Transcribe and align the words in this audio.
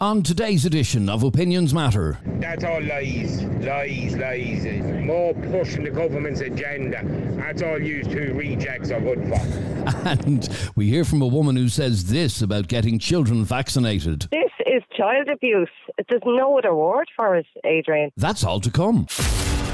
On 0.00 0.24
today's 0.24 0.64
edition 0.64 1.08
of 1.08 1.22
Opinions 1.22 1.72
Matter, 1.72 2.18
That's 2.40 2.64
all 2.64 2.82
lies, 2.82 3.44
lies, 3.44 4.16
lies. 4.16 4.64
It's 4.64 5.06
more 5.06 5.32
pushing 5.34 5.84
the 5.84 5.90
government's 5.90 6.40
agenda. 6.40 7.00
That's 7.36 7.62
all 7.62 7.80
you 7.80 8.02
two 8.02 8.34
rejects 8.34 8.90
are 8.90 9.00
good 9.00 9.22
for. 9.28 9.38
and 10.08 10.48
we 10.74 10.88
hear 10.88 11.04
from 11.04 11.22
a 11.22 11.28
woman 11.28 11.54
who 11.54 11.68
says 11.68 12.06
this 12.06 12.42
about 12.42 12.66
getting 12.66 12.98
children 12.98 13.44
vaccinated. 13.44 14.26
This 14.32 14.50
is 14.66 14.82
child 14.96 15.28
abuse. 15.28 15.70
There's 16.08 16.22
no 16.26 16.58
other 16.58 16.74
word 16.74 17.06
for 17.14 17.36
it, 17.36 17.46
Adrian. 17.64 18.10
That's 18.16 18.42
all 18.42 18.58
to 18.62 18.72
come. 18.72 19.06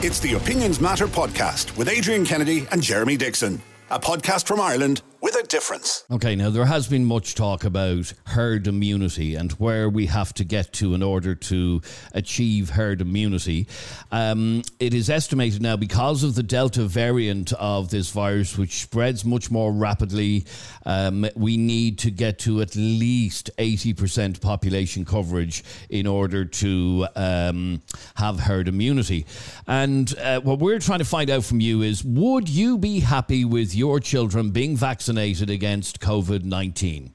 It's 0.02 0.20
the 0.20 0.34
Opinions 0.34 0.82
Matter 0.82 1.06
podcast 1.06 1.74
with 1.78 1.88
Adrian 1.88 2.26
Kennedy 2.26 2.66
and 2.70 2.82
Jeremy 2.82 3.16
Dixon, 3.16 3.62
a 3.90 3.98
podcast 3.98 4.46
from 4.46 4.60
Ireland 4.60 5.00
with 5.20 5.36
a 5.36 5.42
difference. 5.42 6.04
Okay, 6.10 6.34
now 6.34 6.48
there 6.48 6.64
has 6.64 6.88
been 6.88 7.04
much 7.04 7.34
talk 7.34 7.64
about 7.64 8.12
herd 8.26 8.66
immunity 8.66 9.34
and 9.34 9.52
where 9.52 9.88
we 9.88 10.06
have 10.06 10.32
to 10.34 10.44
get 10.44 10.72
to 10.74 10.94
in 10.94 11.02
order 11.02 11.34
to 11.34 11.82
achieve 12.12 12.70
herd 12.70 13.00
immunity. 13.02 13.66
Um, 14.10 14.62
it 14.78 14.94
is 14.94 15.10
estimated 15.10 15.60
now 15.60 15.76
because 15.76 16.24
of 16.24 16.34
the 16.36 16.42
Delta 16.42 16.84
variant 16.84 17.52
of 17.54 17.90
this 17.90 18.10
virus, 18.10 18.56
which 18.56 18.80
spreads 18.80 19.24
much 19.24 19.50
more 19.50 19.72
rapidly, 19.72 20.46
um, 20.86 21.26
we 21.36 21.56
need 21.56 21.98
to 21.98 22.10
get 22.10 22.38
to 22.40 22.62
at 22.62 22.74
least 22.74 23.50
80% 23.58 24.40
population 24.40 25.04
coverage 25.04 25.62
in 25.90 26.06
order 26.06 26.46
to 26.46 27.06
um, 27.14 27.82
have 28.14 28.40
herd 28.40 28.68
immunity. 28.68 29.26
And 29.66 30.16
uh, 30.18 30.40
what 30.40 30.60
we're 30.60 30.78
trying 30.78 31.00
to 31.00 31.04
find 31.04 31.28
out 31.28 31.44
from 31.44 31.60
you 31.60 31.82
is 31.82 32.02
would 32.04 32.48
you 32.48 32.78
be 32.78 33.00
happy 33.00 33.44
with 33.44 33.74
your 33.74 34.00
children 34.00 34.50
being 34.50 34.76
vaccinated? 34.76 35.09
Against 35.18 36.00
COVID 36.00 36.44
19. 36.44 37.12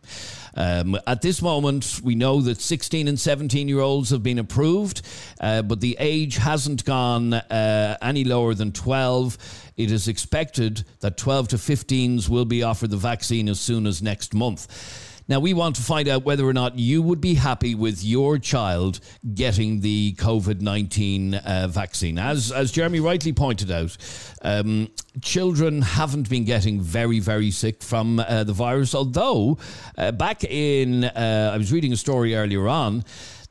Um, 0.55 0.97
at 1.05 1.21
this 1.21 1.41
moment, 1.41 1.99
we 2.03 2.15
know 2.15 2.41
that 2.41 2.61
16 2.61 3.07
and 3.07 3.19
17 3.19 3.67
year 3.67 3.81
olds 3.81 4.09
have 4.09 4.23
been 4.23 4.39
approved, 4.39 5.01
uh, 5.41 5.61
but 5.61 5.81
the 5.81 5.97
age 5.99 6.37
hasn't 6.37 6.85
gone 6.85 7.33
uh, 7.33 7.97
any 8.01 8.23
lower 8.23 8.53
than 8.53 8.71
12. 8.71 9.37
It 9.77 9.91
is 9.91 10.07
expected 10.07 10.85
that 11.01 11.17
12 11.17 11.49
to 11.49 11.55
15s 11.57 12.29
will 12.29 12.45
be 12.45 12.63
offered 12.63 12.89
the 12.89 12.97
vaccine 12.97 13.49
as 13.49 13.59
soon 13.59 13.85
as 13.85 14.01
next 14.01 14.33
month. 14.33 15.04
Now, 15.27 15.39
we 15.39 15.55
want 15.55 15.75
to 15.77 15.81
find 15.81 16.07
out 16.07 16.23
whether 16.23 16.45
or 16.45 16.53
not 16.53 16.77
you 16.77 17.01
would 17.01 17.19
be 17.19 17.33
happy 17.33 17.73
with 17.73 18.03
your 18.03 18.37
child 18.37 18.99
getting 19.33 19.81
the 19.81 20.13
COVID 20.19 20.61
19 20.61 21.33
uh, 21.33 21.67
vaccine. 21.67 22.19
As, 22.19 22.51
as 22.51 22.71
Jeremy 22.71 22.99
rightly 22.99 23.33
pointed 23.33 23.71
out, 23.71 23.97
um, 24.43 24.89
children 25.21 25.81
haven't 25.81 26.29
been 26.29 26.45
getting 26.45 26.79
very, 26.79 27.19
very 27.19 27.49
sick 27.49 27.81
from 27.81 28.19
uh, 28.19 28.43
the 28.43 28.53
virus, 28.53 28.93
although 28.93 29.57
uh, 29.97 30.11
back 30.11 30.43
in, 30.43 31.05
uh, 31.05 31.51
I 31.53 31.57
was 31.57 31.71
reading 31.71 31.91
a 31.91 31.97
story 31.97 32.35
earlier 32.35 32.67
on 32.67 33.03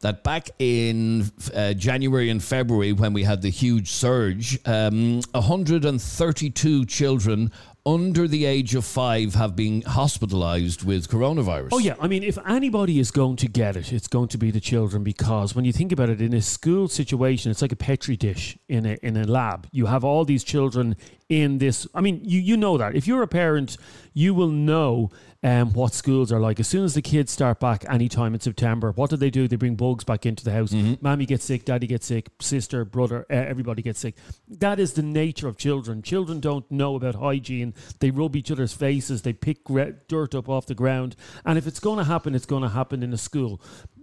that 0.04 0.22
back 0.22 0.50
in 0.58 1.30
uh, 1.54 1.72
January 1.72 2.28
and 2.28 2.44
February, 2.44 2.92
when 2.92 3.14
we 3.14 3.24
had 3.24 3.40
the 3.40 3.48
huge 3.48 3.90
surge, 3.90 4.58
um, 4.66 5.22
132 5.32 6.84
children 6.84 7.50
under 7.86 8.26
the 8.26 8.46
age 8.46 8.74
of 8.74 8.84
five 8.84 9.34
have 9.34 9.54
been 9.54 9.82
hospitalized 9.82 10.84
with 10.84 11.08
coronavirus. 11.08 11.68
Oh, 11.72 11.78
yeah. 11.78 11.96
I 12.00 12.08
mean, 12.08 12.22
if 12.22 12.38
anybody 12.46 12.98
is 12.98 13.10
going 13.10 13.36
to 13.36 13.48
get 13.48 13.76
it, 13.76 13.92
it's 13.92 14.06
going 14.06 14.28
to 14.28 14.38
be 14.38 14.50
the 14.50 14.60
children 14.60 15.04
because 15.04 15.54
when 15.54 15.66
you 15.66 15.72
think 15.72 15.92
about 15.92 16.08
it, 16.08 16.20
in 16.20 16.32
a 16.32 16.40
school 16.40 16.88
situation, 16.88 17.50
it's 17.50 17.60
like 17.60 17.72
a 17.72 17.76
petri 17.76 18.16
dish 18.16 18.56
in 18.68 18.86
a, 18.86 18.96
in 19.02 19.16
a 19.16 19.24
lab. 19.24 19.68
You 19.70 19.86
have 19.86 20.02
all 20.02 20.24
these 20.24 20.44
children 20.44 20.96
in 21.28 21.58
this. 21.58 21.86
I 21.94 22.00
mean, 22.00 22.20
you, 22.24 22.40
you 22.40 22.56
know 22.56 22.78
that. 22.78 22.94
If 22.94 23.06
you're 23.06 23.22
a 23.22 23.28
parent, 23.28 23.76
you 24.14 24.32
will 24.32 24.48
know 24.48 25.10
um, 25.44 25.74
what 25.74 25.92
schools 25.92 26.32
are 26.32 26.40
like. 26.40 26.58
As 26.58 26.66
soon 26.66 26.84
as 26.84 26.94
the 26.94 27.02
kids 27.02 27.30
start 27.30 27.60
back 27.60 27.84
anytime 27.88 28.32
in 28.32 28.40
September, 28.40 28.92
what 28.92 29.10
do 29.10 29.16
they 29.16 29.28
do? 29.28 29.46
They 29.46 29.56
bring 29.56 29.76
bugs 29.76 30.02
back 30.02 30.24
into 30.24 30.42
the 30.42 30.50
house. 30.50 30.72
Mm-hmm. 30.72 30.94
Mommy 31.02 31.26
gets 31.26 31.44
sick, 31.44 31.66
daddy 31.66 31.86
gets 31.86 32.06
sick, 32.06 32.30
sister, 32.40 32.84
brother, 32.86 33.26
uh, 33.30 33.34
everybody 33.34 33.82
gets 33.82 34.00
sick. 34.00 34.16
That 34.48 34.80
is 34.80 34.94
the 34.94 35.02
nature 35.02 35.46
of 35.46 35.58
children. 35.58 36.00
Children 36.00 36.40
don't 36.40 36.68
know 36.70 36.96
about 36.96 37.16
hygiene. 37.16 37.74
They 38.00 38.10
rub 38.10 38.34
each 38.34 38.50
other's 38.50 38.72
faces, 38.72 39.22
they 39.22 39.34
pick 39.34 39.64
gre- 39.64 39.92
dirt 40.08 40.34
up 40.34 40.48
off 40.48 40.66
the 40.66 40.74
ground. 40.74 41.14
And 41.44 41.58
if 41.58 41.66
it's 41.66 41.80
going 41.80 41.98
to 41.98 42.04
happen, 42.04 42.34
it's 42.34 42.46
going 42.46 42.62
to 42.62 42.70
happen 42.70 43.02
in 43.02 43.12
a 43.12 43.18
school. 43.18 43.60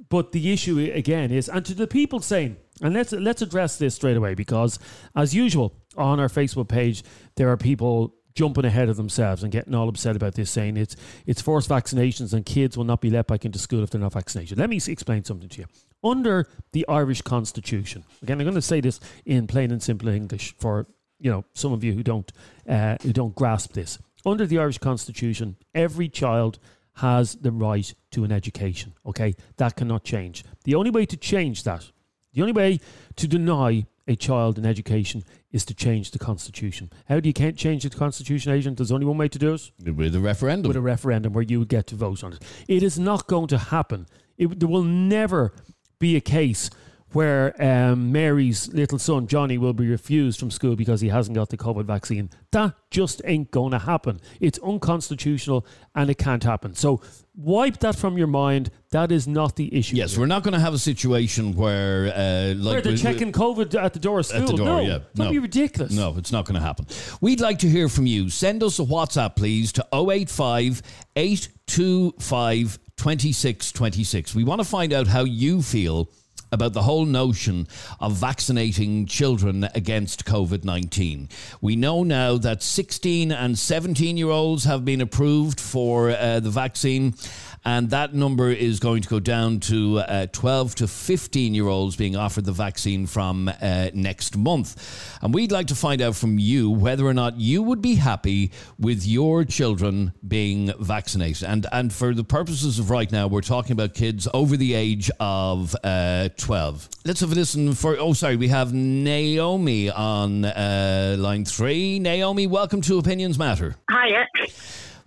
But 0.09 0.33
the 0.33 0.51
issue 0.53 0.91
again 0.93 1.31
is, 1.31 1.49
and 1.49 1.65
to 1.65 1.73
the 1.73 1.87
people 1.87 2.19
saying, 2.19 2.57
and 2.81 2.93
let's 2.93 3.13
let's 3.13 3.41
address 3.41 3.77
this 3.77 3.95
straight 3.95 4.17
away 4.17 4.33
because, 4.33 4.77
as 5.15 5.33
usual, 5.33 5.73
on 5.97 6.19
our 6.19 6.27
Facebook 6.27 6.67
page, 6.67 7.03
there 7.35 7.49
are 7.49 7.57
people 7.57 8.15
jumping 8.33 8.65
ahead 8.65 8.89
of 8.89 8.97
themselves 8.97 9.43
and 9.43 9.51
getting 9.51 9.75
all 9.75 9.89
upset 9.89 10.15
about 10.15 10.35
this, 10.35 10.49
saying 10.49 10.77
it's 10.77 10.95
it's 11.25 11.41
forced 11.41 11.69
vaccinations 11.69 12.33
and 12.33 12.45
kids 12.45 12.77
will 12.77 12.83
not 12.83 13.01
be 13.01 13.09
let 13.09 13.27
back 13.27 13.45
into 13.45 13.59
school 13.59 13.83
if 13.83 13.89
they're 13.89 14.01
not 14.01 14.13
vaccinated. 14.13 14.57
Let 14.57 14.69
me 14.69 14.79
explain 14.87 15.23
something 15.23 15.49
to 15.49 15.61
you. 15.61 15.67
Under 16.03 16.47
the 16.71 16.87
Irish 16.87 17.21
Constitution, 17.21 18.03
again, 18.23 18.39
I'm 18.39 18.45
going 18.45 18.55
to 18.55 18.61
say 18.61 18.81
this 18.81 18.99
in 19.25 19.47
plain 19.47 19.71
and 19.71 19.81
simple 19.81 20.09
English 20.09 20.55
for 20.57 20.87
you 21.19 21.29
know 21.29 21.45
some 21.53 21.73
of 21.73 21.83
you 21.83 21.93
who 21.93 22.03
don't 22.03 22.31
uh, 22.67 22.97
who 23.01 23.13
don't 23.13 23.35
grasp 23.35 23.73
this. 23.73 23.99
Under 24.25 24.45
the 24.45 24.59
Irish 24.59 24.77
Constitution, 24.77 25.57
every 25.73 26.07
child 26.07 26.59
has 26.95 27.35
the 27.35 27.51
right 27.51 27.93
to 28.11 28.23
an 28.23 28.31
education. 28.31 28.93
Okay, 29.05 29.35
that 29.57 29.75
cannot 29.75 30.03
change. 30.03 30.43
The 30.63 30.75
only 30.75 30.91
way 30.91 31.05
to 31.05 31.17
change 31.17 31.63
that, 31.63 31.89
the 32.33 32.41
only 32.41 32.53
way 32.53 32.79
to 33.15 33.27
deny 33.27 33.85
a 34.07 34.15
child 34.15 34.57
in 34.57 34.65
education 34.65 35.23
is 35.51 35.63
to 35.65 35.73
change 35.73 36.11
the 36.11 36.19
constitution. 36.19 36.91
How 37.07 37.19
do 37.19 37.29
you 37.29 37.33
can't 37.33 37.57
change 37.57 37.83
the 37.83 37.89
constitution, 37.89 38.51
agent? 38.51 38.77
There's 38.77 38.91
only 38.91 39.05
one 39.05 39.17
way 39.17 39.27
to 39.27 39.39
do 39.39 39.53
it 39.53 39.71
with 39.95 40.15
a 40.15 40.19
referendum. 40.19 40.67
with 40.67 40.77
a 40.77 40.81
referendum 40.81 41.33
where 41.33 41.43
you 41.43 41.59
would 41.59 41.69
get 41.69 41.87
to 41.87 41.95
vote 41.95 42.23
on 42.23 42.33
it. 42.33 42.43
It 42.67 42.83
is 42.83 42.97
not 42.97 43.27
going 43.27 43.47
to 43.47 43.57
happen. 43.57 44.07
It, 44.37 44.59
there 44.59 44.69
will 44.69 44.83
never 44.83 45.53
be 45.99 46.15
a 46.15 46.21
case 46.21 46.69
where 47.13 47.61
um, 47.61 48.11
Mary's 48.11 48.69
little 48.73 48.97
son 48.97 49.27
Johnny 49.27 49.57
will 49.57 49.73
be 49.73 49.87
refused 49.87 50.39
from 50.39 50.49
school 50.49 50.75
because 50.75 51.01
he 51.01 51.09
hasn't 51.09 51.35
got 51.35 51.49
the 51.49 51.57
COVID 51.57 51.85
vaccine. 51.85 52.29
That 52.51 52.73
just 52.89 53.21
ain't 53.25 53.51
going 53.51 53.71
to 53.71 53.79
happen. 53.79 54.21
It's 54.39 54.57
unconstitutional 54.59 55.65
and 55.93 56.09
it 56.09 56.17
can't 56.17 56.43
happen. 56.43 56.73
So 56.73 57.01
wipe 57.35 57.79
that 57.79 57.97
from 57.97 58.17
your 58.17 58.27
mind. 58.27 58.71
That 58.91 59.11
is 59.13 59.25
not 59.25 59.55
the 59.55 59.73
issue. 59.73 59.95
Yes, 59.95 60.11
here. 60.11 60.19
we're 60.19 60.25
not 60.25 60.43
going 60.43 60.53
to 60.53 60.59
have 60.59 60.73
a 60.73 60.77
situation 60.77 61.55
where, 61.55 62.07
uh, 62.13 62.53
like, 62.55 62.73
Where 62.73 62.81
they're 62.81 62.91
we- 62.91 62.97
checking 62.97 63.31
COVID 63.31 63.81
at 63.81 63.93
the 63.93 63.99
door 63.99 64.19
of 64.19 64.25
school. 64.25 64.41
at 64.41 64.47
the 64.47 64.53
door. 64.57 64.65
no, 64.65 64.79
yeah, 64.81 64.99
no. 65.15 65.31
be 65.31 65.39
ridiculous. 65.39 65.93
No, 65.93 66.15
it's 66.17 66.33
not 66.33 66.43
going 66.45 66.55
to 66.59 66.61
happen. 66.61 66.87
We'd 67.21 67.39
like 67.39 67.59
to 67.59 67.69
hear 67.69 67.87
from 67.87 68.05
you. 68.05 68.29
Send 68.29 68.61
us 68.63 68.79
a 68.79 68.83
WhatsApp, 68.83 69.37
please, 69.37 69.71
to 69.73 69.87
085 69.93 70.81
825 71.15 72.79
2626. 72.97 74.35
We 74.35 74.43
want 74.43 74.59
to 74.61 74.65
find 74.67 74.91
out 74.91 75.07
how 75.07 75.23
you 75.23 75.61
feel 75.61 76.09
about 76.51 76.73
the 76.73 76.81
whole 76.83 77.05
notion 77.05 77.67
of 77.99 78.13
vaccinating 78.13 79.05
children 79.05 79.67
against 79.75 80.25
COVID 80.25 80.63
19. 80.63 81.29
We 81.61 81.75
know 81.75 82.03
now 82.03 82.37
that 82.37 82.63
16 82.63 83.31
and 83.31 83.57
17 83.57 84.17
year 84.17 84.29
olds 84.29 84.65
have 84.65 84.85
been 84.85 85.01
approved 85.01 85.59
for 85.59 86.11
uh, 86.11 86.39
the 86.39 86.49
vaccine. 86.49 87.15
And 87.63 87.91
that 87.91 88.15
number 88.15 88.49
is 88.49 88.79
going 88.79 89.03
to 89.03 89.09
go 89.09 89.19
down 89.19 89.59
to 89.61 89.99
uh, 89.99 90.25
12 90.31 90.75
to 90.75 90.87
15 90.87 91.53
year 91.53 91.67
olds 91.67 91.95
being 91.95 92.15
offered 92.15 92.45
the 92.45 92.51
vaccine 92.51 93.05
from 93.05 93.49
uh, 93.49 93.89
next 93.93 94.35
month. 94.35 95.19
And 95.21 95.33
we'd 95.33 95.51
like 95.51 95.67
to 95.67 95.75
find 95.75 96.01
out 96.01 96.15
from 96.15 96.39
you 96.39 96.71
whether 96.71 97.05
or 97.05 97.13
not 97.13 97.39
you 97.39 97.61
would 97.61 97.81
be 97.81 97.95
happy 97.95 98.51
with 98.79 99.05
your 99.05 99.45
children 99.45 100.13
being 100.27 100.73
vaccinated. 100.79 101.47
And, 101.47 101.67
and 101.71 101.93
for 101.93 102.15
the 102.15 102.23
purposes 102.23 102.79
of 102.79 102.89
right 102.89 103.11
now, 103.11 103.27
we're 103.27 103.41
talking 103.41 103.73
about 103.73 103.93
kids 103.93 104.27
over 104.33 104.57
the 104.57 104.73
age 104.73 105.11
of 105.19 105.75
uh, 105.83 106.29
12. 106.41 106.89
Let's 107.05 107.19
have 107.21 107.31
a 107.31 107.35
listen 107.35 107.73
for. 107.73 107.97
Oh, 107.97 108.13
sorry, 108.13 108.35
we 108.35 108.47
have 108.49 108.73
Naomi 108.73 109.89
on 109.89 110.45
uh, 110.45 111.15
line 111.17 111.45
three. 111.45 111.99
Naomi, 111.99 112.47
welcome 112.47 112.81
to 112.81 112.97
Opinions 112.97 113.37
Matter. 113.37 113.75
Hiya. 113.89 114.25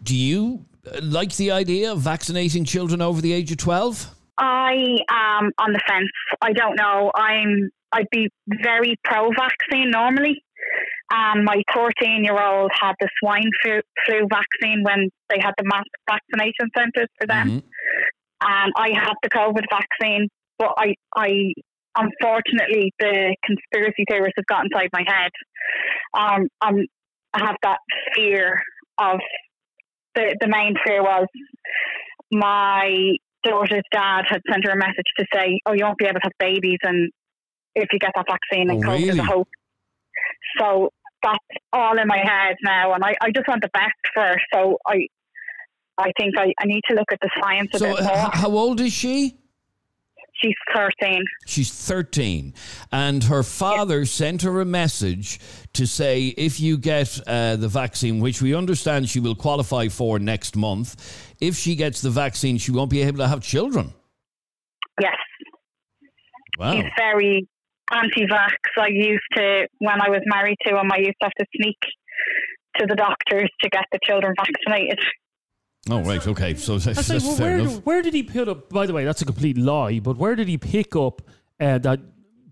Do 0.03 0.17
you 0.17 0.65
uh, 0.87 1.01
like 1.03 1.35
the 1.37 1.51
idea 1.51 1.93
of 1.93 1.99
vaccinating 2.01 2.65
children 2.65 3.03
over 3.03 3.21
the 3.21 3.33
age 3.33 3.51
of 3.53 3.59
12? 3.59 4.09
I 4.39 4.75
am 5.11 5.51
on 5.59 5.73
the 5.73 5.81
fence. 5.89 6.09
I 6.41 6.53
don't 6.53 6.77
know. 6.77 7.11
I'm. 7.15 7.71
I'd 7.93 8.09
be 8.11 8.29
very 8.63 8.97
pro-vaccine 9.05 9.91
normally. 9.91 10.43
Um, 11.15 11.45
my 11.45 11.63
14-year-old 11.75 12.71
had 12.81 12.95
the 13.01 13.09
swine 13.21 13.51
flu, 13.63 13.81
flu 14.07 14.27
vaccine 14.29 14.83
when 14.83 15.11
they 15.31 15.37
had 15.41 15.53
the 15.59 15.65
mass 15.65 15.85
vaccination 16.09 16.71
centres 16.77 17.09
for 17.21 17.27
them, 17.29 17.49
Mhm. 17.49 17.63
and 18.43 18.73
I 18.77 18.89
had 18.99 19.13
the 19.23 19.29
COVID 19.31 19.65
vaccine. 19.71 20.29
But 20.59 20.73
I, 20.77 20.95
I 21.17 21.53
unfortunately, 21.97 22.93
the 22.99 23.37
conspiracy 23.45 24.05
theorist 24.09 24.35
has 24.37 24.45
got 24.49 24.65
inside 24.65 24.89
my 24.93 25.05
head. 25.07 25.31
Um, 26.17 26.49
I'm, 26.61 26.87
I 27.33 27.47
have 27.47 27.57
that 27.63 27.79
fear 28.15 28.61
of 28.99 29.19
the 30.15 30.37
the 30.41 30.49
main 30.49 30.75
fear 30.87 31.03
was 31.03 31.27
my 32.33 33.15
daughter's 33.45 33.83
dad 33.93 34.23
had 34.29 34.41
sent 34.51 34.65
her 34.65 34.73
a 34.73 34.77
message 34.77 35.11
to 35.19 35.27
say, 35.35 35.61
"Oh, 35.67 35.73
you 35.73 35.85
won't 35.85 35.99
be 35.99 36.05
able 36.07 36.21
to 36.21 36.25
have 36.25 36.33
babies, 36.39 36.79
and 36.83 37.11
if 37.75 37.89
you 37.93 37.99
get 37.99 38.13
that 38.15 38.27
vaccine, 38.29 38.71
and 38.71 38.85
Oh, 38.85 38.89
COVID 38.89 39.03
is 39.03 39.09
really? 39.09 39.19
a 39.19 39.25
hope." 39.25 39.49
So 40.59 40.91
that's 41.23 41.39
all 41.73 41.99
in 41.99 42.07
my 42.07 42.19
head 42.19 42.57
now, 42.63 42.93
and 42.93 43.03
I, 43.05 43.15
I 43.21 43.31
just 43.35 43.49
want 43.49 43.63
the 43.63 43.71
best 43.73 43.93
for 44.13 44.23
her. 44.23 44.37
So 44.53 44.79
I, 44.87 45.07
I 45.99 46.13
think 46.19 46.35
I, 46.39 46.53
I 46.61 46.67
need 46.67 46.83
to 46.89 46.95
look 46.95 47.11
at 47.13 47.19
the 47.21 47.31
science 47.43 47.71
a 47.75 47.79
So, 47.79 47.87
bit 47.97 48.01
uh, 48.01 48.05
more. 48.05 48.27
h- 48.27 48.41
how 48.41 48.51
old 48.51 48.81
is 48.81 48.93
she? 48.93 49.37
She's 50.43 50.55
13. 50.75 51.25
She's 51.47 51.73
13. 51.73 52.55
And 52.93 53.25
her 53.25 53.43
father 53.43 54.05
sent 54.05 54.43
her 54.43 54.61
a 54.61 54.65
message 54.65 55.41
to 55.75 55.87
say 55.87 56.29
if 56.37 56.61
you 56.61 56.77
get 56.77 57.19
uh, 57.27 57.57
the 57.57 57.69
vaccine, 57.69 58.21
which 58.21 58.43
we 58.43 58.55
understand 58.55 59.09
she 59.09 59.21
will 59.21 59.35
qualify 59.35 59.89
for 59.89 60.19
next 60.19 60.57
month, 60.57 61.35
if 61.41 61.57
she 61.57 61.77
gets 61.77 62.01
the 62.01 62.11
vaccine, 62.11 62.59
she 62.59 62.73
won't 62.73 62.91
be 62.91 63.03
able 63.03 63.19
to 63.19 63.29
have 63.29 63.41
children. 63.41 63.93
Yes. 65.01 65.17
Wow. 66.59 66.73
She's 66.73 66.91
very 66.97 67.49
anti-vax. 67.93 68.57
I 68.79 68.89
used 68.89 69.23
to, 69.37 69.67
when 69.79 70.01
I 70.01 70.11
was 70.11 70.21
married 70.27 70.57
to 70.67 70.79
him, 70.79 70.91
I 70.93 70.99
used 70.99 71.17
to 71.21 71.27
have 71.27 71.33
to 71.39 71.47
sneak 71.57 71.79
to 72.79 72.87
the 72.87 72.97
doctors 72.97 73.51
to 73.63 73.69
get 73.69 73.85
the 73.93 73.99
children 74.03 74.35
vaccinated. 74.37 74.99
Oh, 75.91 76.03
right. 76.03 76.27
Okay. 76.27 76.55
So 76.55 76.79
that's, 76.79 76.99
I 76.99 77.03
say, 77.03 77.15
that's 77.15 77.25
well, 77.25 77.37
fair 77.37 77.47
where, 77.47 77.59
enough. 77.59 77.77
where 77.85 78.03
did 78.03 78.15
he 78.15 78.23
put 78.23 78.49
up? 78.49 78.71
By 78.71 78.87
the 78.87 78.93
way, 78.93 79.05
that's 79.05 79.23
a 79.23 79.25
complete 79.27 79.59
lie. 79.59 79.99
But 80.01 80.17
where 80.17 80.35
did 80.35 80.49
he 80.49 80.57
pick 80.59 80.97
up 80.97 81.23
uh, 81.61 81.79
that 81.79 82.01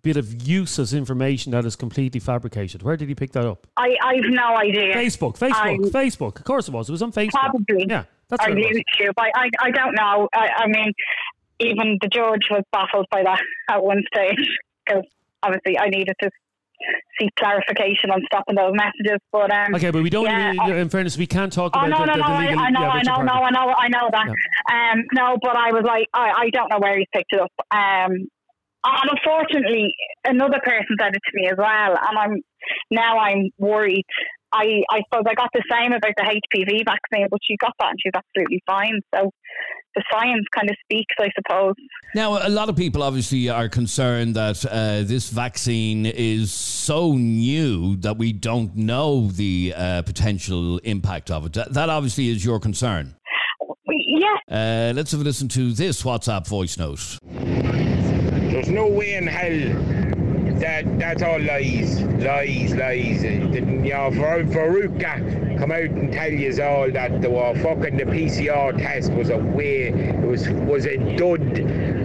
bit 0.03 0.17
of 0.17 0.47
useless 0.47 0.93
information 0.93 1.53
that 1.53 1.65
is 1.65 1.77
completely 1.77 2.21
fabricated? 2.21 2.83
Where 2.83 2.97
did 2.97 3.09
he 3.09 3.15
pick 3.15 3.33
that 3.33 3.47
up? 3.47 3.67
I, 3.77 3.97
I've 4.03 4.25
no 4.29 4.57
idea. 4.57 4.95
Facebook, 4.95 5.39
Facebook, 5.39 5.53
I- 5.55 5.77
Facebook. 5.77 6.39
Of 6.39 6.45
course 6.45 6.69
it 6.69 6.73
was. 6.73 6.89
It 6.89 6.93
was 6.93 7.03
on 7.03 7.13
Facebook. 7.13 7.31
Probably. 7.31 7.87
Yeah, 7.89 8.05
that's 8.29 8.47
or 8.47 8.51
where. 8.55 8.65
YouTube. 8.65 9.13
I, 9.19 9.31
I, 9.35 9.51
I 9.61 9.71
don't 9.71 9.95
know. 9.95 10.29
I, 10.35 10.49
I 10.57 10.67
mean, 10.67 10.93
even 11.61 11.99
the 12.01 12.09
judge 12.09 12.43
was 12.51 12.65
baffled 12.73 13.07
by 13.11 13.23
that 13.23 13.41
at 13.71 13.83
one 13.83 14.03
stage 14.15 14.49
because 14.85 15.05
obviously 15.43 15.79
I 15.79 15.89
needed 15.89 16.15
to 16.23 16.31
seek 17.21 17.31
clarification 17.39 18.11
on 18.11 18.21
stopping 18.27 18.57
those 18.57 18.73
messages. 18.75 19.19
But 19.31 19.53
um, 19.53 19.75
Okay, 19.75 19.91
but 19.91 20.03
we 20.03 20.11
don't. 20.11 20.25
Yeah, 20.25 20.53
really- 20.53 20.81
in 20.81 20.89
fairness, 20.89 21.17
we 21.19 21.27
can't 21.27 21.53
talk 21.53 21.73
Oh 21.75 21.81
about 21.87 21.91
no 21.91 21.99
the, 21.99 22.07
no 22.07 22.13
the, 22.13 22.19
no! 22.19 22.27
the 22.27 22.33
I, 22.35 22.47
legal. 22.47 22.59
I 22.61 22.71
know 22.71 22.81
yeah, 22.83 22.89
I 22.91 23.03
know 23.03 23.23
no 23.23 23.33
I 23.33 23.51
know 23.51 23.75
I 23.79 23.89
know 23.89 24.09
that. 24.13 24.29
Um, 24.73 25.05
no, 25.13 25.37
but 25.43 25.57
I 25.57 25.73
was 25.73 25.85
like 25.85 26.07
I, 26.15 26.33
I 26.47 26.51
don't 26.51 26.71
know 26.71 26.79
where 26.79 26.99
he 26.99 27.07
picked 27.13 27.33
it 27.33 27.41
up. 27.41 27.53
Um, 27.71 28.13
and 28.85 29.11
unfortunately, 29.11 29.95
another 30.25 30.59
person 30.65 30.97
said 31.01 31.15
it 31.15 31.21
to 31.25 31.33
me 31.35 31.49
as 31.49 31.57
well, 31.57 31.97
and 31.97 32.19
I'm 32.19 32.41
now 32.91 33.19
I'm 33.19 33.51
worried. 33.59 34.05
I 34.53 34.83
I 34.91 35.03
suppose 35.09 35.25
I 35.29 35.35
got 35.35 35.51
the 35.55 35.63
same 35.71 35.93
about 35.93 36.13
the 36.17 36.25
HPV 36.25 36.85
vaccine, 36.85 37.27
but 37.31 37.39
she 37.43 37.57
got 37.57 37.73
that 37.79 37.91
and 37.91 37.99
she's 38.03 38.13
absolutely 38.15 38.61
fine. 38.67 39.01
So 39.15 39.31
the 39.95 40.03
science 40.11 40.47
kind 40.55 40.71
of 40.71 40.77
speaks, 40.85 41.15
I 41.19 41.29
suppose. 41.35 41.75
Now, 42.15 42.47
a 42.47 42.49
lot 42.49 42.69
of 42.69 42.77
people 42.77 43.03
obviously 43.03 43.49
are 43.49 43.69
concerned 43.69 44.37
that 44.37 44.65
uh, 44.67 45.03
this 45.03 45.31
vaccine 45.31 46.07
is 46.07 46.53
so 46.53 47.15
new 47.15 47.97
that 47.97 48.19
we 48.19 48.33
don't 48.33 48.77
know 48.77 49.29
the 49.29 49.75
uh, 49.77 50.03
potential 50.03 50.79
impact 50.79 51.31
of 51.31 51.47
it. 51.47 51.53
That, 51.55 51.73
that 51.75 51.89
obviously 51.89 52.29
is 52.29 52.45
your 52.45 52.61
concern. 52.61 53.15
Yeah, 53.87 54.37
Uh, 54.49 54.93
let's 54.95 55.13
have 55.13 55.21
a 55.21 55.25
listen 55.25 55.49
to 55.49 55.73
this 55.73 56.03
WhatsApp 56.03 56.47
voice 56.47 56.77
note. 56.79 57.19
There's 57.31 58.69
no 58.69 58.87
way 58.87 59.15
in 59.15 59.27
hell 59.27 60.22
that 60.61 60.99
that's 60.99 61.23
all 61.23 61.41
lies, 61.41 62.01
lies, 62.03 62.75
lies. 62.75 63.23
The- 63.23 63.73
You 63.83 63.95
know, 63.95 64.11
for 64.13 64.45
Faruka 64.45 65.59
come 65.59 65.73
out 65.73 65.81
and 65.83 66.13
tell 66.13 66.31
you 66.33 66.63
all 66.63 66.91
that 66.91 67.21
the 67.21 67.29
fucking 67.63 67.97
the 67.97 68.05
PCR 68.05 68.73
test 68.73 69.13
was 69.13 69.31
a 69.31 69.39
way, 69.39 69.89
it 69.89 70.21
was 70.21 70.49
was 70.49 70.87
a 70.87 70.97
dud. 71.17 72.02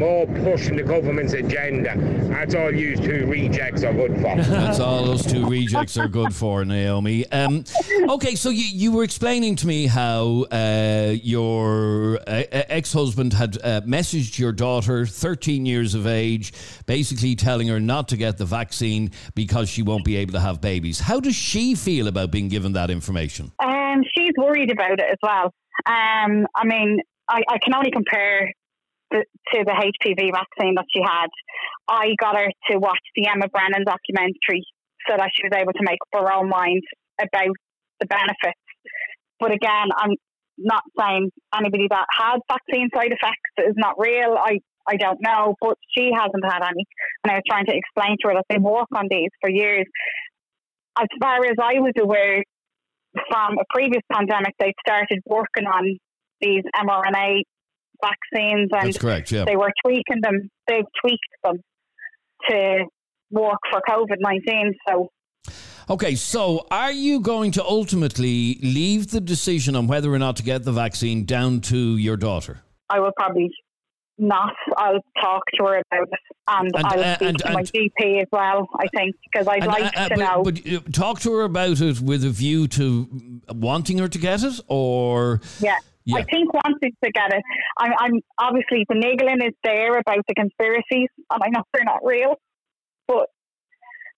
More 0.00 0.26
pushing 0.26 0.76
the 0.76 0.82
government's 0.82 1.34
agenda. 1.34 1.94
That's 2.30 2.54
all 2.54 2.74
you 2.74 2.96
two 2.96 3.26
rejects 3.26 3.84
are 3.84 3.92
good 3.92 4.14
for. 4.14 4.34
That's 4.36 4.80
all 4.80 5.04
those 5.04 5.26
two 5.26 5.46
rejects 5.46 5.98
are 5.98 6.08
good 6.08 6.34
for, 6.34 6.64
Naomi. 6.64 7.30
Um, 7.30 7.64
okay, 8.08 8.34
so 8.34 8.48
you, 8.48 8.64
you 8.64 8.92
were 8.92 9.04
explaining 9.04 9.56
to 9.56 9.66
me 9.66 9.88
how 9.88 10.46
uh, 10.50 11.14
your 11.22 12.18
uh, 12.26 12.44
ex 12.50 12.94
husband 12.94 13.34
had 13.34 13.58
uh, 13.62 13.82
messaged 13.82 14.38
your 14.38 14.52
daughter, 14.52 15.04
13 15.04 15.66
years 15.66 15.94
of 15.94 16.06
age, 16.06 16.54
basically 16.86 17.36
telling 17.36 17.68
her 17.68 17.78
not 17.78 18.08
to 18.08 18.16
get 18.16 18.38
the 18.38 18.46
vaccine 18.46 19.10
because 19.34 19.68
she 19.68 19.82
won't 19.82 20.06
be 20.06 20.16
able 20.16 20.32
to 20.32 20.40
have 20.40 20.62
babies. 20.62 20.98
How 20.98 21.20
does 21.20 21.36
she 21.36 21.74
feel 21.74 22.08
about 22.08 22.30
being 22.30 22.48
given 22.48 22.72
that 22.72 22.88
information? 22.88 23.52
Um, 23.62 24.02
she's 24.16 24.32
worried 24.38 24.70
about 24.70 24.92
it 24.92 25.10
as 25.10 25.18
well. 25.22 25.52
Um, 25.84 26.46
I 26.56 26.64
mean, 26.64 27.00
I, 27.28 27.42
I 27.50 27.58
can 27.58 27.74
only 27.74 27.90
compare 27.90 28.50
to 29.12 29.58
the 29.64 29.74
HPV 29.74 30.30
vaccine 30.32 30.74
that 30.76 30.86
she 30.94 31.02
had. 31.02 31.28
I 31.88 32.14
got 32.20 32.36
her 32.36 32.48
to 32.70 32.78
watch 32.78 33.02
the 33.14 33.26
Emma 33.26 33.48
Brennan 33.48 33.84
documentary 33.84 34.64
so 35.08 35.16
that 35.16 35.30
she 35.34 35.42
was 35.44 35.52
able 35.54 35.72
to 35.72 35.82
make 35.82 35.98
up 36.14 36.22
her 36.22 36.32
own 36.32 36.48
mind 36.48 36.82
about 37.20 37.54
the 38.00 38.06
benefits. 38.06 38.60
But 39.38 39.52
again, 39.52 39.88
I'm 39.96 40.14
not 40.58 40.82
saying 40.98 41.30
anybody 41.54 41.86
that 41.90 42.06
had 42.16 42.38
vaccine 42.48 42.88
side 42.94 43.12
effects 43.12 43.50
is 43.58 43.74
not 43.76 43.94
real. 43.98 44.36
I 44.38 44.58
I 44.88 44.96
don't 44.96 45.20
know, 45.20 45.54
but 45.60 45.76
she 45.96 46.10
hasn't 46.12 46.44
had 46.44 46.62
any. 46.64 46.84
And 47.22 47.30
I 47.30 47.34
was 47.34 47.42
trying 47.48 47.66
to 47.66 47.76
explain 47.76 48.16
to 48.20 48.28
her 48.28 48.34
that 48.34 48.46
they 48.48 48.58
work 48.58 48.88
on 48.94 49.06
these 49.08 49.30
for 49.40 49.50
years. 49.50 49.86
As 50.98 51.06
far 51.20 51.36
as 51.44 51.54
I 51.62 51.78
was 51.78 51.92
aware, 52.00 52.42
from 53.30 53.58
a 53.58 53.64
previous 53.72 54.02
pandemic, 54.12 54.54
they 54.58 54.72
started 54.86 55.20
working 55.26 55.66
on 55.66 55.98
these 56.40 56.64
mRNA 56.74 57.42
vaccines 58.02 58.68
and 58.72 58.86
That's 58.86 58.98
correct, 58.98 59.30
yeah. 59.32 59.44
they 59.44 59.56
were 59.56 59.72
tweaking 59.84 60.20
them. 60.22 60.48
They've 60.68 60.84
tweaked 61.00 61.20
them 61.44 61.56
to 62.48 62.84
work 63.30 63.58
for 63.70 63.80
COVID 63.88 64.16
19. 64.20 64.74
So, 64.88 65.08
Okay, 65.88 66.14
so 66.14 66.66
are 66.70 66.92
you 66.92 67.20
going 67.20 67.50
to 67.52 67.64
ultimately 67.64 68.58
leave 68.62 69.10
the 69.10 69.20
decision 69.20 69.74
on 69.74 69.88
whether 69.88 70.12
or 70.12 70.18
not 70.20 70.36
to 70.36 70.42
get 70.44 70.62
the 70.64 70.72
vaccine 70.72 71.24
down 71.24 71.60
to 71.62 71.96
your 71.96 72.16
daughter? 72.16 72.60
I 72.88 73.00
will 73.00 73.10
probably 73.16 73.50
not. 74.16 74.54
I'll 74.76 75.00
talk 75.20 75.42
to 75.58 75.64
her 75.64 75.82
about 75.90 76.08
it 76.12 76.20
and, 76.46 76.70
And, 76.76 76.86
I'll 76.86 77.00
uh, 77.00 77.14
speak 77.16 77.28
and- 77.28 77.38
to 77.38 77.52
my 77.52 77.62
GP 77.62 78.20
as 78.22 78.28
well, 78.30 78.68
I 78.78 78.86
think, 78.96 79.16
because 79.32 79.48
I'd 79.48 79.62
And, 79.64 79.66
like 79.72 79.96
uh, 79.96 80.00
uh, 80.00 80.08
to 80.10 80.14
but, 80.14 80.18
know. 80.18 80.42
but 80.44 80.72
uh, 80.72 80.80
talk 80.92 81.20
to 81.20 81.32
her 81.34 81.42
about 81.42 81.80
it 81.80 82.00
with 82.00 82.24
a 82.24 82.30
view 82.30 82.68
to 82.68 83.40
wanting 83.48 83.98
her 83.98 84.08
to 84.08 84.18
get 84.18 84.44
it, 84.44 84.60
or 84.68 85.40
Yeah. 85.60 85.76
Yeah. 86.04 86.16
I 86.16 86.22
think 86.24 86.52
wanting 86.52 86.92
to 87.04 87.12
get 87.12 87.32
it, 87.32 87.42
I'm, 87.78 87.92
I'm 87.98 88.20
obviously 88.38 88.86
the 88.88 88.94
niggling 88.94 89.42
is 89.42 89.54
there 89.62 89.98
about 89.98 90.24
the 90.26 90.34
conspiracies, 90.34 91.08
and 91.30 91.42
I 91.42 91.48
know 91.50 91.62
they're 91.72 91.84
not 91.84 92.00
real, 92.02 92.36
but 93.06 93.28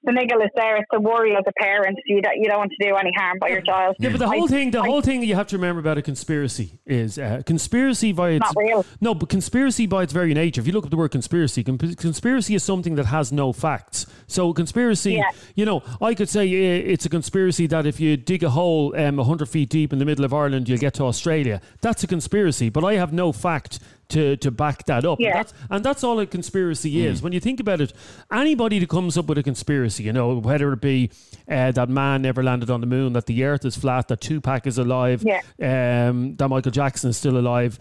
the 0.04 0.12
niggle 0.12 0.40
is 0.43 0.50
there. 0.56 0.76
It's 0.76 0.88
a 0.93 1.00
worry 1.00 1.34
as 1.37 1.44
a 1.46 1.52
parent. 1.60 1.99
You 2.06 2.20
don't, 2.22 2.37
you 2.37 2.49
don't 2.49 2.58
want 2.58 2.72
to 2.78 2.87
do 2.88 2.94
any 2.96 3.10
harm 3.16 3.38
by 3.40 3.49
your 3.49 3.60
child. 3.62 3.96
Yeah, 3.99 4.10
but 4.10 4.19
the 4.19 4.26
I- 4.26 4.37
whole 4.37 4.49
thing, 4.49 4.70
the 4.70 4.81
I- 4.81 4.87
whole 4.87 5.00
thing 5.02 5.22
you 5.22 5.34
have 5.34 5.46
to 5.49 5.56
remember 5.56 5.81
about 5.81 5.99
a 5.99 6.02
conspiracy 6.02 6.78
is 6.87 7.19
uh, 7.19 7.43
conspiracy 7.46 8.12
by 8.12 8.31
its 8.31 8.40
Not 8.46 8.54
real. 8.56 8.84
no, 9.00 9.14
but 9.14 9.28
conspiracy 9.28 9.87
by 9.87 10.02
its 10.02 10.12
very 10.12 10.34
nature. 10.34 10.60
If 10.60 10.66
you 10.66 10.72
look 10.72 10.84
up 10.84 10.90
the 10.90 10.96
word 10.96 11.10
conspiracy, 11.12 11.62
conspiracy 11.64 12.54
is 12.54 12.62
something 12.62 12.94
that 12.97 13.06
has 13.06 13.32
no 13.32 13.52
facts. 13.52 14.06
So 14.26 14.52
conspiracy, 14.52 15.14
Yeah. 15.14 15.30
you 15.54 15.64
know, 15.64 15.82
I 16.00 16.14
could 16.14 16.28
say 16.28 16.44
uh, 16.47 16.82
it's 16.92 17.06
a 17.06 17.09
conspiracy 17.09 17.66
that 17.68 17.87
if 17.87 18.00
you 18.00 18.16
dig 18.16 18.42
a 18.42 18.50
hole 18.50 18.94
um, 18.97 19.18
hundred 19.18 19.49
feet 19.49 19.68
deep 19.71 19.92
in 19.92 19.99
the 19.99 20.04
middle 20.04 20.25
of 20.25 20.32
Ireland, 20.35 20.68
you'll 20.68 20.78
get 20.78 20.94
to 20.94 21.04
Australia. 21.04 21.61
That's 21.80 22.02
a 22.02 22.06
conspiracy, 22.06 22.68
but 22.71 22.85
I 22.85 22.94
have 22.94 23.12
no 23.12 23.32
fact. 23.32 23.78
To, 24.12 24.37
to 24.37 24.50
back 24.50 24.85
that 24.87 25.04
up, 25.07 25.19
and 25.21 25.35
that's 25.38 25.54
and 25.71 25.83
that's 25.85 26.04
all 26.04 26.21
a 26.21 26.26
conspiracy 26.26 27.07
is. 27.07 27.23
When 27.23 27.33
you 27.33 27.40
think 27.40 27.61
about 27.61 27.81
it, 27.81 27.95
anybody 28.31 28.78
that 28.78 28.88
comes 28.90 29.16
up 29.16 29.26
with 29.26 29.38
a 29.38 29.42
conspiracy, 29.42 30.02
you 30.02 30.12
know, 30.12 30.35
whether 30.38 30.71
it 30.75 30.81
be 30.83 31.11
uh, 31.49 31.73
that 31.73 31.88
man 31.88 32.21
never 32.23 32.42
landed 32.42 32.69
on 32.69 32.81
the 32.83 32.87
moon, 32.87 33.14
that 33.14 33.25
the 33.26 33.42
Earth 33.45 33.64
is 33.64 33.75
flat, 33.76 34.09
that 34.09 34.21
Tupac 34.21 34.66
is 34.66 34.76
alive, 34.76 35.23
Yeah. 35.25 35.40
um, 36.11 36.37
that 36.37 36.49
Michael 36.49 36.73
Jackson 36.73 37.09
is 37.11 37.16
still 37.16 37.38
alive. 37.38 37.78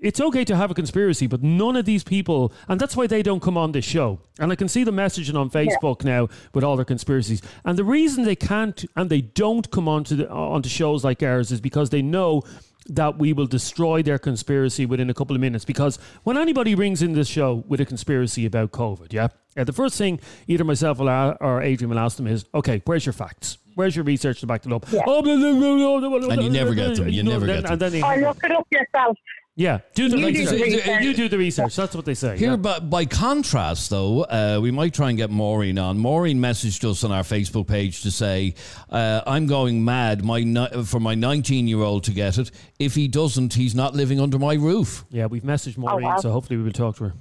It's 0.00 0.20
okay 0.20 0.44
to 0.44 0.56
have 0.56 0.70
a 0.70 0.74
conspiracy, 0.74 1.26
but 1.26 1.42
none 1.42 1.74
of 1.76 1.84
these 1.84 2.04
people, 2.04 2.52
and 2.68 2.78
that's 2.80 2.96
why 2.96 3.06
they 3.06 3.22
don't 3.22 3.40
come 3.40 3.56
on 3.58 3.72
this 3.72 3.84
show. 3.84 4.20
And 4.38 4.52
I 4.52 4.54
can 4.54 4.68
see 4.68 4.84
the 4.84 4.92
messaging 4.92 5.36
on 5.38 5.50
Facebook 5.50 6.04
now 6.04 6.28
with 6.54 6.64
all 6.64 6.76
their 6.76 6.84
conspiracies. 6.84 7.40
And 7.64 7.78
the 7.78 7.84
reason 7.84 8.24
they 8.24 8.36
can't 8.36 8.84
and 8.94 9.10
they 9.10 9.22
don't 9.22 9.70
come 9.70 9.88
onto 9.88 10.16
the, 10.16 10.30
onto 10.30 10.68
shows 10.68 11.02
like 11.04 11.22
ours 11.22 11.50
is 11.50 11.60
because 11.60 11.90
they 11.90 12.02
know 12.02 12.42
that 12.88 13.18
we 13.18 13.32
will 13.32 13.46
destroy 13.46 14.02
their 14.02 14.18
conspiracy 14.18 14.86
within 14.86 15.10
a 15.10 15.14
couple 15.14 15.34
of 15.34 15.40
minutes. 15.40 15.64
Because 15.64 15.98
when 16.24 16.36
anybody 16.38 16.74
rings 16.74 17.02
in 17.02 17.12
this 17.14 17.28
show 17.28 17.64
with 17.68 17.80
a 17.80 17.84
conspiracy 17.84 18.46
about 18.46 18.70
COVID, 18.72 19.12
yeah, 19.12 19.28
uh, 19.56 19.64
the 19.64 19.72
first 19.72 19.96
thing 19.98 20.20
either 20.46 20.64
myself 20.64 21.00
or, 21.00 21.08
a- 21.08 21.36
or 21.40 21.62
Adrian 21.62 21.90
will 21.90 21.98
ask 21.98 22.16
them 22.16 22.26
is, 22.26 22.44
okay, 22.54 22.82
where's 22.84 23.04
your 23.06 23.12
facts? 23.12 23.58
Where's 23.74 23.94
your 23.94 24.04
research 24.04 24.40
to 24.40 24.46
back 24.46 24.64
it 24.64 24.72
up? 24.72 24.86
Oh, 24.92 25.22
blah, 25.22 25.36
blah, 25.36 25.52
blah, 25.52 26.00
blah, 26.00 26.18
blah, 26.18 26.28
And 26.30 26.42
you 26.42 26.50
never 26.50 26.74
get 26.74 26.96
them. 26.96 27.08
You 27.08 27.22
know, 27.22 27.32
never 27.32 27.46
then- 27.46 27.56
get 27.56 27.62
them. 27.64 27.72
And 27.72 27.80
then 27.82 27.92
they 27.92 28.02
Or 28.02 28.06
hang 28.06 28.24
up. 28.24 28.36
look 28.36 28.44
it 28.44 28.52
up 28.52 28.66
yourself. 28.70 29.16
Yeah, 29.58 29.78
do 29.94 30.10
the 30.10 30.18
You 30.18 30.32
do 30.32 30.38
research. 30.40 30.58
the 30.58 30.64
research. 30.64 31.02
You 31.02 31.14
do 31.14 31.28
the 31.30 31.38
research. 31.38 31.76
That's 31.76 31.94
what 31.94 32.04
they 32.04 32.12
say. 32.12 32.36
Here, 32.36 32.50
yeah. 32.50 32.56
but 32.56 32.90
by 32.90 33.06
contrast, 33.06 33.88
though, 33.88 34.24
uh, 34.24 34.58
we 34.60 34.70
might 34.70 34.92
try 34.92 35.08
and 35.08 35.16
get 35.16 35.30
Maureen 35.30 35.78
on. 35.78 35.96
Maureen 35.96 36.38
messaged 36.38 36.84
us 36.88 37.02
on 37.04 37.10
our 37.10 37.22
Facebook 37.22 37.66
page 37.66 38.02
to 38.02 38.10
say, 38.10 38.54
uh, 38.90 39.22
"I'm 39.26 39.46
going 39.46 39.82
mad 39.82 40.22
my 40.22 40.42
ni- 40.42 40.84
for 40.84 41.00
my 41.00 41.14
19 41.14 41.68
year 41.68 41.80
old 41.80 42.04
to 42.04 42.10
get 42.12 42.36
it. 42.36 42.50
If 42.78 42.94
he 42.94 43.08
doesn't, 43.08 43.54
he's 43.54 43.74
not 43.74 43.94
living 43.94 44.20
under 44.20 44.38
my 44.38 44.54
roof." 44.54 45.06
Yeah, 45.10 45.24
we've 45.24 45.42
messaged 45.42 45.78
Maureen, 45.78 46.04
wow. 46.06 46.18
so 46.18 46.30
hopefully 46.32 46.58
we 46.58 46.64
will 46.64 46.72
talk 46.72 46.96
to 46.96 47.04
her. 47.04 47.14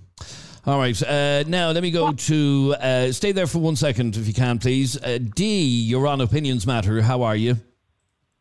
All 0.66 0.78
right. 0.78 1.02
Uh, 1.02 1.44
now 1.48 1.72
let 1.72 1.84
me 1.84 1.92
go 1.92 2.12
to 2.12 2.76
uh, 2.82 3.12
stay 3.14 3.32
there 3.32 3.48
for 3.48 3.60
one 3.60 3.78
second, 3.78 4.18
if 4.18 4.28
you 4.28 4.34
can, 4.34 4.60
please. 4.60 4.98
Uh, 5.02 5.20
Dee, 5.36 5.64
you're 5.84 6.08
on 6.08 6.20
Opinions 6.20 6.68
Matter. 6.68 7.02
How 7.02 7.22
are 7.22 7.36
you? 7.36 7.58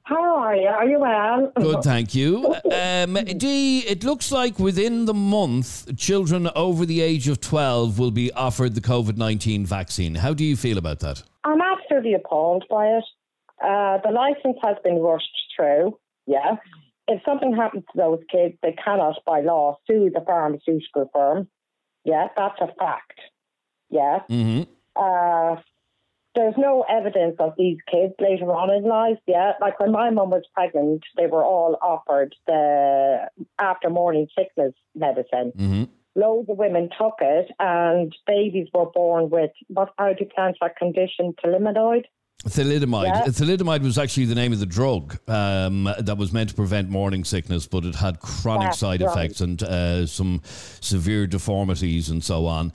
How 0.04 0.36
are 0.36 0.54
you? 0.54 0.68
Are 0.68 0.86
you 0.86 0.98
well? 0.98 1.50
Good, 1.56 1.82
thank 1.82 2.14
you. 2.14 2.54
Um, 2.70 3.14
Dee, 3.14 3.80
it 3.80 4.04
looks 4.04 4.30
like 4.30 4.58
within 4.58 5.06
the 5.06 5.14
month, 5.14 5.96
children 5.96 6.48
over 6.54 6.84
the 6.84 7.00
age 7.00 7.26
of 7.28 7.40
12 7.40 7.98
will 7.98 8.10
be 8.10 8.30
offered 8.32 8.74
the 8.74 8.82
COVID 8.82 9.16
19 9.16 9.64
vaccine. 9.64 10.14
How 10.16 10.34
do 10.34 10.44
you 10.44 10.56
feel 10.56 10.76
about 10.76 11.00
that? 11.00 11.22
I'm 11.44 11.60
absolutely 11.60 12.12
appalled 12.14 12.64
by 12.68 12.86
it. 12.86 13.04
Uh, 13.62 13.98
the 14.04 14.10
license 14.12 14.58
has 14.62 14.76
been 14.84 14.98
rushed 14.98 15.24
through, 15.56 15.98
yeah. 16.26 16.56
If 17.08 17.22
something 17.24 17.54
happens 17.54 17.84
to 17.92 17.96
those 17.98 18.20
kids, 18.30 18.54
they 18.62 18.72
cannot, 18.72 19.16
by 19.24 19.40
law, 19.40 19.78
sue 19.86 20.10
the 20.12 20.20
pharmaceutical 20.26 21.10
firm. 21.14 21.48
Yeah, 22.04 22.28
that's 22.36 22.60
a 22.60 22.68
fact. 22.78 23.20
Yeah. 23.88 24.20
hmm 24.28 24.62
Uh, 24.96 25.56
there's 26.34 26.54
no 26.56 26.84
evidence 26.88 27.36
of 27.38 27.54
these 27.56 27.78
kids 27.90 28.14
later 28.18 28.46
on 28.52 28.70
in 28.70 28.84
life. 28.84 29.18
Yeah, 29.26 29.52
like 29.60 29.78
when 29.80 29.92
my 29.92 30.10
mum 30.10 30.30
was 30.30 30.44
pregnant, 30.52 31.02
they 31.16 31.26
were 31.26 31.44
all 31.44 31.78
offered 31.82 32.34
the 32.46 33.28
after 33.58 33.90
morning 33.90 34.28
sickness 34.36 34.74
medicine. 34.94 35.52
hmm 35.56 35.84
Loads 36.16 36.48
of 36.48 36.58
women 36.58 36.90
took 36.96 37.14
it, 37.20 37.50
and 37.58 38.14
babies 38.24 38.68
were 38.72 38.86
born 38.86 39.30
with 39.30 39.50
what? 39.66 39.88
How 39.98 40.12
do 40.12 40.18
you 40.20 40.30
pronounce 40.32 40.58
that 40.60 40.76
condition? 40.76 41.34
Thalidomide. 41.44 42.04
Thalidomide. 42.42 43.06
Yeah. 43.06 43.22
Thalidomide 43.24 43.82
was 43.82 43.96
actually 43.96 44.26
the 44.26 44.34
name 44.34 44.52
of 44.52 44.60
the 44.60 44.66
drug 44.66 45.18
um, 45.28 45.88
that 45.98 46.18
was 46.18 46.32
meant 46.32 46.50
to 46.50 46.54
prevent 46.54 46.90
morning 46.90 47.24
sickness, 47.24 47.66
but 47.66 47.84
it 47.84 47.94
had 47.94 48.20
chronic 48.20 48.68
That's 48.68 48.78
side 48.78 49.00
right. 49.00 49.10
effects 49.10 49.40
and 49.40 49.62
uh, 49.62 50.06
some 50.06 50.42
severe 50.44 51.26
deformities 51.26 52.10
and 52.10 52.22
so 52.22 52.46
on. 52.46 52.72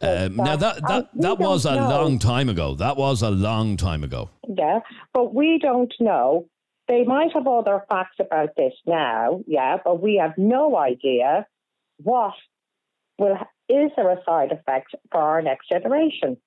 Um, 0.00 0.36
now 0.36 0.56
that 0.56 0.80
that, 0.88 1.10
And 1.12 1.22
that 1.22 1.38
was 1.38 1.66
a 1.66 1.74
know. 1.74 1.88
long 1.88 2.18
time 2.18 2.48
ago. 2.48 2.74
That 2.74 2.96
was 2.96 3.20
a 3.20 3.30
long 3.30 3.76
time 3.76 4.04
ago. 4.04 4.30
Yeah, 4.48 4.80
but 5.12 5.34
we 5.34 5.58
don't 5.60 5.92
know. 6.00 6.46
They 6.88 7.04
might 7.04 7.32
have 7.34 7.46
other 7.46 7.84
facts 7.90 8.16
about 8.18 8.56
this 8.56 8.72
now, 8.86 9.42
yeah, 9.46 9.76
but 9.84 10.02
we 10.02 10.16
have 10.16 10.32
no 10.38 10.76
idea 10.76 11.46
what 11.98 12.34
will 13.18 13.36
is 13.68 13.90
there 13.96 14.10
a 14.10 14.16
side 14.24 14.50
effect 14.50 14.94
for 15.12 15.20
our 15.20 15.42
next 15.42 15.68
generation. 15.68 16.38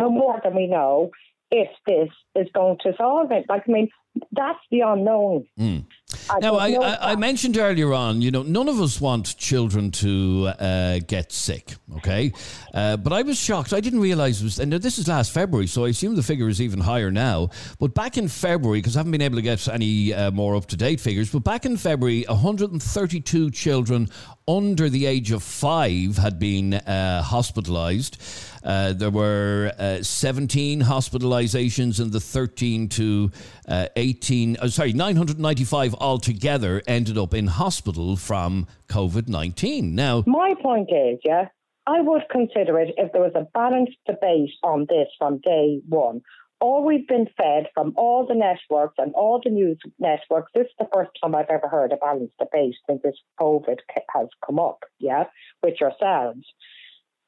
No 0.00 0.10
more 0.10 0.40
than 0.42 0.54
we 0.56 0.66
know 0.66 1.10
if 1.52 1.68
this 1.86 2.08
is 2.34 2.48
going 2.52 2.78
to 2.82 2.94
solve 2.96 3.30
it. 3.30 3.44
Like, 3.48 3.64
I 3.68 3.70
mean, 3.70 3.88
that's 4.32 4.58
the 4.70 4.80
unknown. 4.80 5.46
Mm. 5.60 5.84
I 6.30 6.38
Now, 6.40 6.56
I, 6.56 6.70
I, 6.70 7.12
I 7.12 7.16
mentioned 7.16 7.56
earlier 7.56 7.92
on, 7.92 8.22
you 8.22 8.30
know, 8.30 8.42
none 8.42 8.68
of 8.68 8.80
us 8.80 9.00
want 9.00 9.36
children 9.36 9.90
to 9.92 10.52
uh, 10.58 11.00
get 11.06 11.32
sick, 11.32 11.74
okay? 11.96 12.32
Uh, 12.74 12.96
but 12.96 13.12
I 13.12 13.22
was 13.22 13.38
shocked. 13.38 13.72
I 13.72 13.80
didn't 13.80 14.00
realize 14.00 14.40
it 14.40 14.44
was, 14.44 14.58
and 14.58 14.72
this 14.72 14.98
is 14.98 15.08
last 15.08 15.32
February, 15.32 15.66
so 15.66 15.84
I 15.84 15.88
assume 15.88 16.16
the 16.16 16.22
figure 16.22 16.48
is 16.48 16.60
even 16.60 16.80
higher 16.80 17.10
now. 17.10 17.50
But 17.78 17.94
back 17.94 18.16
in 18.16 18.28
February, 18.28 18.78
because 18.78 18.96
I 18.96 19.00
haven't 19.00 19.12
been 19.12 19.22
able 19.22 19.36
to 19.36 19.42
get 19.42 19.66
any 19.68 20.14
uh, 20.14 20.30
more 20.30 20.56
up 20.56 20.66
to 20.66 20.76
date 20.76 21.00
figures, 21.00 21.30
but 21.30 21.44
back 21.44 21.66
in 21.66 21.76
February, 21.76 22.24
132 22.28 23.50
children 23.50 24.08
under 24.48 24.88
the 24.88 25.06
age 25.06 25.30
of 25.30 25.42
five 25.42 26.16
had 26.16 26.38
been 26.38 26.74
uh, 26.74 27.22
hospitalized. 27.22 28.18
Uh, 28.64 28.92
there 28.92 29.10
were 29.10 29.72
uh, 29.78 30.02
17 30.02 30.82
hospitalizations 30.82 32.00
in 32.00 32.10
the 32.10 32.20
13 32.20 32.88
to 32.88 33.30
uh, 33.68 33.88
18, 33.96 34.56
uh, 34.56 34.68
sorry, 34.68 34.92
995 34.92 35.94
altogether 36.02 36.82
ended 36.86 37.16
up 37.16 37.32
in 37.32 37.46
hospital 37.46 38.16
from 38.16 38.66
COVID 38.88 39.28
19. 39.28 39.94
Now, 39.94 40.24
My 40.26 40.54
point 40.60 40.90
is, 40.92 41.20
yeah, 41.24 41.46
I 41.86 42.00
would 42.00 42.22
consider 42.30 42.78
it 42.80 42.94
if 42.98 43.12
there 43.12 43.22
was 43.22 43.32
a 43.34 43.46
balanced 43.54 43.98
debate 44.06 44.50
on 44.62 44.86
this 44.88 45.08
from 45.18 45.38
day 45.38 45.80
one. 45.88 46.22
All 46.60 46.84
we've 46.84 47.08
been 47.08 47.26
fed 47.36 47.66
from 47.74 47.92
all 47.96 48.26
the 48.26 48.34
networks 48.34 48.94
and 48.98 49.12
all 49.14 49.40
the 49.42 49.50
news 49.50 49.78
networks, 49.98 50.52
this 50.54 50.66
is 50.66 50.74
the 50.78 50.88
first 50.92 51.10
time 51.20 51.34
I've 51.34 51.50
ever 51.50 51.68
heard 51.68 51.92
a 51.92 51.96
balanced 51.96 52.38
debate 52.38 52.76
since 52.88 53.02
this 53.02 53.16
COVID 53.40 53.78
has 54.14 54.28
come 54.46 54.60
up, 54.60 54.84
yeah, 55.00 55.24
with 55.62 55.80
yourselves. 55.80 56.44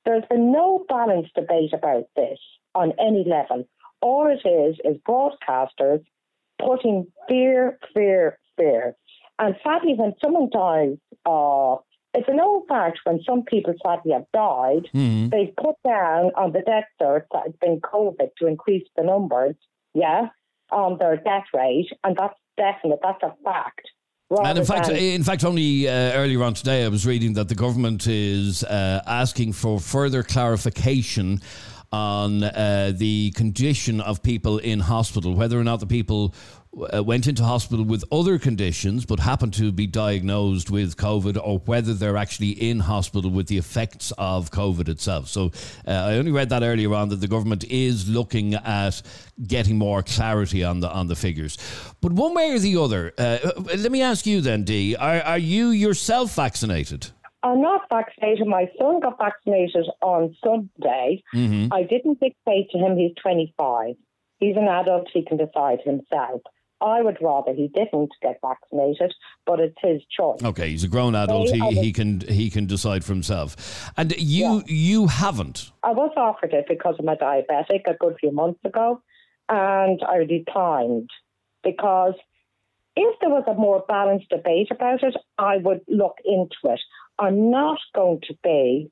There's 0.05 0.25
been 0.31 0.53
no 0.53 0.85
balanced 0.89 1.35
debate 1.35 1.73
about 1.73 2.05
this 2.15 2.39
on 2.75 2.93
any 3.01 3.25
level. 3.27 3.67
All 4.01 4.29
it 4.29 4.47
is 4.47 4.77
is 4.85 5.01
broadcasters 5.09 6.05
putting 6.65 7.07
fear, 7.29 7.79
fear, 7.93 8.39
fear. 8.57 8.97
And 9.39 9.57
sadly, 9.65 9.95
when 9.97 10.15
someone 10.23 10.49
dies, 10.51 10.97
uh, 11.27 11.77
it's 12.15 12.29
an 12.29 12.41
old 12.41 12.69
fact 12.69 13.01
when 13.05 13.21
some 13.29 13.43
people 13.43 13.75
sadly 13.85 14.13
have 14.13 14.27
died, 14.33 14.89
hmm, 14.93 15.29
they've 15.31 15.55
put 15.57 15.75
down 15.85 16.31
on 16.37 16.53
the 16.53 16.61
death 16.61 16.85
cert 17.01 17.23
that 17.33 17.43
it's 17.47 17.59
been 17.59 17.81
COVID 17.81 18.29
to 18.39 18.47
increase 18.47 18.87
the 18.97 19.03
numbers, 19.03 19.57
yeah, 19.95 20.29
on 20.71 20.99
their 20.99 21.17
death 21.17 21.45
rate, 21.53 21.89
and 22.05 22.17
that's 22.17 22.39
definite, 22.57 23.01
that's 23.03 23.23
a 23.23 23.35
fact. 23.43 23.83
and 24.31 24.59
in 24.59 24.65
fact, 24.65 24.89
in 24.89 25.25
fact, 25.25 25.45
only 25.45 25.89
uh, 25.89 25.93
earlier 26.13 26.43
on 26.45 26.55
today, 26.55 26.85
I 26.85 26.89
was 26.89 27.05
reading 27.05 27.35
that 27.35 27.49
the 27.49 27.55
government 27.57 28.07
is 28.07 28.63
uh, 28.63 29.03
asking 29.07 29.53
for 29.53 29.81
further 29.81 30.23
clarification 30.23 31.41
on 31.93 32.43
uh, 32.43 32.93
the 32.95 33.31
condition 33.33 34.01
of 34.01 34.23
people 34.23 34.59
in 34.59 34.81
hospital, 34.81 35.35
whether 35.35 35.59
or 35.59 35.65
not 35.65 35.79
the 35.79 35.87
people 35.87 36.35
uh, 36.93 37.03
went 37.03 37.27
into 37.27 37.45
hospital 37.45 37.85
with 37.85 38.05
other 38.11 38.39
conditions 38.39 39.05
but 39.05 39.21
happened 39.21 39.55
to 39.55 39.73
be 39.73 39.87
diagnosed 39.87 40.71
with 40.71 40.97
COVID, 40.97 41.39
or 41.43 41.59
whether 41.61 41.95
they're 41.95 42.17
actually 42.17 42.51
in 42.51 42.81
hospital 42.81 43.31
with 43.31 43.47
the 43.47 43.59
effects 43.59 44.13
of 44.19 44.51
COVID 44.51 44.89
itself. 44.89 45.29
So 45.29 45.53
uh, 45.87 45.91
I 45.91 46.15
only 46.15 46.33
read 46.33 46.49
that 46.51 46.63
earlier 46.63 46.93
on 46.95 47.09
that 47.11 47.17
the 47.17 47.29
government 47.29 47.65
is 47.65 48.09
looking 48.09 48.55
at 48.55 49.03
getting 49.47 49.79
more 49.79 50.03
clarity 50.03 50.65
on 50.65 50.81
the 50.81 50.91
on 50.91 51.09
the 51.09 51.17
figures. 51.17 51.59
But 52.01 52.13
one 52.13 52.35
way 52.35 52.53
or 52.53 52.59
the 52.59 52.77
other, 52.77 53.13
uh, 53.19 53.39
let 53.77 53.91
me 53.91 54.03
ask 54.03 54.27
you 54.27 54.41
then, 54.41 54.65
Dee, 54.65 54.97
are, 54.97 55.21
are 55.23 55.39
you 55.39 55.69
yourself 55.69 56.35
vaccinated? 56.35 57.11
I'm 57.45 57.61
not 57.61 57.83
vaccinated. 57.93 58.47
My 58.47 58.71
son 58.79 59.01
got 59.01 59.19
vaccinated 59.19 59.87
on 60.01 60.35
Sunday. 60.43 61.23
Mm-hmm. 61.35 61.73
I 61.73 61.83
didn't 61.83 62.19
dictate 62.19 62.71
to 62.71 62.79
him 62.79 62.97
he's 62.97 63.13
25. 63.23 63.97
He's 64.39 64.57
an 64.57 64.67
adult, 64.67 65.09
he 65.13 65.25
can 65.25 65.37
decide 65.37 65.81
himself. 65.85 66.41
I 66.81 67.01
would 67.03 67.19
rather 67.23 67.53
he 67.55 67.69
didn't 67.69 68.11
get 68.21 68.39
vaccinated, 68.43 69.15
but 69.47 69.61
it's 69.61 69.77
his 69.83 70.03
choice. 70.15 70.43
Okay, 70.43 70.71
he's 70.71 70.85
a 70.85 70.89
grown 70.89 71.15
adult. 71.15 71.49
He, 71.51 71.61
he 71.81 71.93
can 71.93 72.21
he 72.29 72.51
can 72.51 72.67
decide 72.67 73.05
for 73.05 73.13
himself. 73.13 73.91
And 73.97 74.15
you 74.19 74.63
you 74.67 75.07
haven't. 75.07 75.71
I 75.83 75.93
was 75.93 76.13
offered 76.17 76.53
it 76.53 76.67
because 76.69 76.97
I'm 76.99 77.09
a 77.09 77.17
diabetic 77.17 77.83
a 77.87 77.95
good 77.99 78.17
few 78.21 78.33
months 78.33 78.61
ago, 78.65 79.01
and 79.49 80.01
I 80.07 80.25
declined 80.25 81.09
because 81.63 82.15
if 82.97 83.19
there 83.21 83.31
was 83.31 83.45
a 83.49 83.55
more 83.55 83.85
balanced 83.89 84.29
debate 84.29 84.69
about 84.71 85.03
it, 85.03 85.17
I 85.39 85.57
would 85.59 85.81
look 85.89 86.17
into 86.25 86.57
it. 86.65 86.81
I'm 87.19 87.51
not 87.51 87.79
going 87.95 88.21
to 88.29 88.35
be 88.43 88.91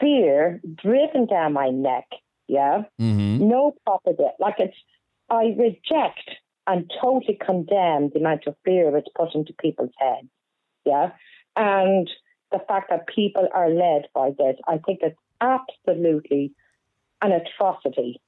fear 0.00 0.60
driven 0.82 1.26
down 1.26 1.52
my 1.52 1.70
neck. 1.70 2.06
Yeah, 2.48 2.82
Mm-hmm. 3.00 3.48
no 3.48 3.74
proper 3.86 4.12
de- 4.12 4.32
like 4.38 4.56
it's. 4.58 4.76
I 5.30 5.54
reject 5.58 6.28
and 6.66 6.90
totally 7.00 7.38
condemn 7.44 8.10
the 8.12 8.20
amount 8.20 8.46
of 8.46 8.56
fear 8.64 8.90
that's 8.90 9.08
put 9.16 9.34
into 9.34 9.52
people's 9.60 9.92
heads. 9.98 10.28
Yeah, 10.84 11.10
and 11.56 12.08
the 12.52 12.60
fact 12.68 12.90
that 12.90 13.06
people 13.06 13.48
are 13.52 13.70
led 13.70 14.06
by 14.14 14.30
this, 14.30 14.56
I 14.66 14.78
think 14.78 15.00
it's 15.02 15.16
absolutely 15.40 16.52
an 17.22 17.32
atrocity. 17.32 18.20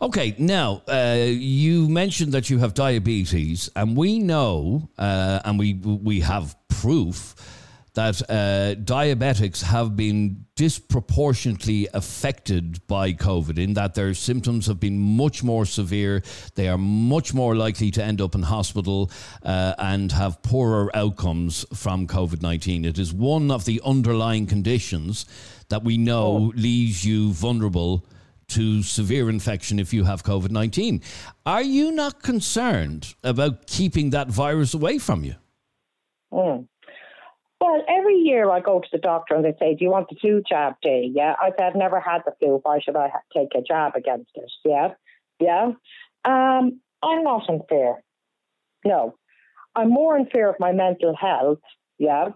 Okay, 0.00 0.34
now 0.38 0.82
uh, 0.88 1.26
you 1.26 1.88
mentioned 1.88 2.32
that 2.32 2.48
you 2.50 2.58
have 2.58 2.74
diabetes, 2.74 3.68
and 3.74 3.96
we 3.96 4.20
know, 4.20 4.88
uh, 4.96 5.40
and 5.44 5.58
we 5.58 5.74
we 5.74 6.20
have 6.20 6.56
proof 6.68 7.34
that 7.98 8.22
uh, 8.30 8.76
diabetics 8.80 9.60
have 9.60 9.96
been 9.96 10.44
disproportionately 10.54 11.88
affected 11.92 12.86
by 12.86 13.12
COVID, 13.12 13.58
in 13.58 13.74
that 13.74 13.94
their 13.96 14.14
symptoms 14.14 14.68
have 14.68 14.78
been 14.78 15.00
much 15.00 15.42
more 15.42 15.66
severe. 15.66 16.22
They 16.54 16.68
are 16.68 16.78
much 16.78 17.34
more 17.34 17.56
likely 17.56 17.90
to 17.90 18.04
end 18.04 18.20
up 18.20 18.36
in 18.36 18.42
hospital 18.42 19.10
uh, 19.42 19.74
and 19.78 20.12
have 20.12 20.42
poorer 20.42 20.94
outcomes 20.94 21.66
from 21.74 22.06
COVID 22.06 22.40
19. 22.40 22.84
It 22.84 23.00
is 23.00 23.12
one 23.12 23.50
of 23.50 23.64
the 23.64 23.80
underlying 23.84 24.46
conditions 24.46 25.26
that 25.68 25.82
we 25.82 25.98
know 25.98 26.52
leaves 26.54 27.04
you 27.04 27.32
vulnerable 27.32 28.06
to 28.50 28.84
severe 28.84 29.28
infection 29.28 29.80
if 29.80 29.92
you 29.92 30.04
have 30.04 30.22
COVID 30.22 30.52
19. 30.52 31.02
Are 31.44 31.62
you 31.62 31.90
not 31.90 32.22
concerned 32.22 33.16
about 33.24 33.66
keeping 33.66 34.10
that 34.10 34.28
virus 34.28 34.72
away 34.72 34.98
from 34.98 35.24
you? 35.24 35.34
Mm. 36.32 36.68
Well, 37.60 37.82
every 37.88 38.14
year 38.14 38.50
I 38.50 38.60
go 38.60 38.80
to 38.80 38.88
the 38.92 38.98
doctor 38.98 39.34
and 39.34 39.44
they 39.44 39.54
say, 39.58 39.74
"Do 39.74 39.84
you 39.84 39.90
want 39.90 40.08
the 40.08 40.16
flu 40.20 40.42
jab, 40.48 40.74
Day?" 40.80 41.10
Yeah, 41.12 41.34
I 41.40 41.50
said, 41.50 41.62
"I've 41.70 41.74
never 41.74 41.98
had 42.00 42.22
the 42.24 42.32
flu. 42.38 42.60
Why 42.62 42.78
should 42.80 42.96
I 42.96 43.10
take 43.36 43.54
a 43.56 43.62
jab 43.62 43.96
against 43.96 44.30
it?" 44.34 44.50
Yeah, 44.64 44.94
yeah. 45.40 45.72
Um, 46.24 46.80
I'm 47.02 47.24
not 47.24 47.48
in 47.48 47.62
fear. 47.68 48.02
No, 48.84 49.16
I'm 49.74 49.90
more 49.90 50.16
in 50.16 50.26
fear 50.26 50.48
of 50.48 50.56
my 50.60 50.72
mental 50.72 51.16
health. 51.16 51.58
Yeah, 51.98 52.28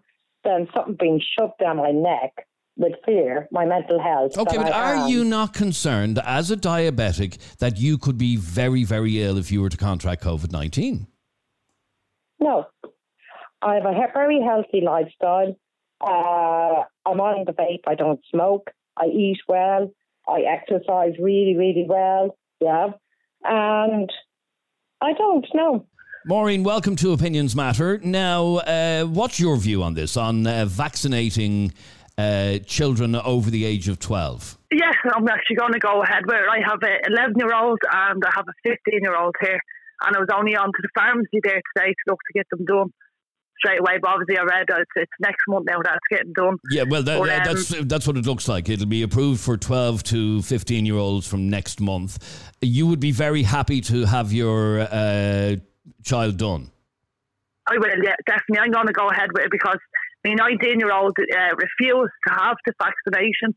than 0.44 0.68
something 0.74 0.96
being 0.98 1.20
shoved 1.38 1.58
down 1.60 1.76
my 1.76 1.92
neck 1.92 2.46
with 2.76 2.94
fear. 3.04 3.48
My 3.52 3.64
mental 3.64 4.02
health. 4.02 4.36
Okay, 4.36 4.56
but 4.56 4.72
I 4.72 4.92
are 4.92 4.96
am- 4.96 5.08
you 5.08 5.24
not 5.24 5.54
concerned 5.54 6.18
as 6.24 6.50
a 6.50 6.56
diabetic 6.56 7.38
that 7.58 7.78
you 7.78 7.96
could 7.96 8.18
be 8.18 8.36
very, 8.36 8.82
very 8.82 9.22
ill 9.22 9.38
if 9.38 9.52
you 9.52 9.62
were 9.62 9.68
to 9.68 9.76
contract 9.76 10.24
COVID 10.24 10.50
19? 10.50 11.06
No. 12.40 12.66
I 13.62 13.74
have 13.76 13.84
a 13.84 13.94
he- 13.94 14.12
very 14.12 14.40
healthy 14.40 14.80
lifestyle. 14.80 15.56
Uh, 16.00 16.82
I'm 17.08 17.20
on 17.20 17.44
the 17.46 17.52
vape. 17.52 17.82
I 17.86 17.94
don't 17.94 18.20
smoke. 18.30 18.70
I 18.96 19.06
eat 19.06 19.38
well. 19.46 19.92
I 20.28 20.40
exercise 20.40 21.12
really, 21.20 21.56
really 21.56 21.86
well. 21.88 22.36
Yeah. 22.60 22.88
And 23.44 24.10
I 25.00 25.12
don't 25.12 25.46
know. 25.54 25.86
Maureen, 26.26 26.64
welcome 26.64 26.96
to 26.96 27.12
Opinions 27.12 27.54
Matter. 27.54 27.98
Now, 27.98 28.56
uh, 28.58 29.04
what's 29.04 29.38
your 29.38 29.56
view 29.56 29.82
on 29.82 29.94
this, 29.94 30.16
on 30.16 30.46
uh, 30.46 30.66
vaccinating 30.66 31.72
uh, 32.18 32.58
children 32.66 33.14
over 33.14 33.50
the 33.50 33.64
age 33.64 33.88
of 33.88 33.98
12? 34.00 34.58
Yeah, 34.72 34.90
I'm 35.14 35.28
actually 35.28 35.56
going 35.56 35.72
to 35.72 35.80
go 35.80 36.02
ahead 36.02 36.22
with 36.26 36.36
it. 36.36 36.48
I 36.48 36.60
have 36.68 36.82
a 36.82 37.12
11 37.12 37.34
year 37.38 37.54
old 37.54 37.78
and 37.92 38.22
I 38.24 38.30
have 38.34 38.46
a 38.48 38.68
15 38.68 39.00
year 39.02 39.16
old 39.16 39.34
here. 39.40 39.60
And 40.04 40.16
I 40.16 40.18
was 40.18 40.28
only 40.36 40.56
on 40.56 40.66
to 40.66 40.82
the 40.82 40.88
pharmacy 40.96 41.38
there 41.44 41.62
today 41.76 41.90
to 41.90 42.02
look 42.08 42.18
to 42.26 42.32
get 42.34 42.46
them 42.50 42.64
done 42.64 42.92
straight 43.62 43.80
away. 43.80 43.98
But 44.00 44.10
obviously, 44.10 44.38
I 44.38 44.42
read 44.42 44.66
it's, 44.68 44.90
it's 44.96 45.12
next 45.20 45.42
month 45.48 45.66
now 45.66 45.78
that's 45.82 45.98
getting 46.10 46.32
done. 46.32 46.56
Yeah, 46.70 46.84
well, 46.88 47.02
that, 47.02 47.18
But, 47.18 47.28
um, 47.30 47.54
that's 47.54 47.68
that's 47.86 48.06
what 48.06 48.16
it 48.16 48.26
looks 48.26 48.48
like. 48.48 48.68
It'll 48.68 48.86
be 48.86 49.02
approved 49.02 49.40
for 49.40 49.56
12 49.56 50.02
to 50.04 50.42
15 50.42 50.86
year 50.86 50.96
olds 50.96 51.26
from 51.26 51.48
next 51.48 51.80
month. 51.80 52.52
You 52.60 52.86
would 52.86 53.00
be 53.00 53.12
very 53.12 53.42
happy 53.42 53.80
to 53.82 54.04
have 54.04 54.32
your 54.32 54.80
uh, 54.80 55.56
child 56.04 56.36
done. 56.36 56.70
I 57.68 57.78
will, 57.78 58.02
yeah, 58.02 58.16
definitely. 58.26 58.58
I'm 58.58 58.72
going 58.72 58.88
to 58.88 58.92
go 58.92 59.08
ahead 59.08 59.30
with 59.32 59.44
it 59.44 59.50
because 59.50 59.78
my 60.24 60.34
19 60.34 60.80
year 60.80 60.92
old 60.92 61.16
uh, 61.18 61.54
refused 61.56 62.12
to 62.26 62.34
have 62.34 62.56
the 62.66 62.72
vaccination. 62.78 63.54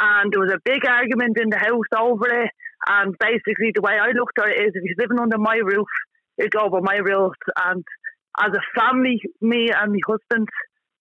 And 0.00 0.32
there 0.32 0.40
was 0.40 0.52
a 0.52 0.60
big 0.64 0.86
argument 0.86 1.38
in 1.38 1.50
the 1.50 1.58
house 1.58 1.90
over 1.96 2.44
it. 2.44 2.50
And 2.88 3.14
basically, 3.18 3.72
the 3.74 3.82
way 3.82 3.98
I 4.00 4.12
looked 4.12 4.38
at 4.38 4.48
it 4.48 4.60
is 4.60 4.72
if 4.74 4.82
he's 4.82 4.96
living 4.98 5.18
under 5.20 5.36
my 5.36 5.56
roof, 5.56 5.88
go 6.50 6.60
over 6.60 6.80
my 6.80 6.96
rules. 6.96 7.34
And 7.56 7.84
as 8.38 8.50
a 8.54 8.80
family, 8.80 9.20
me 9.40 9.70
and 9.74 9.92
my 9.92 9.98
husband 10.06 10.48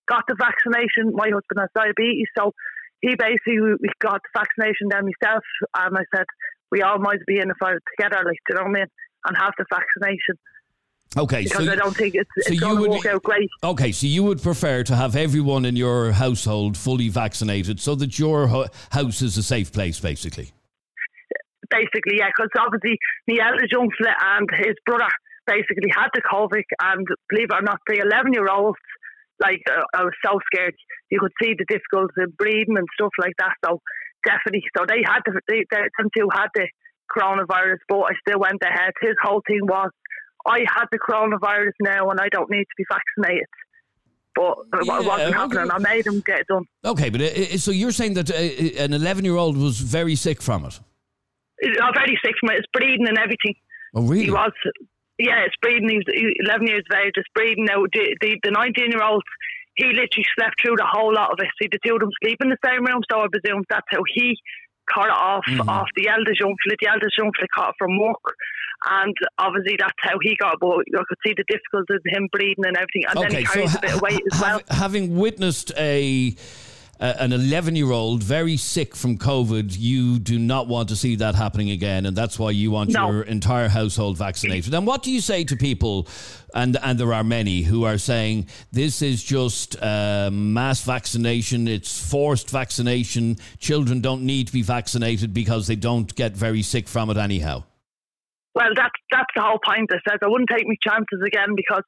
got 0.08 0.24
the 0.28 0.36
vaccination. 0.38 1.14
My 1.14 1.30
husband 1.30 1.60
has 1.60 1.70
diabetes. 1.76 2.28
So 2.38 2.54
he 3.02 3.16
basically 3.16 3.60
we 3.62 3.90
got 4.00 4.22
the 4.24 4.40
vaccination 4.40 4.90
then 4.90 5.06
myself. 5.06 5.44
And 5.78 5.98
I 5.98 6.04
said, 6.16 6.26
we 6.72 6.82
all 6.82 7.00
might 7.00 7.26
be 7.26 7.38
in 7.40 7.52
for 7.60 7.74
it 7.76 7.84
together, 7.98 8.24
like, 8.26 8.38
do 8.48 8.54
you 8.54 8.56
know 8.56 8.70
what 8.70 8.78
I 8.78 8.80
mean? 8.82 8.88
And 9.26 9.38
have 9.38 9.54
the 9.58 9.66
vaccination 9.70 10.36
Okay, 11.18 11.44
because 11.44 11.66
so 11.66 11.72
I 11.72 11.76
don't 11.76 11.96
think 11.96 12.14
it's, 12.14 12.30
so 12.38 12.52
it's 12.52 12.52
you 12.52 12.60
going 12.60 12.76
to 12.76 12.82
would 12.82 12.92
work 12.92 13.06
out 13.08 13.24
great. 13.24 13.50
okay, 13.64 13.92
so 13.92 14.06
you 14.06 14.24
would 14.24 14.44
prefer 14.44 14.84
to 14.84 14.96
have 14.96 15.16
everyone 15.16 15.66
in 15.66 15.76
your 15.76 16.12
household 16.12 16.78
fully 16.78 17.10
vaccinated, 17.10 17.80
so 17.80 17.96
that 17.96 18.20
your 18.20 18.48
ho- 18.48 18.68
house 18.92 19.24
is 19.24 19.36
a 19.36 19.42
safe 19.42 19.74
place, 19.74 20.00
basically. 20.00 20.52
basically, 21.72 22.18
yeah, 22.18 22.28
because 22.28 22.50
obviously 22.60 22.98
the 23.26 23.42
eldest 23.42 23.72
young 23.72 23.90
and 24.22 24.48
his 24.54 24.76
brother 24.86 25.10
basically 25.50 25.90
had 25.90 26.14
the 26.14 26.22
COVID, 26.22 26.68
and 26.80 27.08
believe 27.30 27.50
it 27.50 27.58
or 27.58 27.66
not, 27.66 27.82
the 27.90 28.06
11 28.06 28.34
year 28.34 28.46
olds, 28.46 28.78
like, 29.42 29.66
uh, 29.66 29.82
I 29.98 30.04
was 30.04 30.14
so 30.24 30.38
scared. 30.54 30.76
You 31.10 31.20
could 31.20 31.34
see 31.42 31.56
the 31.58 31.66
difficulties 31.66 32.14
in 32.22 32.30
breathing 32.38 32.78
and 32.78 32.88
stuff 32.94 33.14
like 33.18 33.34
that. 33.40 33.58
So, 33.66 33.82
definitely, 34.24 34.62
so 34.78 34.86
they 34.86 35.02
had 35.02 35.26
the, 35.26 35.42
they, 35.48 35.66
they, 35.72 35.82
them 35.98 36.10
two 36.16 36.30
had 36.30 36.54
the 36.54 36.68
coronavirus, 37.10 37.82
but 37.88 38.00
I 38.00 38.14
still 38.22 38.40
went 38.40 38.62
ahead. 38.62 38.94
His 39.02 39.16
whole 39.24 39.42
thing 39.48 39.62
was, 39.64 39.90
I 40.46 40.60
had 40.68 40.86
the 40.92 41.00
coronavirus 41.00 41.74
now 41.82 42.10
and 42.10 42.20
I 42.20 42.30
don't 42.30 42.50
need 42.50 42.64
to 42.64 42.78
be 42.78 42.86
vaccinated. 42.92 43.50
But 44.36 44.58
it 44.82 44.88
wasn't 44.88 45.08
okay. 45.08 45.32
happening. 45.32 45.72
I 45.72 45.80
made 45.80 46.06
him 46.06 46.22
get 46.26 46.42
it 46.42 46.48
done. 46.48 46.64
Okay, 46.86 47.10
but 47.10 47.22
uh, 47.22 47.26
uh, 47.26 47.58
so 47.58 47.72
you're 47.72 47.92
saying 47.92 48.14
that 48.14 48.30
uh, 48.30 48.84
an 48.84 48.94
11 48.94 49.26
year 49.26 49.36
old 49.36 49.58
was 49.58 49.80
very 49.80 50.16
sick 50.16 50.42
from 50.42 50.66
it? 50.66 50.80
I'm 51.82 51.94
very 51.94 52.18
sick 52.24 52.36
from 52.40 52.52
it. 52.52 52.60
It's 52.60 52.68
breathing 52.72 53.08
and 53.08 53.18
everything. 53.18 53.56
Oh, 53.96 54.04
really? 54.04 54.26
He 54.26 54.32
was, 54.32 54.52
yeah, 55.20 55.46
it's 55.46 55.56
breathing. 55.62 55.90
He 55.90 55.98
was 56.00 56.08
11 56.48 56.68
years 56.68 56.84
of 56.90 56.98
age, 56.98 57.12
just 57.16 57.28
breathing. 57.36 57.66
Now, 57.66 57.84
the, 57.92 58.16
the, 58.22 58.40
the 58.44 58.52
19 58.52 58.92
year 58.92 59.04
old, 59.04 59.22
he 59.76 59.86
literally 59.88 60.26
slept 60.36 60.56
through 60.62 60.78
the 60.78 60.88
whole 60.90 61.14
lot 61.14 61.32
of 61.32 61.40
it. 61.40 61.48
See, 61.62 61.68
the 61.72 61.80
two 61.86 61.94
of 61.96 62.00
them 62.02 62.10
sleep 62.24 62.38
in 62.42 62.50
the 62.50 62.58
same 62.66 62.86
room, 62.86 63.02
so 63.12 63.22
I 63.22 63.28
presume 63.28 63.64
that's 63.70 63.88
how 63.90 64.02
he 64.16 64.36
caught 64.92 65.08
it 65.08 65.12
off 65.12 65.44
Mm-hmm. 65.48 65.70
off 65.70 65.88
the 65.96 66.08
eldest 66.10 66.40
young 66.40 66.56
fella. 66.64 66.76
The 66.80 66.88
eldest 66.88 67.18
young 67.18 67.32
fella 67.38 67.48
caught 67.54 67.70
it 67.70 67.76
from 67.78 68.00
work. 68.00 68.34
And 68.90 69.16
obviously, 69.38 69.76
that's 69.78 70.00
how 70.00 70.18
he 70.22 70.36
got 70.40 70.54
it. 70.54 70.60
But 70.62 70.70
I 71.00 71.04
could 71.08 71.18
see 71.26 71.34
the 71.36 71.44
difficulties 71.48 72.00
of 72.00 72.12
him 72.12 72.28
breathing 72.32 72.66
and 72.66 72.78
everything. 72.78 73.04
And 73.10 73.20
then 73.22 73.32
he 73.36 73.46
carries 73.46 73.76
a 73.76 73.80
bit 73.80 73.94
of 73.96 74.02
weight 74.02 74.22
as 74.32 74.40
well. 74.42 74.62
having 74.70 75.18
witnessed 75.18 75.72
a 75.78 76.34
uh, 77.00 77.14
an 77.20 77.32
11 77.32 77.76
year 77.76 77.92
old 77.92 78.22
very 78.24 78.58
sick 78.58 78.96
from 78.96 79.18
COVID, 79.18 79.76
you 79.78 80.20
do 80.20 80.38
not 80.38 80.68
want 80.68 80.90
to 80.90 80.96
see 80.96 81.16
that 81.16 81.36
happening 81.36 81.70
again, 81.70 82.06
and 82.06 82.16
that's 82.16 82.38
why 82.38 82.52
you 82.52 82.72
want 82.72 82.92
No. 82.92 83.10
your 83.12 83.22
entire 83.24 83.70
household 83.70 84.18
vaccinated. 84.18 84.74
And 84.74 84.86
what 84.86 85.04
do 85.04 85.12
you 85.12 85.22
say 85.22 85.44
to 85.46 85.56
people? 85.56 86.08
And 86.54 86.78
and 86.82 87.00
there 87.00 87.14
are 87.14 87.24
many 87.24 87.62
who 87.62 87.86
are 87.86 87.98
saying 87.98 88.48
this 88.72 89.02
is 89.02 89.24
just 89.24 89.82
uh, 89.82 90.30
mass 90.32 90.82
vaccination. 90.84 91.68
It's 91.68 92.10
forced 92.10 92.50
vaccination. 92.50 93.38
Children 93.60 94.02
don't 94.02 94.24
need 94.24 94.48
to 94.48 94.54
be 94.54 94.64
vaccinated 94.64 95.34
because 95.34 95.68
they 95.68 95.76
don't 95.76 96.14
get 96.16 96.34
very 96.36 96.64
sick 96.64 96.88
from 96.88 97.10
it 97.12 97.18
anyhow. 97.18 97.64
Well, 98.56 98.72
that's 98.76 99.00
that's 99.12 99.30
the 99.36 99.44
whole 99.44 99.60
point. 99.64 99.90
I 99.94 100.00
said 100.10 100.18
I 100.24 100.28
wouldn't 100.28 100.50
take 100.50 100.68
my 100.68 100.76
chances 100.86 101.22
again 101.26 101.56
because 101.56 101.84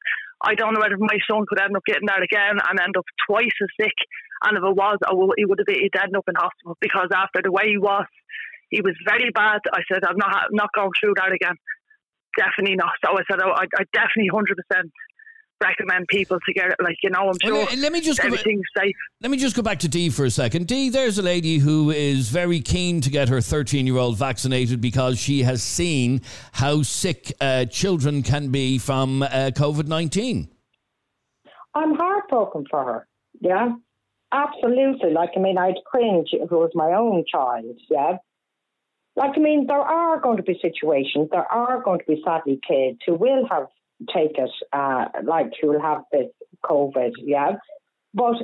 I 0.46 0.56
don't 0.56 0.74
know 0.74 0.80
whether 0.80 0.96
my 1.00 1.18
son 1.30 1.44
could 1.50 1.60
end 1.60 1.76
up 1.76 1.84
getting 1.86 2.08
that 2.08 2.22
again 2.24 2.58
and 2.70 2.80
end 2.80 2.96
up 2.98 3.06
twice 3.28 3.52
as 3.62 3.68
sick. 3.80 3.98
And 4.44 4.58
if 4.58 4.64
it 4.64 4.76
was, 4.76 4.98
I 5.08 5.14
will, 5.14 5.34
he 5.38 5.46
would 5.46 5.60
have 5.60 5.68
been, 5.68 5.80
he'd 5.80 5.96
end 5.96 6.16
up 6.16 6.26
in 6.28 6.36
hospital 6.36 6.78
because 6.82 7.10
after 7.16 7.42
the 7.44 7.52
way 7.52 7.70
he 7.70 7.78
was, 7.78 8.06
he 8.70 8.82
was 8.82 8.96
very 9.06 9.30
bad. 9.32 9.60
I 9.74 9.82
said 9.92 10.04
I'm 10.04 10.18
not 10.18 10.48
not 10.52 10.70
going 10.74 10.92
through 11.00 11.14
that 11.18 11.32
again. 11.32 11.56
Definitely 12.38 12.76
not. 12.78 12.92
So 13.06 13.12
I 13.12 13.22
said 13.30 13.42
I, 13.44 13.64
I 13.64 13.84
definitely 13.94 14.30
hundred 14.34 14.58
percent 14.58 14.92
recommend 15.62 16.08
people 16.08 16.40
to 16.44 16.54
get 16.54 16.68
it. 16.72 16.76
Like 16.82 16.96
you 17.04 17.10
know, 17.12 17.28
I'm 17.28 17.34
sure 17.44 17.54
Well, 17.54 17.66
let- 17.66 17.78
let 17.78 17.92
me 17.92 18.02
just 18.02 18.22
go 18.22 18.30
back- 18.32 18.40
safe. 18.40 18.96
Let 19.22 19.30
me 19.30 19.38
just 19.38 19.56
go 19.56 19.62
back 19.62 19.80
to 19.80 19.88
Dee 19.90 20.10
for 20.10 20.26
a 20.26 20.32
second. 20.32 20.68
Dee, 20.68 20.90
there's 20.90 21.18
a 21.18 21.22
lady 21.22 21.58
who 21.60 21.92
is 21.92 22.30
very 22.30 22.62
keen 22.62 23.02
to 23.02 23.10
get 23.12 23.30
her 23.30 23.42
13 23.42 23.86
year 23.86 23.98
old 23.98 24.18
vaccinated 24.18 24.80
because 24.82 25.20
she 25.20 25.44
has 25.44 25.62
seen 25.62 26.22
how 26.54 26.82
sick 26.82 27.32
uh, 27.42 27.66
children 27.66 28.24
can 28.24 28.50
be 28.50 28.78
from 28.80 29.22
uh, 29.22 29.52
COVID 29.54 29.88
19. 29.88 30.50
I'm 31.76 31.94
heartbroken 31.96 32.66
for 32.70 32.84
her. 32.86 33.08
Yeah, 33.40 33.74
absolutely. 34.32 35.12
Like, 35.12 35.32
I 35.36 35.40
mean, 35.40 35.58
I'd 35.58 35.84
cringe 35.86 36.30
if 36.34 36.52
it 36.52 36.52
was 36.52 36.72
my 36.74 36.94
own 36.94 37.24
child. 37.32 37.78
Yeah. 37.90 38.18
Like, 39.16 39.32
I 39.36 39.40
mean, 39.40 39.68
there 39.68 39.82
are 39.82 40.20
going 40.20 40.38
to 40.38 40.44
be 40.44 40.58
situations, 40.62 41.30
there 41.32 41.52
are 41.52 41.82
going 41.84 42.00
to 42.00 42.06
be 42.06 42.22
sadly 42.26 42.60
kids 42.68 43.00
who 43.06 43.16
will 43.16 43.48
have 43.50 43.68
take 44.14 44.38
it, 44.38 44.50
uh, 44.74 45.06
like 45.24 45.52
who 45.62 45.68
will 45.70 45.82
have 45.82 46.04
this 46.12 46.28
COVID. 46.66 47.12
Yeah. 47.18 47.54
But 48.14 48.36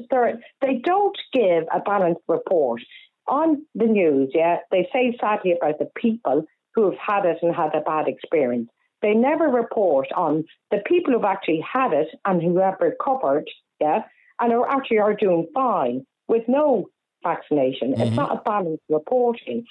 they 0.62 0.82
don't 0.84 1.17
give 1.34 1.63
a 1.73 1.80
balanced 1.80 2.21
report 2.28 2.82
on 3.28 3.65
the 3.76 3.86
news. 3.86 4.32
Yeah. 4.34 4.58
They 4.71 4.88
say 4.93 5.17
sadly 5.19 5.54
about 5.54 5.80
the 5.80 5.89
people 5.95 6.45
who 6.76 6.91
have 6.91 7.00
had 7.00 7.26
it 7.26 7.39
and 7.41 7.56
had 7.56 7.73
a 7.73 7.82
bad 7.82 8.08
experience. 8.08 8.69
They 9.02 9.13
never 9.13 9.47
report 9.47 10.08
on 10.15 10.45
the 10.71 10.80
people 10.86 11.13
who've 11.13 11.23
actually 11.23 11.62
had 11.62 11.93
it 11.93 12.08
and 12.26 12.41
who 12.41 12.58
have 12.60 12.76
recovered, 12.80 13.47
yeah, 13.80 14.04
and 14.39 14.52
who 14.52 14.65
actually 14.65 15.00
are 15.00 15.13
doing 15.13 15.47
fine 15.54 16.06
with 16.28 16.43
no 16.47 16.88
vaccination. 17.23 17.93
It's 18.00 18.15
not 18.15 18.32
a 18.32 18.41
balanced 18.43 18.84
reporting, 18.89 19.65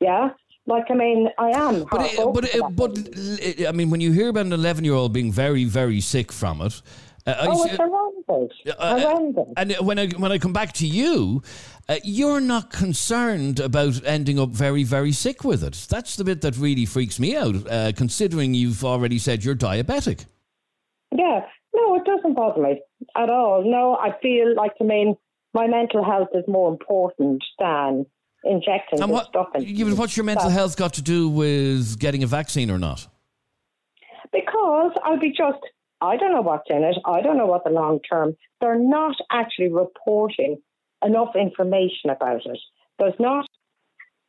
yeah. 0.00 0.30
Like 0.66 0.84
I 0.90 0.94
mean, 0.94 1.28
I 1.38 1.50
am. 1.50 1.84
But, 1.90 2.00
it, 2.02 2.34
but, 2.34 2.44
it, 2.54 2.76
but 2.76 2.98
it- 2.98 3.66
I 3.68 3.72
mean, 3.72 3.90
when 3.90 4.00
you 4.00 4.12
hear 4.12 4.28
about 4.28 4.46
an 4.46 4.52
11 4.52 4.84
year 4.84 4.94
old 4.94 5.12
being 5.12 5.32
very, 5.32 5.64
very 5.64 6.00
sick 6.00 6.30
from 6.30 6.60
it, 6.60 6.80
uh, 7.26 7.30
I 7.38 7.46
oh, 7.48 7.64
it's 7.64 7.76
horrendous, 7.76 8.56
uh, 8.78 9.00
horrendous. 9.00 9.48
and 9.56 9.72
when 9.80 9.98
I 9.98 10.08
when 10.08 10.32
I 10.32 10.38
come 10.38 10.52
back 10.54 10.72
to 10.74 10.86
you, 10.86 11.42
uh, 11.88 11.96
you're 12.02 12.40
not 12.40 12.70
concerned 12.70 13.60
about 13.60 14.00
ending 14.06 14.38
up 14.38 14.50
very 14.50 14.84
very 14.84 15.12
sick 15.12 15.44
with 15.44 15.62
it. 15.62 15.86
That's 15.90 16.16
the 16.16 16.24
bit 16.24 16.40
that 16.42 16.56
really 16.56 16.86
freaks 16.86 17.18
me 17.20 17.36
out. 17.36 17.66
Uh, 17.70 17.92
considering 17.94 18.54
you've 18.54 18.84
already 18.84 19.18
said 19.18 19.44
you're 19.44 19.54
diabetic. 19.54 20.24
Yeah, 21.14 21.44
no, 21.74 21.94
it 21.96 22.04
doesn't 22.04 22.34
bother 22.34 22.62
me 22.62 22.80
at 23.16 23.30
all. 23.30 23.62
No, 23.64 23.96
I 23.96 24.16
feel 24.20 24.54
like 24.54 24.72
I 24.80 24.84
mean, 24.84 25.16
my 25.54 25.66
mental 25.66 26.04
health 26.04 26.28
is 26.34 26.44
more 26.48 26.70
important 26.70 27.42
than 27.58 28.06
injecting 28.44 29.00
And 29.02 29.10
this 29.10 29.14
what, 29.14 29.26
stuff. 29.26 29.48
into 29.54 29.66
you- 29.68 29.86
me. 29.86 29.94
what's 29.94 30.16
your 30.16 30.24
mental 30.24 30.48
That- 30.48 30.54
health 30.54 30.76
got 30.76 30.94
to 30.94 31.02
do 31.02 31.28
with 31.28 31.98
getting 31.98 32.22
a 32.22 32.26
vaccine 32.26 32.70
or 32.70 32.78
not? 32.78 33.06
Because 34.32 34.92
I'll 35.02 35.18
be 35.18 35.30
just, 35.30 35.58
I 36.00 36.16
don't 36.16 36.32
know 36.32 36.40
what's 36.42 36.70
in 36.70 36.82
it. 36.84 36.96
I 37.04 37.20
don't 37.20 37.36
know 37.36 37.46
what 37.46 37.64
the 37.64 37.70
long 37.70 38.00
term. 38.00 38.36
They're 38.60 38.78
not 38.78 39.16
actually 39.30 39.72
reporting 39.72 40.58
enough 41.04 41.34
information 41.34 42.10
about 42.10 42.46
it. 42.46 42.58
There's 42.98 43.18
not 43.18 43.46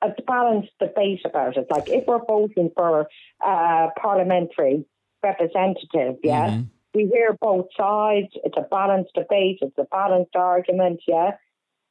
a 0.02 0.10
balanced 0.26 0.72
debate 0.80 1.22
about 1.26 1.58
it. 1.58 1.68
Like 1.70 1.88
if 1.90 2.06
we're 2.08 2.26
voting 2.26 2.72
for 2.76 3.02
a 3.02 3.48
uh, 3.48 3.88
parliamentary 4.02 4.86
representative, 5.22 6.16
yeah, 6.24 6.50
mm-hmm. 6.50 6.62
We 6.94 7.10
hear 7.12 7.38
both 7.40 7.68
sides. 7.78 8.28
It's 8.44 8.58
a 8.58 8.68
balanced 8.70 9.14
debate. 9.16 9.60
It's 9.62 9.78
a 9.78 9.86
balanced 9.92 10.36
argument. 10.36 11.02
Yeah, 11.08 11.32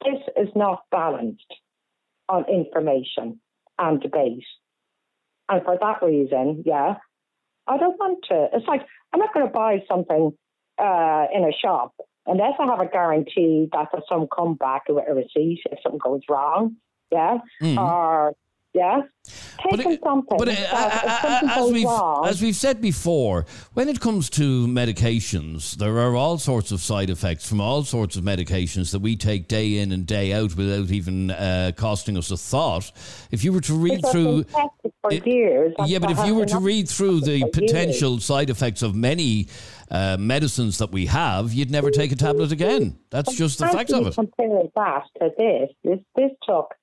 this 0.03 0.19
is 0.37 0.49
not 0.55 0.83
balanced 0.91 1.53
on 2.29 2.45
information 2.49 3.39
and 3.79 4.01
debate. 4.01 4.45
And 5.49 5.63
for 5.63 5.77
that 5.79 6.01
reason, 6.05 6.63
yeah, 6.65 6.95
I 7.67 7.77
don't 7.77 7.97
want 7.99 8.19
to. 8.29 8.47
It's 8.53 8.67
like 8.67 8.81
I'm 9.13 9.19
not 9.19 9.33
going 9.33 9.45
to 9.45 9.51
buy 9.51 9.83
something 9.89 10.31
uh, 10.77 11.25
in 11.33 11.43
a 11.43 11.51
shop 11.51 11.93
unless 12.25 12.53
I 12.59 12.65
have 12.65 12.79
a 12.79 12.85
guarantee 12.87 13.67
that 13.71 13.89
there's 13.91 14.03
some 14.07 14.27
comeback 14.33 14.83
with 14.87 15.03
a 15.07 15.13
receipt 15.13 15.61
if 15.71 15.79
something 15.83 15.99
goes 16.03 16.21
wrong. 16.29 16.77
Yeah, 17.11 17.39
Mhm. 17.61 17.77
or 17.77 18.33
yeah, 18.73 19.01
taking 19.69 19.91
it- 19.93 19.99
something. 20.03 20.37
But 20.37 20.47
if 20.47 20.73
uh, 20.73 21.39
as 21.49 21.71
we've 21.71 21.85
wrong, 21.85 22.27
as 22.27 22.41
we've 22.41 22.55
said 22.55 22.81
before, 22.81 23.45
when 23.73 23.89
it 23.89 23.99
comes 23.99 24.29
to 24.31 24.67
medications, 24.67 25.75
there 25.75 25.97
are 25.99 26.15
all 26.15 26.37
sorts 26.37 26.71
of 26.71 26.79
side 26.81 27.09
effects 27.09 27.47
from 27.47 27.59
all 27.61 27.83
sorts 27.83 28.15
of 28.15 28.23
medications 28.23 28.91
that 28.91 28.99
we 28.99 29.15
take 29.15 29.47
day 29.47 29.77
in 29.77 29.91
and 29.91 30.05
day 30.05 30.33
out 30.33 30.55
without 30.55 30.89
even 30.91 31.31
uh, 31.31 31.71
costing 31.75 32.17
us 32.17 32.31
a 32.31 32.37
thought. 32.37 32.91
If 33.31 33.43
you 33.43 33.51
were 33.53 33.61
to 33.61 33.73
read 33.73 34.01
through. 34.11 34.39
it- 34.39 35.25
years. 35.25 35.73
Yeah, 35.85 35.99
but 35.99 36.11
if 36.11 36.25
you 36.25 36.35
were 36.35 36.45
to 36.45 36.59
read 36.59 36.87
through 36.87 37.21
the 37.21 37.39
for 37.41 37.47
years. 37.47 37.49
potential 37.53 38.19
side 38.19 38.49
effects 38.51 38.83
of 38.83 38.95
many 38.95 39.47
uh, 39.89 40.15
medicines 40.19 40.77
that 40.77 40.91
we 40.91 41.07
have, 41.07 41.53
you'd 41.53 41.71
never 41.71 41.89
take 41.89 42.11
a 42.11 42.15
tablet 42.15 42.51
again. 42.51 42.99
That's 43.09 43.35
just 43.35 43.59
the 43.59 43.67
fact 43.67 43.91
of 43.91 44.07
it. 44.07 44.13
Compare 44.15 44.63
that 44.75 45.03
to 45.19 45.31
this. 45.37 45.69
This 45.83 45.99
this 46.15 46.31
took 46.47 46.73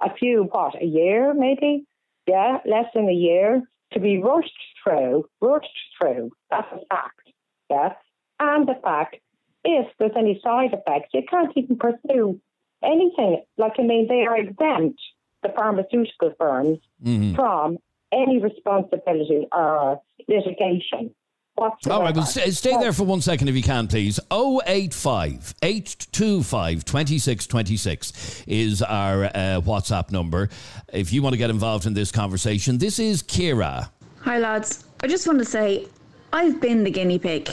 a 0.00 0.14
few 0.14 0.44
what 0.50 0.80
a 0.80 0.84
year 0.84 1.32
maybe, 1.34 1.84
yeah, 2.26 2.58
less 2.66 2.86
than 2.94 3.08
a 3.08 3.12
year 3.12 3.62
to 3.92 4.00
be 4.00 4.18
rushed 4.18 4.52
through, 4.82 5.26
rushed 5.40 5.78
through. 5.98 6.30
That's 6.50 6.70
a 6.72 6.84
fact, 6.86 7.30
yeah. 7.70 7.94
And 8.38 8.68
the 8.68 8.74
fact, 8.82 9.16
if 9.64 9.86
there's 9.98 10.12
any 10.16 10.40
side 10.42 10.72
effects, 10.72 11.10
you 11.14 11.22
can't 11.28 11.52
even 11.56 11.76
pursue 11.76 12.40
anything. 12.82 13.42
Like 13.56 13.74
I 13.78 13.82
mean, 13.82 14.08
they 14.08 14.26
are 14.26 14.36
exempt 14.36 15.00
the 15.42 15.48
pharmaceutical 15.50 16.32
firms 16.38 16.78
Mhm. 17.02 17.34
from 17.34 17.78
any 18.12 18.38
responsibility 18.38 19.46
or 19.52 20.00
litigation. 20.28 21.14
Whatsoever. 21.56 21.98
All 21.98 22.02
right, 22.02 22.14
well, 22.14 22.26
stay, 22.26 22.50
stay 22.50 22.76
there 22.78 22.92
for 22.92 23.04
one 23.04 23.22
second 23.22 23.48
if 23.48 23.56
you 23.56 23.62
can, 23.62 23.88
please. 23.88 24.20
085 24.30 25.54
825 25.62 26.84
2626 26.84 28.44
is 28.46 28.82
our 28.82 29.24
uh, 29.24 29.30
WhatsApp 29.62 30.10
number. 30.10 30.50
If 30.92 31.14
you 31.14 31.22
want 31.22 31.32
to 31.32 31.38
get 31.38 31.48
involved 31.48 31.86
in 31.86 31.94
this 31.94 32.12
conversation, 32.12 32.76
this 32.76 32.98
is 32.98 33.22
Kira. 33.22 33.88
Hi, 34.20 34.38
lads. 34.38 34.84
I 35.02 35.06
just 35.06 35.26
want 35.26 35.38
to 35.38 35.46
say 35.46 35.86
I've 36.32 36.60
been 36.60 36.84
the 36.84 36.90
guinea 36.90 37.18
pig. 37.18 37.48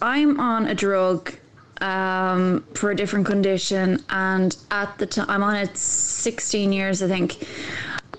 I'm 0.00 0.40
on 0.40 0.68
a 0.68 0.74
drug 0.74 1.34
um, 1.82 2.64
for 2.74 2.90
a 2.90 2.96
different 2.96 3.26
condition, 3.26 4.02
and 4.08 4.56
at 4.70 4.96
the 4.96 5.06
time, 5.06 5.26
I'm 5.28 5.42
on 5.42 5.56
it 5.56 5.76
16 5.76 6.72
years, 6.72 7.02
I 7.02 7.08
think. 7.08 7.46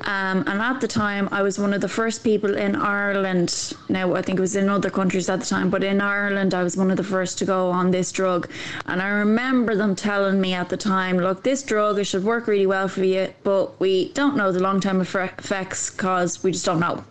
Um, 0.02 0.44
and 0.48 0.62
at 0.62 0.80
the 0.80 0.88
time, 0.88 1.28
I 1.32 1.42
was 1.42 1.58
one 1.58 1.74
of 1.74 1.82
the 1.82 1.88
first 1.88 2.24
people 2.24 2.56
in 2.56 2.76
Ireland. 2.76 3.74
Now, 3.90 4.16
I 4.16 4.22
think 4.22 4.38
it 4.38 4.42
was 4.42 4.56
in 4.56 4.70
other 4.70 4.90
countries 4.90 5.28
at 5.30 5.40
the 5.40 5.46
time, 5.46 5.70
but 5.70 5.84
in 5.84 6.02
Ireland, 6.02 6.54
I 6.54 6.64
was 6.64 6.78
one 6.78 6.92
of 6.92 6.98
the 6.98 7.04
first 7.04 7.38
to 7.40 7.46
go 7.46 7.70
on 7.70 7.92
this 7.92 8.12
drug. 8.12 8.50
And 8.86 9.02
I 9.02 9.10
remember 9.10 9.76
them 9.76 9.96
telling 9.96 10.40
me 10.40 10.54
at 10.54 10.70
the 10.70 10.78
time, 10.78 11.18
look, 11.18 11.44
this 11.44 11.64
drug, 11.64 11.98
it 12.00 12.06
should 12.06 12.24
work 12.24 12.48
really 12.48 12.68
well 12.68 12.88
for 12.88 13.04
you, 13.04 13.34
but 13.44 13.80
we 13.80 14.10
don't 14.14 14.38
know 14.38 14.52
the 14.52 14.62
long 14.62 14.80
term 14.80 15.02
effects 15.02 15.90
because 15.90 16.44
we 16.44 16.52
just 16.52 16.66
don't 16.66 16.80
know. 16.80 17.04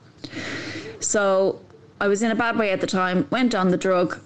So 1.00 1.60
I 2.00 2.08
was 2.08 2.22
in 2.22 2.30
a 2.30 2.36
bad 2.36 2.56
way 2.56 2.70
at 2.70 2.80
the 2.80 2.86
time, 2.86 3.26
went 3.30 3.54
on 3.54 3.70
the 3.70 3.76
drug, 3.76 4.18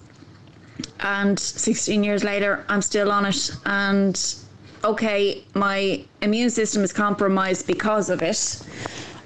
and 1.01 1.39
16 1.39 2.05
years 2.05 2.25
later, 2.25 2.65
I'm 2.69 2.83
still 2.83 3.11
on 3.11 3.25
it. 3.27 3.51
And 3.65 4.35
okay, 4.85 5.45
my 5.55 6.05
immune 6.23 6.51
system 6.51 6.83
is 6.83 6.93
compromised 6.93 7.67
because 7.67 8.11
of 8.11 8.23
it. 8.23 8.37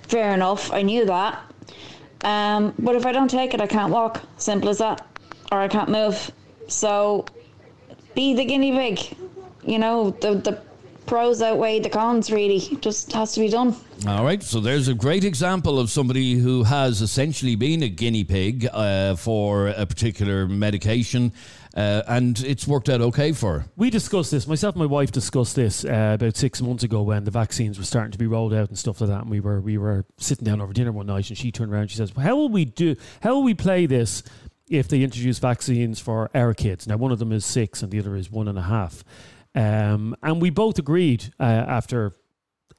Fair 0.08 0.34
enough, 0.34 0.72
I 0.72 0.82
knew 0.82 1.04
that. 1.06 1.42
Um, 2.24 2.74
but 2.78 2.96
if 2.96 3.06
I 3.06 3.12
don't 3.12 3.28
take 3.28 3.54
it, 3.54 3.60
I 3.60 3.66
can't 3.66 3.92
walk. 3.92 4.22
Simple 4.38 4.68
as 4.68 4.78
that. 4.78 5.06
Or 5.52 5.58
I 5.60 5.68
can't 5.68 5.90
move. 5.90 6.30
So 6.68 7.26
be 8.14 8.34
the 8.34 8.44
guinea 8.44 8.72
pig. 8.72 9.16
You 9.66 9.78
know, 9.78 10.10
the, 10.20 10.34
the 10.34 10.60
pros 11.06 11.42
outweigh 11.42 11.80
the 11.80 11.88
cons, 11.88 12.30
really. 12.30 12.60
Just 12.80 13.12
has 13.12 13.32
to 13.34 13.40
be 13.40 13.48
done. 13.48 13.76
All 14.06 14.24
right, 14.24 14.42
so 14.42 14.60
there's 14.60 14.88
a 14.88 14.94
great 14.94 15.24
example 15.24 15.78
of 15.78 15.90
somebody 15.90 16.34
who 16.34 16.64
has 16.64 17.00
essentially 17.00 17.56
been 17.56 17.82
a 17.82 17.88
guinea 17.88 18.24
pig 18.24 18.68
uh, 18.72 19.16
for 19.16 19.68
a 19.68 19.86
particular 19.86 20.46
medication, 20.46 21.32
uh, 21.74 22.02
and 22.06 22.40
it's 22.40 22.66
worked 22.66 22.88
out 22.88 23.00
okay 23.00 23.32
for 23.32 23.60
her. 23.60 23.66
We 23.76 23.90
discussed 23.90 24.30
this. 24.30 24.46
Myself 24.46 24.76
and 24.76 24.80
my 24.80 24.86
wife 24.86 25.10
discussed 25.10 25.56
this 25.56 25.84
uh, 25.84 26.12
about 26.14 26.36
six 26.36 26.62
months 26.62 26.84
ago 26.84 27.02
when 27.02 27.24
the 27.24 27.32
vaccines 27.32 27.78
were 27.78 27.84
starting 27.84 28.12
to 28.12 28.18
be 28.18 28.26
rolled 28.26 28.54
out 28.54 28.68
and 28.68 28.78
stuff 28.78 29.00
like 29.00 29.10
that. 29.10 29.22
And 29.22 29.30
we 29.30 29.40
were 29.40 29.60
we 29.60 29.76
were 29.76 30.06
sitting 30.16 30.44
down 30.44 30.60
over 30.60 30.72
dinner 30.72 30.92
one 30.92 31.06
night, 31.06 31.28
and 31.28 31.38
she 31.38 31.50
turned 31.50 31.72
around. 31.72 31.82
and 31.82 31.90
She 31.90 31.96
says, 31.96 32.14
well, 32.14 32.24
"How 32.24 32.36
will 32.36 32.48
we 32.48 32.64
do? 32.64 32.94
How 33.22 33.34
will 33.34 33.42
we 33.42 33.54
play 33.54 33.86
this 33.86 34.22
if 34.68 34.88
they 34.88 35.02
introduce 35.02 35.40
vaccines 35.40 35.98
for 35.98 36.30
our 36.34 36.54
kids?" 36.54 36.86
Now, 36.86 36.96
one 36.96 37.10
of 37.10 37.18
them 37.18 37.32
is 37.32 37.44
six, 37.44 37.82
and 37.82 37.90
the 37.90 37.98
other 37.98 38.14
is 38.14 38.30
one 38.30 38.46
and 38.46 38.58
a 38.58 38.62
half. 38.62 39.02
Um, 39.56 40.16
and 40.22 40.40
we 40.40 40.50
both 40.50 40.78
agreed 40.78 41.32
uh, 41.40 41.42
after 41.42 42.12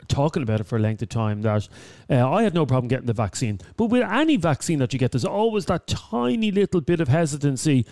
talking 0.07 0.43
about 0.43 0.59
it 0.59 0.65
for 0.65 0.77
a 0.77 0.79
length 0.79 1.01
of 1.01 1.09
time 1.09 1.41
that 1.41 1.67
uh, 2.09 2.29
I 2.29 2.43
had 2.43 2.53
no 2.53 2.65
problem 2.65 2.87
getting 2.87 3.05
the 3.05 3.13
vaccine. 3.13 3.59
But 3.77 3.85
with 3.85 4.03
any 4.03 4.37
vaccine 4.37 4.79
that 4.79 4.93
you 4.93 4.99
get, 4.99 5.11
there's 5.11 5.25
always 5.25 5.65
that 5.65 5.87
tiny 5.87 6.51
little 6.51 6.81
bit 6.81 6.99
of 6.99 7.07
hesitancy 7.07 7.85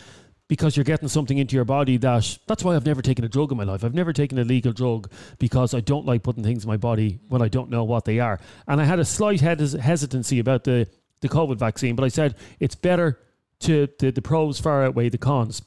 because 0.54 0.78
you're 0.78 0.84
getting 0.84 1.08
something 1.08 1.40
into 1.40 1.56
your 1.56 1.66
body 1.66 1.98
that 1.98 2.38
that's 2.46 2.64
why 2.64 2.76
I've 2.76 2.86
never 2.86 3.02
taken 3.02 3.26
a 3.26 3.28
drug 3.28 3.52
in 3.52 3.58
my 3.58 3.64
life. 3.64 3.84
I've 3.84 3.96
never 3.96 4.14
taken 4.14 4.38
a 4.38 4.44
legal 4.44 4.72
drug 4.72 5.12
because 5.40 5.74
I 5.74 5.80
don't 5.80 6.06
like 6.06 6.22
putting 6.22 6.44
things 6.44 6.64
in 6.64 6.68
my 6.68 6.78
body 6.78 7.20
when 7.28 7.42
I 7.42 7.48
don't 7.48 7.72
know 7.72 7.84
what 7.84 8.06
they 8.06 8.20
are. 8.20 8.40
And 8.68 8.80
I 8.80 8.84
had 8.84 9.00
a 9.00 9.04
slight 9.04 9.42
hes- 9.42 9.74
hesitancy 9.74 10.38
about 10.38 10.64
the, 10.64 10.88
the 11.22 11.28
COVID 11.28 11.58
vaccine, 11.58 11.96
but 11.96 12.04
I 12.04 12.10
said 12.10 12.36
it's 12.60 12.76
better 12.76 13.18
to 13.62 13.90
the, 13.98 14.12
the 14.12 14.22
pros 14.22 14.60
far 14.60 14.86
outweigh 14.86 15.10
the 15.10 15.18
cons. 15.18 15.64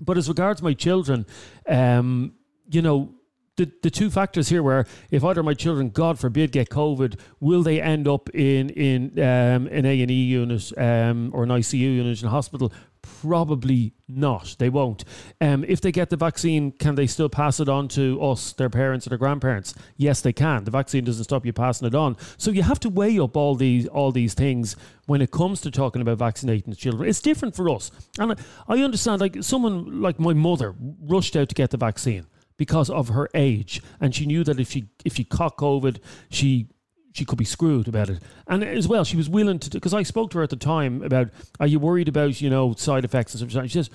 But 0.00 0.16
as 0.16 0.30
regards 0.30 0.62
my 0.62 0.72
children, 0.72 1.26
um, 1.68 2.36
you 2.70 2.80
know, 2.80 3.12
the, 3.56 3.70
the 3.82 3.90
two 3.90 4.08
factors 4.08 4.48
here 4.48 4.62
were 4.62 4.86
if 5.10 5.24
either 5.24 5.42
my 5.42 5.52
children, 5.52 5.90
God 5.90 6.18
forbid, 6.18 6.52
get 6.52 6.70
COVID, 6.70 7.20
will 7.38 7.62
they 7.62 7.82
end 7.82 8.08
up 8.08 8.30
in 8.34 8.70
in 8.70 9.18
um, 9.18 9.66
an 9.66 9.84
A 9.84 10.00
and 10.00 10.10
E 10.10 10.24
unit 10.24 10.72
um, 10.78 11.30
or 11.34 11.42
an 11.42 11.50
ICU 11.50 11.80
unit 11.80 12.22
in 12.22 12.28
a 12.28 12.30
hospital? 12.30 12.72
Probably 13.20 13.92
not. 14.08 14.56
They 14.58 14.68
won't. 14.68 15.04
Um, 15.40 15.64
if 15.68 15.80
they 15.80 15.92
get 15.92 16.10
the 16.10 16.16
vaccine, 16.16 16.72
can 16.72 16.94
they 16.94 17.06
still 17.06 17.28
pass 17.28 17.60
it 17.60 17.68
on 17.68 17.88
to 17.88 18.20
us, 18.22 18.52
their 18.52 18.70
parents 18.70 19.06
or 19.06 19.10
their 19.10 19.18
grandparents? 19.18 19.74
Yes, 19.96 20.20
they 20.20 20.32
can. 20.32 20.64
The 20.64 20.70
vaccine 20.70 21.04
doesn't 21.04 21.24
stop 21.24 21.46
you 21.46 21.52
passing 21.52 21.86
it 21.86 21.94
on. 21.94 22.16
So 22.36 22.50
you 22.50 22.62
have 22.62 22.80
to 22.80 22.88
weigh 22.88 23.18
up 23.18 23.36
all 23.36 23.54
these 23.54 23.86
all 23.86 24.12
these 24.12 24.34
things 24.34 24.76
when 25.06 25.22
it 25.22 25.30
comes 25.30 25.60
to 25.62 25.70
talking 25.70 26.02
about 26.02 26.18
vaccinating 26.18 26.74
children. 26.74 27.08
It's 27.08 27.20
different 27.20 27.54
for 27.54 27.70
us, 27.70 27.90
and 28.18 28.32
I 28.32 28.36
I 28.68 28.82
understand. 28.82 29.20
Like 29.20 29.42
someone 29.42 30.02
like 30.02 30.18
my 30.18 30.32
mother 30.32 30.74
rushed 31.02 31.36
out 31.36 31.48
to 31.48 31.54
get 31.54 31.70
the 31.70 31.76
vaccine 31.76 32.26
because 32.56 32.90
of 32.90 33.08
her 33.08 33.28
age, 33.34 33.82
and 34.00 34.14
she 34.14 34.26
knew 34.26 34.42
that 34.44 34.58
if 34.58 34.70
she 34.70 34.88
if 35.04 35.14
she 35.16 35.24
caught 35.24 35.56
COVID, 35.56 35.98
she 36.28 36.68
she 37.16 37.24
could 37.24 37.38
be 37.38 37.44
screwed 37.44 37.88
about 37.88 38.10
it. 38.10 38.22
And 38.46 38.62
as 38.62 38.86
well, 38.86 39.04
she 39.04 39.16
was 39.16 39.28
willing 39.28 39.58
to 39.60 39.70
because 39.70 39.94
I 39.94 40.02
spoke 40.02 40.30
to 40.32 40.38
her 40.38 40.44
at 40.44 40.50
the 40.50 40.56
time 40.56 41.02
about 41.02 41.28
are 41.58 41.66
you 41.66 41.78
worried 41.78 42.08
about 42.08 42.40
you 42.40 42.50
know 42.50 42.74
side 42.74 43.04
effects 43.04 43.34
and 43.34 43.50
stuff. 43.50 43.64
She 43.64 43.72
says, 43.72 43.90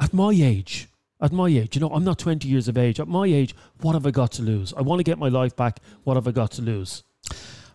at 0.00 0.12
my 0.12 0.30
age. 0.32 0.88
At 1.20 1.32
my 1.32 1.48
age, 1.48 1.74
you 1.74 1.80
know, 1.80 1.88
I'm 1.88 2.04
not 2.04 2.20
20 2.20 2.46
years 2.46 2.68
of 2.68 2.78
age. 2.78 3.00
At 3.00 3.08
my 3.08 3.26
age, 3.26 3.52
what 3.80 3.94
have 3.94 4.06
I 4.06 4.12
got 4.12 4.30
to 4.32 4.42
lose? 4.42 4.72
I 4.74 4.82
want 4.82 5.00
to 5.00 5.02
get 5.02 5.18
my 5.18 5.26
life 5.26 5.56
back. 5.56 5.80
What 6.04 6.14
have 6.14 6.28
I 6.28 6.30
got 6.30 6.52
to 6.52 6.62
lose? 6.62 7.02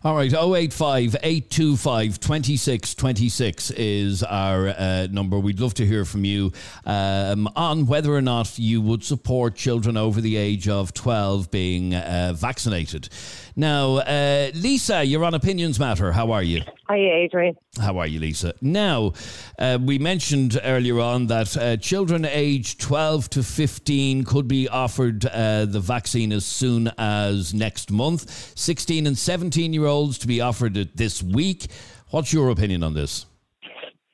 All 0.06 0.18
right, 0.18 0.34
085 0.34 1.16
825 1.24 2.20
2626 2.20 3.72
is 3.72 4.22
our 4.22 4.68
uh, 4.68 5.08
number. 5.10 5.40
We'd 5.40 5.62
love 5.62 5.76
to 5.76 5.86
hear 5.86 6.04
from 6.04 6.26
you 6.26 6.52
um, 6.86 7.48
on 7.56 7.86
whether 7.86 8.14
or 8.14 8.22
not 8.22 8.60
you 8.60 8.82
would 8.82 9.06
support 9.06 9.56
children 9.56 9.96
over 9.96 10.20
the 10.20 10.36
age 10.36 10.68
of 10.68 10.94
12 10.94 11.50
being 11.52 11.96
uh, 11.96 12.34
vaccinated. 12.36 13.08
Now, 13.56 13.98
uh, 13.98 14.50
Lisa, 14.56 15.04
you're 15.04 15.24
on 15.24 15.36
Opinions 15.36 15.80
Matter. 15.80 16.12
How 16.12 16.32
are 16.32 16.42
you? 16.42 16.62
Hi, 16.88 16.98
Adrian. 16.98 17.56
How 17.80 18.00
are 18.00 18.08
you, 18.08 18.20
Lisa? 18.20 18.56
Now, 18.62 19.14
uh, 19.60 19.78
we 19.80 20.00
mentioned 20.00 20.60
earlier 20.64 21.00
on 21.00 21.28
that 21.28 21.56
uh, 21.56 21.78
children 21.78 22.26
aged 22.26 22.82
12 22.82 23.30
to 23.30 23.44
15 23.44 24.24
could 24.24 24.48
be 24.48 24.68
offered 24.68 25.26
uh, 25.28 25.66
the 25.66 25.80
vaccine 25.80 26.32
as 26.32 26.46
soon 26.46 26.92
as 26.98 27.54
next 27.54 27.92
month. 27.92 28.58
16 28.58 29.06
and 29.06 29.18
17 29.18 29.72
year 29.72 29.86
olds 29.86 30.18
to 30.18 30.28
be 30.28 30.42
offered 30.42 30.76
it 30.76 30.98
this 30.98 31.22
week. 31.22 31.68
What's 32.10 32.34
your 32.34 32.50
opinion 32.50 32.82
on 32.82 32.96
this? 32.96 33.28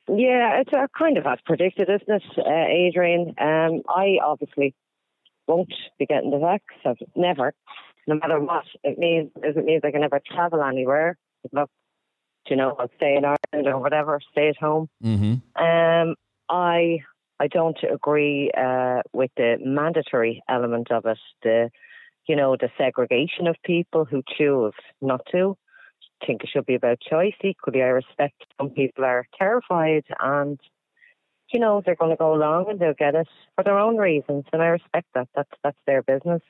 Yeah, 0.06 0.60
it's 0.60 0.72
uh, 0.72 0.86
kind 0.98 1.16
of 1.16 1.26
as 1.26 1.38
predicted, 1.46 1.88
isn't 1.88 2.14
it, 2.14 2.22
uh, 2.38 2.66
Adrian? 2.68 3.34
Um, 3.38 3.82
I 3.88 4.18
obviously 4.22 4.74
won't 5.46 5.72
be 5.98 6.06
getting 6.06 6.30
the 6.30 6.38
vaccine. 6.38 6.80
I've 6.84 6.96
never, 7.16 7.54
no 8.10 8.16
matter 8.16 8.40
what 8.40 8.64
it 8.82 8.98
means. 8.98 9.30
If 9.36 9.56
it 9.56 9.64
means 9.64 9.82
I 9.84 9.92
can 9.92 10.00
never 10.00 10.20
travel 10.20 10.62
anywhere, 10.62 11.16
look, 11.52 11.70
you 12.48 12.56
know, 12.56 12.74
I'll 12.78 12.90
stay 12.96 13.16
in 13.16 13.24
Ireland 13.24 13.68
or 13.68 13.78
whatever, 13.78 14.20
stay 14.32 14.48
at 14.48 14.56
home. 14.56 14.88
Mm-hmm. 15.02 15.62
Um, 15.62 16.16
I 16.48 16.98
I 17.38 17.46
don't 17.46 17.78
agree 17.90 18.50
uh, 18.56 19.02
with 19.12 19.30
the 19.36 19.56
mandatory 19.64 20.42
element 20.48 20.90
of 20.90 21.06
it. 21.06 21.18
The 21.42 21.70
you 22.26 22.36
know 22.36 22.56
the 22.56 22.70
segregation 22.76 23.46
of 23.46 23.56
people 23.64 24.04
who 24.04 24.22
choose 24.36 24.74
not 25.00 25.22
to. 25.32 25.56
I 26.22 26.26
think 26.26 26.42
it 26.42 26.50
should 26.52 26.66
be 26.66 26.74
about 26.74 27.00
choice. 27.00 27.38
Equally, 27.42 27.82
I 27.82 27.86
respect 27.86 28.44
some 28.58 28.70
people 28.70 29.04
are 29.04 29.26
terrified 29.38 30.04
and 30.20 30.60
you 31.52 31.58
know, 31.58 31.82
they're 31.84 31.96
going 31.96 32.12
to 32.12 32.16
go 32.16 32.32
along 32.32 32.66
and 32.68 32.78
they'll 32.78 32.94
get 32.94 33.16
it 33.16 33.26
for 33.56 33.64
their 33.64 33.78
own 33.78 33.96
reasons, 33.96 34.44
and 34.52 34.62
I 34.62 34.66
respect 34.66 35.08
that. 35.14 35.28
That's 35.34 35.50
that's 35.64 35.76
their 35.86 36.02
business. 36.02 36.42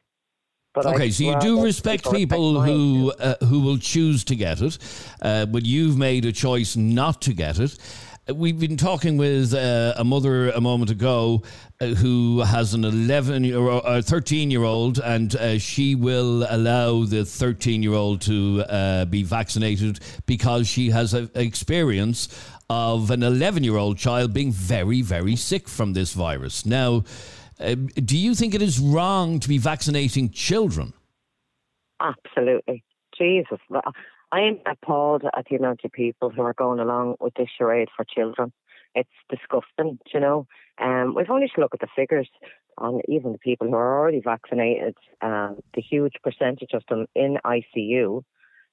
But 0.72 0.86
okay, 0.86 1.06
I'd 1.06 1.14
so 1.14 1.24
you 1.24 1.40
do 1.40 1.64
respect 1.64 2.08
people 2.12 2.60
who 2.60 3.12
uh, 3.18 3.34
who 3.44 3.60
will 3.60 3.78
choose 3.78 4.22
to 4.24 4.36
get 4.36 4.62
it, 4.62 4.78
uh, 5.20 5.46
but 5.46 5.64
you've 5.64 5.98
made 5.98 6.24
a 6.24 6.32
choice 6.32 6.76
not 6.76 7.20
to 7.22 7.32
get 7.32 7.58
it. 7.58 7.76
Uh, 8.28 8.34
We've 8.34 8.58
been 8.58 8.76
talking 8.76 9.16
with 9.16 9.52
uh, 9.52 9.94
a 9.96 10.04
mother 10.04 10.50
a 10.50 10.60
moment 10.60 10.92
ago 10.92 11.42
uh, 11.80 11.86
who 11.86 12.42
has 12.42 12.72
an 12.74 12.84
11 12.84 13.42
year 13.42 13.58
old, 13.58 13.82
uh, 13.84 14.00
13 14.00 14.52
year 14.52 14.62
old, 14.62 15.00
and 15.00 15.34
uh, 15.34 15.58
she 15.58 15.96
will 15.96 16.46
allow 16.48 17.04
the 17.04 17.24
13 17.24 17.82
year 17.82 17.94
old 17.94 18.20
to 18.22 18.62
uh, 18.68 19.06
be 19.06 19.24
vaccinated 19.24 19.98
because 20.26 20.68
she 20.68 20.90
has 20.90 21.14
a, 21.14 21.28
experience 21.34 22.28
of 22.68 23.10
an 23.10 23.24
11 23.24 23.64
year 23.64 23.76
old 23.76 23.98
child 23.98 24.32
being 24.32 24.52
very, 24.52 25.02
very 25.02 25.34
sick 25.34 25.68
from 25.68 25.94
this 25.94 26.12
virus. 26.12 26.64
Now, 26.64 27.02
uh, 27.60 27.74
do 27.94 28.16
you 28.16 28.34
think 28.34 28.54
it 28.54 28.62
is 28.62 28.78
wrong 28.78 29.40
to 29.40 29.48
be 29.48 29.58
vaccinating 29.58 30.30
children? 30.30 30.92
Absolutely. 32.00 32.82
Jesus. 33.16 33.58
I 34.32 34.40
am 34.40 34.58
appalled 34.66 35.24
at 35.36 35.46
the 35.50 35.56
amount 35.56 35.80
of 35.84 35.92
people 35.92 36.30
who 36.30 36.42
are 36.42 36.54
going 36.54 36.78
along 36.78 37.16
with 37.20 37.34
this 37.34 37.48
charade 37.56 37.88
for 37.94 38.04
children. 38.04 38.52
It's 38.94 39.08
disgusting, 39.28 39.98
you 40.12 40.20
know. 40.20 40.46
Um, 40.80 41.14
we've 41.14 41.30
only 41.30 41.50
to 41.54 41.60
look 41.60 41.74
at 41.74 41.80
the 41.80 41.88
figures 41.94 42.28
on 42.78 43.00
even 43.08 43.32
the 43.32 43.38
people 43.38 43.68
who 43.68 43.74
are 43.74 44.00
already 44.00 44.20
vaccinated, 44.20 44.96
um, 45.20 45.58
the 45.74 45.82
huge 45.82 46.14
percentage 46.22 46.72
of 46.72 46.82
them 46.88 47.06
in 47.14 47.38
ICU. 47.44 48.22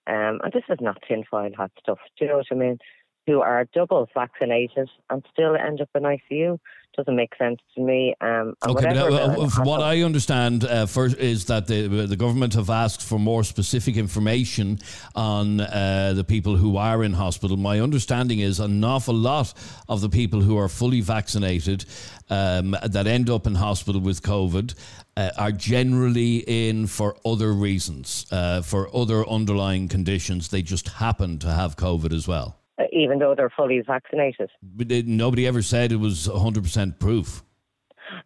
Um, 0.07 0.39
and 0.41 0.53
this 0.53 0.63
is 0.69 0.77
not 0.79 1.03
tinfoil 1.07 1.51
hat 1.57 1.71
stuff, 1.79 1.99
do 2.17 2.25
you 2.25 2.31
know 2.31 2.37
what 2.37 2.45
I 2.49 2.55
mean? 2.55 2.77
Who 3.27 3.41
are 3.41 3.65
double 3.65 4.09
vaccinated 4.13 4.89
and 5.09 5.23
still 5.33 5.55
end 5.55 5.81
up 5.81 5.89
in 5.93 6.03
ICU 6.03 6.59
doesn't 6.97 7.15
make 7.15 7.35
sense 7.37 7.59
to 7.75 7.81
me. 7.81 8.15
Um, 8.19 8.55
Okay, 8.67 8.87
but 8.87 8.97
uh, 8.97 9.43
uh, 9.43 9.49
from 9.49 9.65
what 9.65 9.81
I 9.81 10.01
understand, 10.01 10.65
uh, 10.65 10.87
first 10.87 11.17
is 11.17 11.45
that 11.45 11.67
the 11.67 11.87
the 11.87 12.15
government 12.15 12.55
have 12.55 12.69
asked 12.69 13.03
for 13.03 13.19
more 13.19 13.43
specific 13.43 13.95
information 13.95 14.79
on 15.15 15.61
uh, 15.61 16.13
the 16.15 16.23
people 16.23 16.57
who 16.57 16.75
are 16.77 17.03
in 17.03 17.13
hospital. 17.13 17.55
My 17.55 17.79
understanding 17.79 18.39
is 18.39 18.59
an 18.59 18.83
awful 18.83 19.13
lot 19.13 19.53
of 19.87 20.01
the 20.01 20.09
people 20.09 20.41
who 20.41 20.57
are 20.57 20.67
fully 20.67 21.01
vaccinated 21.01 21.85
um, 22.29 22.75
that 22.83 23.05
end 23.07 23.29
up 23.29 23.45
in 23.45 23.55
hospital 23.55 24.01
with 24.01 24.21
COVID. 24.21 24.73
Uh, 25.15 25.31
are 25.35 25.51
generally 25.51 26.43
in 26.45 26.85
for 26.85 27.17
other 27.25 27.51
reasons, 27.51 28.27
uh, 28.31 28.61
for 28.61 28.87
other 28.95 29.27
underlying 29.27 29.87
conditions. 29.87 30.49
They 30.49 30.61
just 30.61 30.87
happen 30.87 31.39
to 31.39 31.47
have 31.47 31.75
COVID 31.75 32.13
as 32.13 32.27
well. 32.27 32.56
Even 32.91 33.19
though 33.19 33.35
they're 33.35 33.49
fully 33.55 33.81
vaccinated. 33.85 34.49
But 34.61 34.91
it, 34.91 35.07
nobody 35.07 35.47
ever 35.47 35.61
said 35.61 35.91
it 35.91 35.97
was 35.97 36.27
100% 36.27 36.99
proof. 36.99 37.43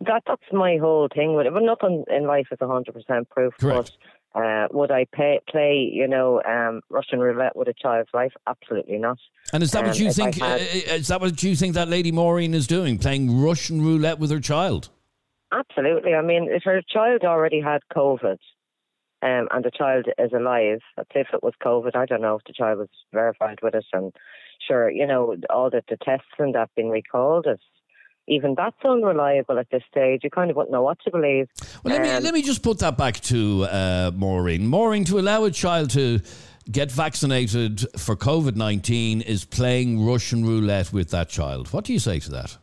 That 0.02 0.22
that's 0.28 0.42
my 0.52 0.78
whole 0.78 1.08
thing 1.14 1.36
with 1.36 1.48
it. 1.48 1.54
But 1.54 1.64
nothing 1.64 2.04
in 2.16 2.26
life 2.28 2.48
is 2.52 2.60
hundred 2.62 2.94
percent 2.94 3.30
proof. 3.30 3.54
Correct. 3.60 3.92
But 4.34 4.40
uh, 4.40 4.68
would 4.72 4.92
I 4.92 5.06
pay, 5.12 5.40
play, 5.50 5.90
you 5.92 6.08
know, 6.08 6.42
um, 6.44 6.82
Russian 6.90 7.20
roulette 7.20 7.56
with 7.56 7.68
a 7.68 7.74
child's 7.74 8.10
life? 8.14 8.32
Absolutely 8.48 8.98
not. 9.00 9.18
And 9.54 9.64
is 9.64 9.72
that 9.72 9.84
what 9.84 9.96
Um, 10.00 10.02
you 10.04 10.14
think? 10.14 10.36
had- 10.36 10.62
uh, 10.62 10.64
is 10.96 11.08
that 11.08 11.20
what 11.20 11.42
you 11.44 11.56
think 11.56 11.74
that 11.74 11.88
lady 11.90 12.12
Maureen 12.12 12.54
is 12.54 12.68
doing? 12.68 12.98
Playing 13.00 13.42
Russian 13.42 13.82
roulette 13.82 14.20
with 14.20 14.30
her 14.32 14.40
child? 14.40 14.90
Absolutely. 15.52 16.14
I 16.14 16.22
mean, 16.22 16.48
if 16.50 16.64
her 16.64 16.82
child 16.88 17.24
already 17.24 17.60
had 17.60 17.82
COVID, 17.94 18.38
um, 19.24 19.48
and 19.52 19.64
the 19.66 19.72
child 19.76 20.06
is 20.18 20.32
alive, 20.32 20.80
if 21.14 21.28
it 21.34 21.44
was 21.44 21.54
COVID, 21.64 21.96
I 21.96 22.06
don't 22.06 22.22
know 22.22 22.36
if 22.38 22.44
the 22.46 22.54
child 22.54 22.80
was 22.80 22.90
verified 23.12 23.60
with 23.62 23.76
it, 23.76 23.86
and 23.94 24.14
sure, 24.72 24.90
you 24.90 25.06
know, 25.06 25.36
all 25.50 25.70
the, 25.70 25.82
the 25.90 25.98
tests 25.98 26.26
and 26.40 26.56
that 26.56 26.70
being 26.76 26.90
recalled, 26.90 27.48
is 27.48 27.60
even 28.28 28.54
that's 28.56 28.78
unreliable 28.86 29.60
at 29.60 29.68
this 29.72 29.84
stage. 29.90 30.22
You 30.24 30.30
kind 30.30 30.50
of 30.50 30.56
wouldn't 30.56 30.72
know 30.72 30.84
what 30.84 30.98
to 31.04 31.12
believe. 31.12 31.48
Well, 31.84 31.94
let 31.94 32.02
me 32.02 32.10
Um, 32.10 32.24
let 32.24 32.34
me 32.34 32.42
just 32.42 32.64
put 32.64 32.80
that 32.80 32.98
back 32.98 33.16
to 33.32 33.64
uh, 33.64 34.12
Maureen. 34.16 34.68
Maureen, 34.68 35.04
to 35.06 35.20
allow 35.20 35.44
a 35.44 35.52
child 35.52 35.90
to 35.92 36.20
get 36.72 36.92
vaccinated 36.92 37.86
for 37.98 38.16
COVID 38.16 38.56
nineteen 38.56 39.22
is 39.22 39.46
playing 39.46 40.06
Russian 40.06 40.46
roulette 40.46 40.94
with 40.94 41.10
that 41.10 41.30
child. 41.30 41.74
What 41.74 41.86
do 41.86 41.94
you 41.94 42.00
say 42.00 42.20
to 42.20 42.32
that? 42.32 42.58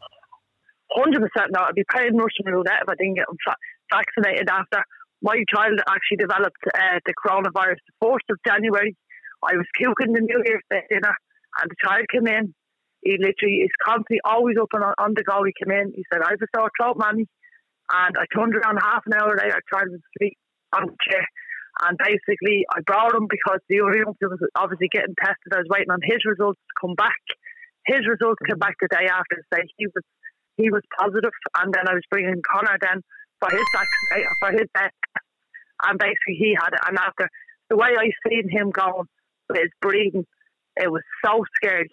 hundred 0.93 1.21
percent 1.21 1.53
no. 1.53 1.61
I'd 1.61 1.75
be 1.75 1.85
playing 1.91 2.17
Russian 2.17 2.47
roulette 2.47 2.83
if 2.83 2.89
I 2.89 2.95
didn't 2.99 3.15
get 3.15 3.27
fa- 3.45 3.63
vaccinated 3.93 4.49
after 4.49 4.83
my 5.23 5.37
child 5.53 5.81
actually 5.89 6.19
developed 6.19 6.63
uh, 6.75 6.99
the 7.05 7.15
coronavirus 7.23 7.81
the 7.87 7.95
fourth 8.01 8.23
of 8.31 8.39
January. 8.47 8.97
I 9.43 9.55
was 9.55 9.67
cooking 9.77 10.15
the 10.15 10.21
New 10.21 10.43
Year's 10.47 10.63
Day 10.71 10.83
dinner, 10.89 11.15
and 11.61 11.71
the 11.71 11.77
child 11.83 12.07
came 12.13 12.27
in. 12.27 12.55
He 13.03 13.17
literally 13.19 13.63
is 13.63 13.71
constantly 13.83 14.21
always 14.25 14.57
up 14.61 14.69
and 14.73 14.85
on, 14.85 14.95
on 14.99 15.15
the 15.15 15.23
go. 15.23 15.43
He 15.45 15.55
came 15.55 15.75
in. 15.75 15.93
He 15.95 16.05
said, 16.13 16.23
"I 16.23 16.31
have 16.31 16.43
a 16.43 16.51
sore 16.55 16.71
throat, 16.79 16.99
mommy," 16.99 17.27
and 17.93 18.15
I 18.19 18.25
turned 18.35 18.55
around 18.55 18.79
half 18.83 19.03
an 19.07 19.15
hour 19.15 19.37
later. 19.37 19.55
I 19.55 19.63
Child 19.71 19.91
was 19.91 20.01
asleep 20.15 20.37
on 20.75 20.87
the 20.87 20.97
chair. 21.09 21.27
And 21.83 21.97
basically, 21.97 22.67
I 22.75 22.83
brought 22.83 23.15
him 23.15 23.31
because 23.31 23.63
the 23.69 23.81
other 23.81 24.03
youngster 24.03 24.29
was 24.29 24.43
obviously 24.59 24.91
getting 24.91 25.15
tested. 25.15 25.55
I 25.55 25.63
was 25.63 25.71
waiting 25.71 25.95
on 25.95 26.03
his 26.03 26.19
results 26.27 26.59
to 26.59 26.75
come 26.81 26.99
back. 26.99 27.23
His 27.87 28.03
results 28.03 28.43
came 28.43 28.59
back 28.59 28.75
the 28.83 28.91
day 28.91 29.07
after 29.07 29.39
to 29.39 29.47
say 29.55 29.63
he 29.79 29.87
was 29.87 30.05
he 30.59 30.71
was 30.71 30.83
positive, 30.99 31.31
and 31.63 31.73
then 31.73 31.87
I 31.87 31.95
was 31.95 32.03
bringing 32.11 32.43
Connor 32.43 32.77
then 32.83 33.01
for 33.39 33.49
his 33.55 33.63
for 34.43 34.51
his 34.51 34.67
test, 34.75 34.99
and 35.87 35.99
basically 35.99 36.35
he 36.35 36.57
had 36.59 36.75
it. 36.75 36.83
And 36.83 36.99
after 36.99 37.31
the 37.71 37.77
way 37.77 37.95
I 37.95 38.11
seen 38.27 38.51
him 38.51 38.71
going 38.71 39.07
with 39.49 39.59
his 39.63 39.71
breathing, 39.81 40.27
it 40.79 40.91
was 40.91 41.03
so 41.25 41.45
scary. 41.57 41.91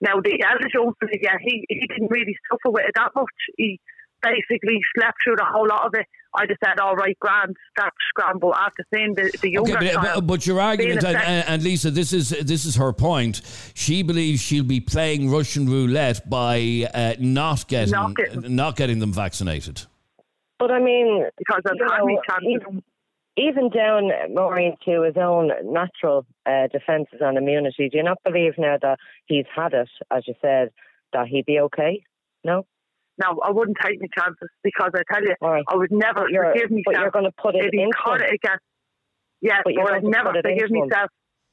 Now 0.00 0.20
the 0.22 0.42
eldest 0.48 0.74
youngster, 0.74 1.08
yeah, 1.22 1.36
he 1.40 1.64
he 1.68 1.86
didn't 1.86 2.10
really 2.10 2.36
suffer 2.50 2.70
with 2.70 2.84
it 2.86 2.92
that 2.96 3.10
much. 3.14 3.26
He 3.56 3.80
basically 4.22 4.80
slept 4.96 5.18
through 5.22 5.36
the 5.36 5.44
whole 5.44 5.68
lot 5.68 5.86
of 5.86 5.92
it. 5.94 6.06
I 6.36 6.46
just 6.46 6.58
said, 6.64 6.80
all 6.80 6.96
right, 6.96 7.16
grand, 7.20 7.54
that's 7.76 7.94
grand. 8.14 8.40
But 8.40 8.56
after 8.56 8.84
seeing 8.92 9.14
the, 9.14 9.30
the 9.40 9.50
younger 9.52 9.76
Okay, 9.76 9.92
but, 9.94 10.02
child, 10.02 10.14
but, 10.14 10.26
but 10.26 10.46
your 10.46 10.60
argument, 10.60 11.04
and, 11.04 11.16
and 11.16 11.62
Lisa, 11.62 11.90
this 11.92 12.12
is 12.12 12.30
this 12.30 12.64
is 12.64 12.74
her 12.76 12.92
point. 12.92 13.40
She 13.74 14.02
believes 14.02 14.40
she'll 14.40 14.64
be 14.64 14.80
playing 14.80 15.30
Russian 15.30 15.68
roulette 15.68 16.28
by 16.28 16.88
uh, 16.92 17.14
not 17.20 17.68
getting 17.68 17.92
Not 17.92 18.16
getting- 18.16 18.56
not 18.56 18.76
getting 18.76 18.98
them 18.98 19.12
vaccinated. 19.12 19.82
But 20.58 20.70
I 20.72 20.80
mean, 20.80 21.24
because 21.38 21.62
I've 21.66 21.76
you 21.76 21.86
had 21.88 21.98
know, 22.00 22.20
chances. 22.28 22.82
Even, 23.36 23.68
down 23.68 24.10
Maureen 24.32 24.76
to 24.84 25.02
his 25.02 25.16
own 25.16 25.50
natural 25.64 26.24
uh, 26.46 26.68
defences 26.72 27.18
and 27.20 27.36
immunity, 27.36 27.88
do 27.88 27.98
you 27.98 28.04
not 28.04 28.18
believe 28.24 28.54
now 28.58 28.76
that 28.80 28.98
he's 29.26 29.46
had 29.54 29.72
it, 29.72 29.88
as 30.10 30.24
you 30.26 30.34
said, 30.40 30.70
that 31.12 31.26
he'd 31.26 31.46
be 31.46 31.58
okay? 31.60 32.02
No? 32.44 32.66
No, 33.18 33.40
I 33.44 33.50
wouldn't 33.50 33.76
take 33.82 34.00
my 34.00 34.08
chances 34.16 34.48
because 34.62 34.90
I 34.94 35.02
tell 35.12 35.22
you, 35.22 35.34
right. 35.40 35.64
I 35.68 35.76
would 35.76 35.92
never 35.92 36.26
you're, 36.28 36.52
forgive 36.52 36.70
but 36.84 36.94
you're 36.94 37.04
myself 37.04 37.12
going 37.12 37.24
to 37.24 37.32
put 37.40 37.54
it 37.54 37.64
if 37.64 37.70
he 37.72 37.90
caught 37.92 38.20
it 38.20 38.34
again. 38.34 38.58
Yes, 39.40 39.62
But 39.64 39.74
but, 39.76 39.92
I'd 39.92 40.04
never 40.04 40.32
forgive 40.32 40.70
myself 40.70 41.10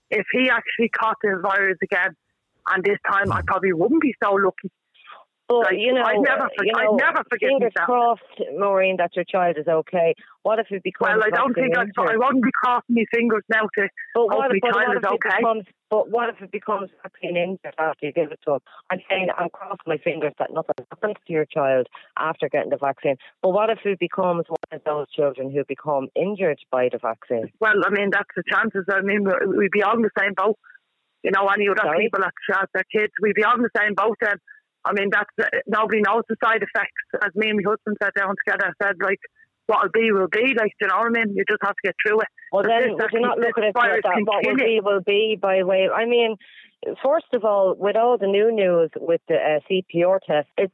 if 0.10 0.26
he 0.32 0.50
actually 0.50 0.89
caught 0.89 1.17
the 1.22 1.39
virus 1.41 1.78
again. 1.84 2.15
And 2.67 2.84
this 2.84 2.98
time, 3.10 3.32
I 3.32 3.41
probably 3.46 3.74
wouldn't 3.74 4.02
be 4.02 4.13
so 4.24 4.34
lucky. 4.34 4.72
But 5.52 5.68
Like, 5.68 5.80
you 5.84 5.92
know, 5.94 6.04
I'd 6.04 6.20
never, 6.24 6.48
for- 6.56 6.64
you 6.66 6.72
I'd 6.76 6.96
never 6.96 7.24
forgive 7.30 7.50
fingers 7.50 7.74
myself. 7.76 8.20
crossed, 8.24 8.50
Maureen, 8.58 8.96
that 8.98 9.12
your 9.18 9.26
child 9.26 9.58
is 9.58 9.68
okay. 9.68 10.16
What 10.44 10.60
if 10.60 10.68
it 10.72 10.82
becomes? 10.82 11.10
Well, 11.20 11.24
I 11.26 11.30
don't 11.30 11.54
think 11.54 11.76
I'd, 11.78 11.92
I 11.98 12.16
wouldn't 12.16 12.44
be 12.44 12.52
crossing 12.64 12.96
my 12.96 13.04
fingers 13.14 13.44
now 13.50 13.68
to 13.76 13.88
But 14.16 14.20
hope 14.22 14.30
what, 14.32 14.50
my 14.50 14.56
if, 14.56 14.62
but 14.62 14.74
child 14.74 14.96
is 14.96 15.04
okay. 15.04 15.38
becomes? 15.40 15.66
But 15.90 16.10
what 16.10 16.30
if 16.30 16.42
it 16.42 16.52
becomes 16.52 16.90
vaccine 17.04 17.36
injured 17.36 17.76
after 17.78 18.06
you 18.06 18.14
give 18.14 18.32
it 18.32 18.40
to 18.48 18.54
him? 18.54 18.60
I'm 18.90 19.02
saying 19.10 19.28
I'm 19.38 19.50
crossing 19.50 19.86
my 19.86 19.98
fingers 19.98 20.32
that 20.40 20.54
nothing 20.54 20.86
happens 20.90 21.16
to 21.28 21.34
your 21.34 21.46
child 21.46 21.88
after 22.18 22.48
getting 22.48 22.70
the 22.70 22.78
vaccine. 22.78 23.18
But 23.42 23.50
what 23.50 23.70
if 23.70 23.80
it 23.84 24.00
becomes 24.00 24.46
one 24.48 24.72
of 24.72 24.82
those 24.86 25.08
children 25.12 25.52
who 25.52 25.66
become 25.68 26.08
injured 26.16 26.60
by 26.72 26.88
the 26.90 26.98
vaccine? 26.98 27.52
Well, 27.60 27.76
I 27.86 27.90
mean, 27.90 28.10
that's 28.12 28.32
the 28.38 28.44
chances. 28.50 28.86
I 28.90 29.02
mean, 29.02 29.26
we- 29.26 29.58
we'd 29.58 29.72
be 29.72 29.84
on 29.84 30.02
the 30.02 30.12
same 30.18 30.34
boat. 30.34 30.58
You 31.24 31.30
know, 31.30 31.46
any 31.50 31.68
other 31.70 31.78
Sorry? 31.84 32.06
people 32.06 32.22
that 32.22 32.34
shot 32.50 32.70
their 32.74 32.86
kids, 32.92 33.14
we'd 33.22 33.36
be 33.36 33.44
on 33.44 33.62
the 33.62 33.70
same 33.78 33.94
boat 33.94 34.18
then. 34.22 34.38
I 34.84 34.94
mean, 34.94 35.10
that's 35.12 35.30
uh, 35.41 35.48
nobody 35.67 36.02
knows 36.02 36.24
the 36.28 36.36
side 36.44 36.63
effects. 36.63 37.02
As 37.24 37.34
me 37.36 37.50
and 37.50 37.60
my 37.63 37.70
husband 37.70 37.98
sat 38.02 38.13
down 38.15 38.36
together, 38.46 38.74
I 38.74 38.86
said, 38.86 38.96
like, 39.02 39.20
what'll 39.67 39.91
be 39.91 40.12
will 40.12 40.28
be. 40.28 40.54
Like, 40.58 40.74
do 40.80 40.86
you 40.86 40.88
know 40.88 40.98
what 40.98 41.08
I 41.17 41.26
mean? 41.26 41.36
You 41.36 41.44
just 41.48 41.62
have 41.62 41.76
to 41.76 41.84
get 41.84 41.96
through 42.06 42.22
it. 42.22 42.28
Well, 42.52 42.63
But 42.63 42.70
then 42.70 42.82
you 42.89 42.98
not 42.98 43.04
actually- 43.06 43.22
look 43.22 43.58
at 43.58 43.76
like 43.76 44.02
that? 44.04 44.22
What 44.26 44.46
will 44.46 44.56
be 44.56 44.80
will 44.84 45.02
be 45.02 45.38
by 45.39 45.63
way. 45.63 45.88
I 45.94 46.06
mean, 46.06 46.36
first 47.04 47.32
of 47.34 47.46
all, 47.46 47.76
with 47.78 47.96
all 47.96 48.17
the 48.17 48.28
new 48.28 48.52
news 48.52 48.89
with 48.98 49.22
the 49.28 49.36
uh, 49.36 49.60
CPR 49.70 50.20
test, 50.26 50.48
it, 50.58 50.72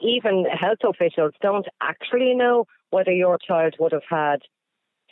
even 0.00 0.44
health 0.44 0.84
officials 0.84 1.32
don't 1.40 1.66
actually 1.80 2.34
know 2.34 2.66
whether 2.90 3.12
your 3.12 3.38
child 3.38 3.74
would 3.80 3.92
have 3.92 4.08
had 4.08 4.40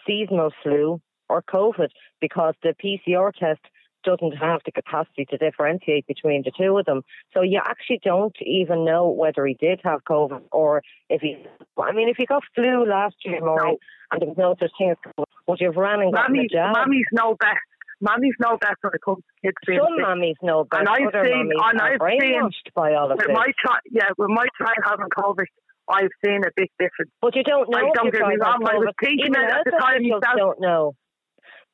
seasonal 0.07 0.51
flu 0.63 1.01
or 1.29 1.43
COVID 1.43 1.89
because 2.21 2.55
the 2.63 2.75
PCR 2.83 3.33
test 3.33 3.61
doesn't 4.05 4.37
have 4.37 4.61
the 4.65 4.73
capacity 4.73 5.25
to 5.31 5.37
differentiate 5.39 6.07
between 6.07 6.43
the 6.45 6.53
two 6.57 6.77
of 6.79 6.85
them. 6.87 7.03
So 7.33 7.43
you 7.43 7.61
actually 7.65 8.01
don't 8.05 8.37
even 8.43 8.85
know 8.85 9.09
whether 9.09 9.47
he 9.47 9.55
did 9.55 9.81
have 9.85 10.05
COVID 10.05 10.43
or 10.53 10.83
if 11.09 11.21
he. 11.23 11.37
I 11.79 11.93
mean, 11.93 12.09
if 12.09 12.17
he 12.17 12.27
got 12.27 12.43
flu 12.55 12.87
last 12.87 13.17
year, 13.25 13.41
Maureen, 13.41 13.77
and 14.13 14.21
there 14.21 14.29
was 14.29 14.39
no 14.39 14.55
such 14.61 14.71
thing 14.79 14.91
as 14.91 14.97
COVID, 15.19 15.25
would 15.49 15.61
you 15.61 15.67
have 15.69 15.77
ran 15.77 16.01
and 16.01 16.13
gotten 16.13 16.35
Mammy's, 16.37 16.51
a 16.53 16.55
jab? 16.57 16.75
Mammy's 16.77 17.07
know 17.13 17.35
best. 17.39 17.59
Mummies 18.01 18.35
know 18.41 18.59
best 18.61 18.75
when 18.83 18.93
it 18.93 19.01
comes 19.03 19.23
to 19.25 19.49
kids 19.49 19.57
being 19.67 19.79
Some 19.81 19.95
sick. 19.97 20.05
mummies 20.07 20.37
know 20.43 20.65
better. 20.65 20.81
And 20.83 20.89
I've 20.91 21.09
Other 21.15 21.25
seen- 21.25 21.53
and 21.55 21.81
I've 21.81 22.01
seen- 22.21 22.51
by 22.75 22.93
all 22.95 23.11
of 23.11 23.17
With 23.17 23.29
this. 23.29 23.35
my 23.35 23.47
child, 23.65 23.81
yeah, 23.91 24.11
with 24.19 24.29
my 24.29 24.45
child 24.59 24.77
having 24.85 25.07
COVID, 25.17 25.47
I've 25.89 26.11
seen 26.25 26.43
a 26.45 26.51
big 26.57 26.69
difference. 26.79 27.13
But 27.23 27.37
you 27.37 27.45
don't 27.45 27.71
know. 27.71 27.79
If 27.89 27.95
don't 27.95 28.13
get 28.13 28.27
me 28.27 28.37
wrong, 28.37 28.61
I 28.69 28.75
was 28.77 28.93
thinking 29.01 29.35
at 29.37 29.65
the 29.65 29.71
time 29.79 30.03
myself. 30.03 30.37
don't 30.37 30.61
know. 30.61 30.95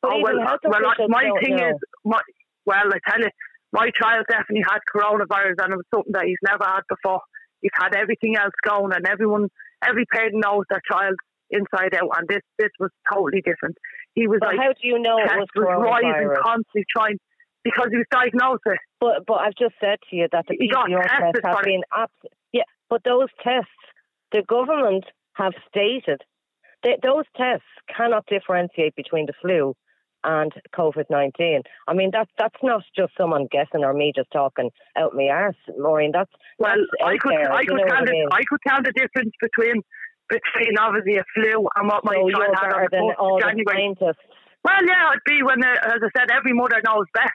Oh, 0.02 0.18
well, 0.22 0.36
well, 0.36 0.86
I- 0.86 1.06
my 1.08 1.30
thing 1.42 1.56
know. 1.56 1.68
is, 1.70 1.76
my, 2.04 2.20
well, 2.64 2.88
I 2.88 2.98
tell 3.10 3.20
you, 3.20 3.28
my 3.72 3.90
child 4.00 4.26
definitely 4.28 4.64
had 4.68 4.80
coronavirus, 4.94 5.62
and 5.62 5.72
it 5.74 5.76
was 5.76 5.86
something 5.94 6.12
that 6.12 6.24
he's 6.24 6.40
never 6.42 6.64
had 6.64 6.82
before. 6.88 7.20
He's 7.60 7.70
had 7.74 7.94
everything 7.94 8.36
else 8.36 8.54
going, 8.66 8.92
and 8.94 9.06
everyone, 9.06 9.48
every 9.84 10.06
parent 10.06 10.34
knows 10.34 10.64
their 10.70 10.80
child 10.90 11.14
inside 11.50 11.94
out, 11.94 12.10
and 12.16 12.26
this 12.28 12.42
this 12.58 12.70
was 12.78 12.90
totally 13.12 13.42
different. 13.42 13.76
He 14.14 14.26
was 14.26 14.38
But 14.40 14.56
like, 14.56 14.58
how 14.58 14.72
do 14.72 14.88
you 14.88 14.98
know 14.98 15.18
it 15.18 15.28
chest 15.28 15.50
was 15.54 15.66
rising, 16.02 16.30
constantly 16.42 16.84
trying 16.90 17.18
because 17.62 17.88
he 17.90 17.98
was 17.98 18.06
diagnosed 18.10 18.62
with. 18.64 18.78
But 19.00 19.26
but 19.26 19.34
I've 19.34 19.54
just 19.58 19.74
said 19.80 19.98
to 20.08 20.16
you 20.16 20.28
that 20.32 20.46
the 20.48 20.56
He 20.58 20.68
PCR 20.68 21.02
tests 21.06 21.40
have 21.44 21.62
been 21.64 21.82
abs- 21.94 22.32
yeah. 22.52 22.62
But 22.88 23.02
those 23.04 23.28
tests, 23.44 23.70
the 24.32 24.42
government 24.42 25.04
have 25.34 25.52
stated 25.68 26.22
that 26.82 27.00
those 27.02 27.24
tests 27.36 27.66
cannot 27.94 28.24
differentiate 28.26 28.94
between 28.96 29.26
the 29.26 29.34
flu 29.40 29.74
and 30.24 30.52
COVID 30.74 31.06
nineteen. 31.11 31.62
I 31.88 31.94
mean 31.94 32.11
that's 32.12 32.30
that's 32.38 32.61
not 32.62 32.83
just 32.96 33.12
someone 33.16 33.48
guessing 33.50 33.85
or 33.85 33.94
me 33.94 34.12
just 34.14 34.30
talking 34.33 34.70
out 34.96 35.14
my 35.14 35.28
arse, 35.28 35.56
Maureen. 35.78 36.12
That's 36.12 36.30
Well, 36.59 36.76
that's 36.76 37.04
I 37.04 37.16
could 37.18 37.33
there, 37.33 37.52
I 37.52 37.64
could 37.64 37.80
tell 37.88 38.02
I 38.02 38.04
the 38.04 38.12
mean? 38.12 38.28
I 38.33 38.42
could 38.48 38.61
tell 38.66 38.83
the 38.83 38.92
difference 38.92 39.33
between 39.40 39.83
between 40.28 40.78
obviously 40.78 41.18
a 41.18 41.24
flu 41.35 41.66
and 41.74 41.88
what 41.88 42.04
my 42.04 42.14
so 42.14 42.30
child 42.30 42.54
you're 42.54 42.54
had 42.54 42.72
on 42.72 42.83
the 42.87 42.88
than 42.92 43.00
fourth 43.02 43.18
of 43.18 43.24
all 43.24 43.40
January. 43.40 43.66
scientists. 43.66 44.24
Well, 44.62 44.83
yeah, 44.87 45.11
it'd 45.11 45.24
be 45.24 45.42
when, 45.42 45.64
uh, 45.64 45.96
as 45.96 46.00
I 46.04 46.11
said, 46.14 46.30
every 46.30 46.52
mother 46.52 46.80
knows 46.85 47.09
best. 47.14 47.35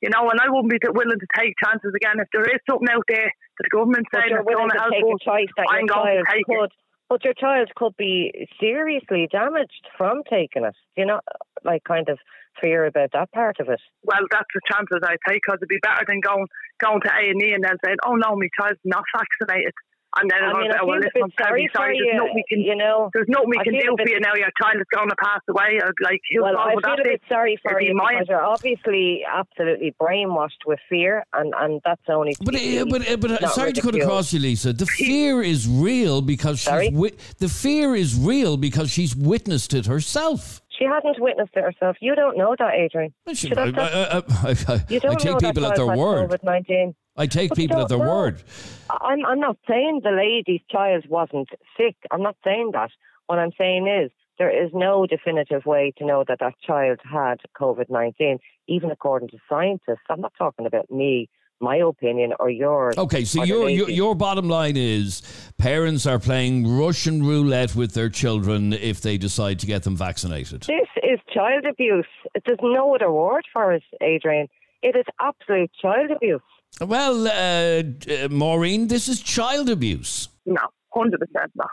You 0.00 0.08
know, 0.08 0.30
and 0.30 0.40
I 0.40 0.48
wouldn't 0.48 0.72
be 0.72 0.80
willing 0.88 1.20
to 1.20 1.30
take 1.36 1.52
chances 1.60 1.92
again. 1.92 2.16
If 2.16 2.32
there 2.32 2.48
is 2.48 2.60
something 2.64 2.88
out 2.88 3.04
there 3.04 3.28
that 3.28 3.64
the 3.68 3.68
government's 3.68 4.08
saying 4.14 4.32
you're 4.32 4.48
going 4.48 4.72
to 4.72 4.80
help 4.80 4.96
us, 4.96 5.20
that 5.60 5.68
I'm 5.68 5.84
going 5.84 6.16
to 6.16 6.24
take 6.24 6.48
it. 6.48 6.72
But 7.10 7.24
your 7.24 7.34
child 7.34 7.70
could 7.74 7.96
be 7.96 8.48
seriously 8.60 9.28
damaged 9.30 9.88
from 9.98 10.22
taking 10.30 10.64
it. 10.64 10.76
You 10.96 11.06
know, 11.06 11.20
like, 11.64 11.82
kind 11.84 12.08
of 12.08 12.18
fear 12.60 12.86
about 12.86 13.10
that 13.12 13.32
part 13.32 13.58
of 13.58 13.68
it? 13.68 13.80
Well, 14.04 14.20
that's 14.30 14.48
the 14.54 14.60
chances 14.70 15.00
I 15.02 15.16
take 15.28 15.42
because 15.44 15.58
it'd 15.58 15.68
be 15.68 15.78
better 15.82 16.04
than 16.06 16.20
going 16.20 16.46
going 16.78 17.00
to 17.02 17.08
A 17.08 17.30
and 17.30 17.42
E 17.42 17.52
and 17.52 17.64
then 17.64 17.76
saying, 17.84 17.96
"Oh 18.06 18.14
no, 18.14 18.36
my 18.36 18.48
child's 18.58 18.80
not 18.84 19.04
vaccinated," 19.14 19.74
and 20.16 20.30
then 20.30 20.42
I 20.42 20.52
mean, 20.52 20.52
I 20.52 20.54
going 20.54 20.66
to 20.66 20.72
say, 20.72 20.78
feel 20.80 20.86
"Well, 20.88 20.96
a 20.96 21.00
listen, 21.00 21.12
bit 21.14 21.22
I'm 21.24 21.34
sorry 21.46 21.68
for 21.72 21.78
sorry. 21.78 21.96
you. 21.98 22.04
There's 22.04 22.16
nothing 22.18 22.34
we 22.34 22.44
can, 22.48 22.60
You 22.60 22.76
know, 22.76 23.10
there's 23.14 23.28
nothing 23.28 23.48
we 23.50 23.58
I 23.58 23.64
can 23.64 23.72
do 23.74 23.94
for 23.96 24.08
you 24.08 24.20
now. 24.20 24.34
Your 24.34 24.50
child 24.60 24.76
is 24.80 24.86
going 24.94 25.08
to 25.08 25.16
pass 25.22 25.40
away." 25.48 25.80
I'd 25.82 25.92
like, 26.02 26.20
who 26.34 26.42
well, 26.42 26.58
I 26.58 26.74
feel 26.74 26.94
a 26.94 26.96
be? 26.96 27.02
bit 27.10 27.22
sorry 27.28 27.56
for 27.62 27.72
It'd 27.72 27.80
be 27.80 27.86
you 27.86 27.94
mine. 27.94 28.14
because 28.14 28.28
you're 28.28 28.44
obviously 28.44 29.22
absolutely 29.26 29.94
brainwashed 30.00 30.62
with 30.66 30.80
fear, 30.88 31.24
and, 31.32 31.54
and 31.58 31.80
that's 31.84 32.02
only. 32.08 32.34
But 32.44 32.54
uh, 32.56 32.84
but 32.90 33.08
uh, 33.08 33.16
but 33.16 33.30
uh, 33.30 33.38
not 33.40 33.52
sorry 33.54 33.72
to 33.72 33.80
cut 33.80 33.94
across 33.94 34.32
you, 34.32 34.40
Lisa. 34.40 34.72
The 34.72 34.86
fear 34.86 35.42
is 35.42 35.68
real 35.68 36.22
because 36.22 36.58
she's 36.58 36.64
Sorry? 36.64 36.90
wi- 36.90 37.16
the 37.38 37.48
fear 37.48 37.94
is 37.94 38.14
real 38.18 38.56
because 38.56 38.90
she's 38.90 39.14
witnessed 39.16 39.74
it 39.74 39.86
herself. 39.86 40.60
She 40.78 40.86
hadn't 40.86 41.20
witnessed 41.20 41.50
it 41.54 41.62
herself. 41.62 41.96
You 42.00 42.14
don't 42.14 42.38
know 42.38 42.56
that, 42.58 42.72
Adrian. 42.74 43.12
She- 43.34 43.48
Should 43.48 43.58
I, 43.58 43.64
I- 43.68 43.68
I- 43.68 44.16
I- 44.18 44.74
I- 44.74 44.84
You 44.88 44.98
don't 45.00 45.12
know 45.12 45.18
take 45.18 45.38
that 45.38 45.42
people 45.54 45.66
at 45.66 45.76
their 45.76 45.86
child 45.86 45.90
had 45.90 45.98
word. 45.98 46.30
COVID 46.30 46.42
nineteen. 46.44 46.94
I 47.20 47.26
take 47.26 47.50
But 47.50 47.58
people 47.58 47.80
at 47.80 47.88
their 47.88 47.98
know. 47.98 48.08
word. 48.16 48.42
I'm 48.88 49.20
I'm 49.26 49.40
not 49.40 49.58
saying 49.68 50.00
the 50.02 50.10
lady's 50.10 50.62
child 50.70 51.04
wasn't 51.08 51.48
sick. 51.76 51.96
I'm 52.10 52.22
not 52.22 52.36
saying 52.42 52.70
that. 52.72 52.90
What 53.26 53.38
I'm 53.38 53.52
saying 53.58 53.86
is 53.86 54.10
there 54.38 54.50
is 54.64 54.70
no 54.72 55.06
definitive 55.06 55.66
way 55.66 55.92
to 55.98 56.06
know 56.06 56.24
that 56.26 56.38
that 56.40 56.54
child 56.66 56.98
had 57.04 57.36
COVID 57.60 57.88
nineteen, 57.90 58.38
even 58.66 58.90
according 58.90 59.28
to 59.28 59.38
scientists. 59.48 60.06
I'm 60.08 60.22
not 60.22 60.32
talking 60.38 60.64
about 60.64 60.90
me, 60.90 61.28
my 61.60 61.76
opinion, 61.76 62.32
or 62.40 62.48
yours. 62.48 62.94
Okay, 62.96 63.24
so 63.24 63.44
your, 63.44 63.68
your 63.68 63.90
your 63.90 64.14
bottom 64.14 64.48
line 64.48 64.78
is 64.78 65.22
parents 65.58 66.06
are 66.06 66.18
playing 66.18 66.54
Russian 66.84 67.22
roulette 67.22 67.76
with 67.76 67.92
their 67.92 68.08
children 68.08 68.72
if 68.72 69.02
they 69.02 69.18
decide 69.18 69.58
to 69.58 69.66
get 69.66 69.82
them 69.82 69.96
vaccinated. 69.96 70.62
This 70.62 70.88
is 71.02 71.20
child 71.34 71.66
abuse. 71.66 72.06
There's 72.46 72.58
no 72.62 72.94
other 72.94 73.12
word 73.12 73.44
for 73.52 73.74
it, 73.74 73.84
Adrian. 74.00 74.48
It 74.82 74.96
is 74.96 75.04
absolute 75.20 75.70
child 75.82 76.10
abuse. 76.10 76.40
Well, 76.80 77.26
uh, 77.26 77.82
uh, 78.24 78.28
Maureen, 78.30 78.88
this 78.88 79.08
is 79.08 79.20
child 79.20 79.68
abuse. 79.68 80.28
No, 80.46 80.62
hundred 80.92 81.20
percent 81.20 81.52
not. 81.54 81.70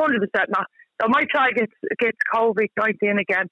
Hundred 0.00 0.20
percent 0.20 0.50
not. 0.50 0.66
So 1.00 1.08
my 1.08 1.24
child 1.34 1.54
gets 1.56 1.72
gets 1.98 2.18
COVID 2.34 2.68
nineteen 2.78 3.18
again 3.18 3.46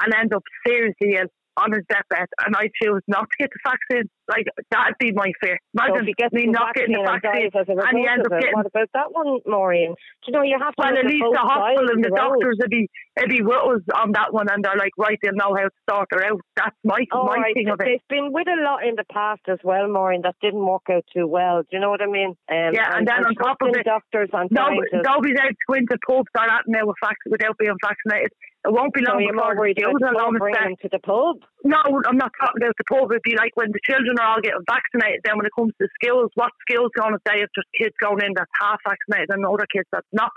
and 0.00 0.14
end 0.14 0.32
up 0.34 0.42
seriously 0.66 1.16
ill 1.18 1.28
on 1.58 1.72
his 1.72 1.82
deathbed, 1.88 2.28
and 2.46 2.54
I 2.56 2.70
choose 2.80 3.02
not 3.08 3.26
to 3.30 3.36
get 3.38 3.50
the 3.50 3.60
vaccine. 3.64 4.08
Like 4.28 4.44
that'd 4.70 4.94
be 5.00 5.10
my 5.12 5.32
fear. 5.40 5.56
So 5.76 5.84
Imagine 5.84 6.02
if 6.04 6.06
he 6.06 6.14
gets 6.14 6.34
me 6.34 6.46
not 6.46 6.74
getting 6.74 6.92
the 6.92 7.00
vaccine 7.00 7.32
and 7.32 7.50
vaccine, 7.50 7.50
dies 7.50 7.60
as 7.60 7.68
a 7.68 7.72
result 7.72 7.88
and 7.88 7.98
he 7.98 8.04
ends 8.06 8.24
up 8.28 8.32
getting. 8.38 8.52
what 8.54 8.66
about 8.66 8.90
that 8.92 9.08
one, 9.12 9.40
Maureen? 9.48 9.94
Do 9.96 10.24
you 10.28 10.32
know 10.36 10.42
you 10.44 10.58
have 10.60 10.76
to 10.76 10.80
Well, 10.84 10.96
at 10.98 11.06
least 11.08 11.24
the 11.32 11.38
hospital 11.40 11.88
and 11.96 12.04
the 12.04 12.12
road. 12.12 12.36
doctors 12.36 12.56
would 12.60 12.68
be 12.70 12.88
would 13.18 13.30
be 13.32 13.40
with 13.40 13.56
us 13.56 13.82
on 13.96 14.12
that 14.12 14.32
one, 14.36 14.46
and 14.52 14.62
they're 14.62 14.76
like, 14.76 14.92
right, 14.98 15.16
they'll 15.22 15.32
know 15.32 15.56
how 15.56 15.64
to 15.72 15.80
sort 15.88 16.08
her 16.12 16.24
out. 16.28 16.40
That's 16.56 16.76
my 16.84 17.00
All 17.10 17.24
my 17.24 17.40
right, 17.40 17.54
thing 17.56 17.68
of 17.72 17.80
it. 17.80 17.88
they've 17.88 18.08
been 18.12 18.30
with 18.36 18.46
a 18.48 18.60
lot 18.62 18.84
in 18.86 18.94
the 19.00 19.08
past 19.10 19.40
as 19.48 19.58
well, 19.64 19.88
Maureen. 19.88 20.22
That 20.22 20.36
didn't 20.44 20.60
work 20.64 20.84
out 20.92 21.04
too 21.14 21.26
well. 21.26 21.62
Do 21.62 21.68
you 21.72 21.80
know 21.80 21.88
what 21.90 22.02
I 22.02 22.06
mean? 22.06 22.36
Um, 22.52 22.76
Yeah, 22.76 22.92
and 23.00 23.08
then 23.08 23.24
on 23.24 23.34
top 23.34 23.56
of 23.64 23.72
it, 23.72 23.84
doctors 23.88 24.28
and 24.32 24.50
No, 24.52 24.68
scientists. 24.68 25.08
nobody's 25.08 25.40
able 25.40 25.56
to 25.56 25.66
go 25.66 25.74
into 25.74 25.96
pubs 26.06 26.28
or 26.36 26.46
that 26.46 26.64
now 26.68 26.84
with 26.84 26.96
without 27.32 27.56
being 27.56 27.72
vaccinated. 27.82 28.30
It 28.68 28.72
won't 28.76 28.92
be 28.92 29.00
long 29.00 29.20
you're 29.24 29.32
before 29.32 29.48
more 29.48 29.54
the 29.56 29.60
worried 29.64 29.78
children 29.80 30.12
the 30.12 30.12
are 30.12 30.20
pub 30.20 30.28
going 30.28 30.34
to 30.36 30.38
bringing 30.44 30.60
start 30.60 30.68
them 30.68 30.76
to 30.84 30.88
the 30.92 31.00
pub. 31.00 31.34
No, 31.64 31.80
I'm 32.04 32.20
not 32.20 32.32
talking 32.36 32.60
about 32.60 32.76
the 32.76 32.84
pub. 32.84 33.08
It'd 33.10 33.24
be 33.24 33.32
like 33.40 33.56
when 33.56 33.72
the 33.72 33.80
children 33.88 34.12
are 34.20 34.36
all 34.36 34.42
getting 34.44 34.60
vaccinated. 34.68 35.24
Then 35.24 35.40
when 35.40 35.46
it 35.48 35.54
comes 35.56 35.72
to 35.80 35.88
skills, 35.96 36.28
what 36.36 36.52
skills 36.68 36.92
going 36.92 37.16
to 37.16 37.22
say 37.24 37.40
if 37.40 37.48
there's 37.56 37.72
kids 37.80 37.96
going 37.96 38.20
in 38.20 38.36
that's 38.36 38.52
half 38.60 38.76
vaccinated 38.84 39.32
and 39.32 39.40
other 39.48 39.64
kids 39.72 39.88
that's 39.90 40.06
not? 40.12 40.30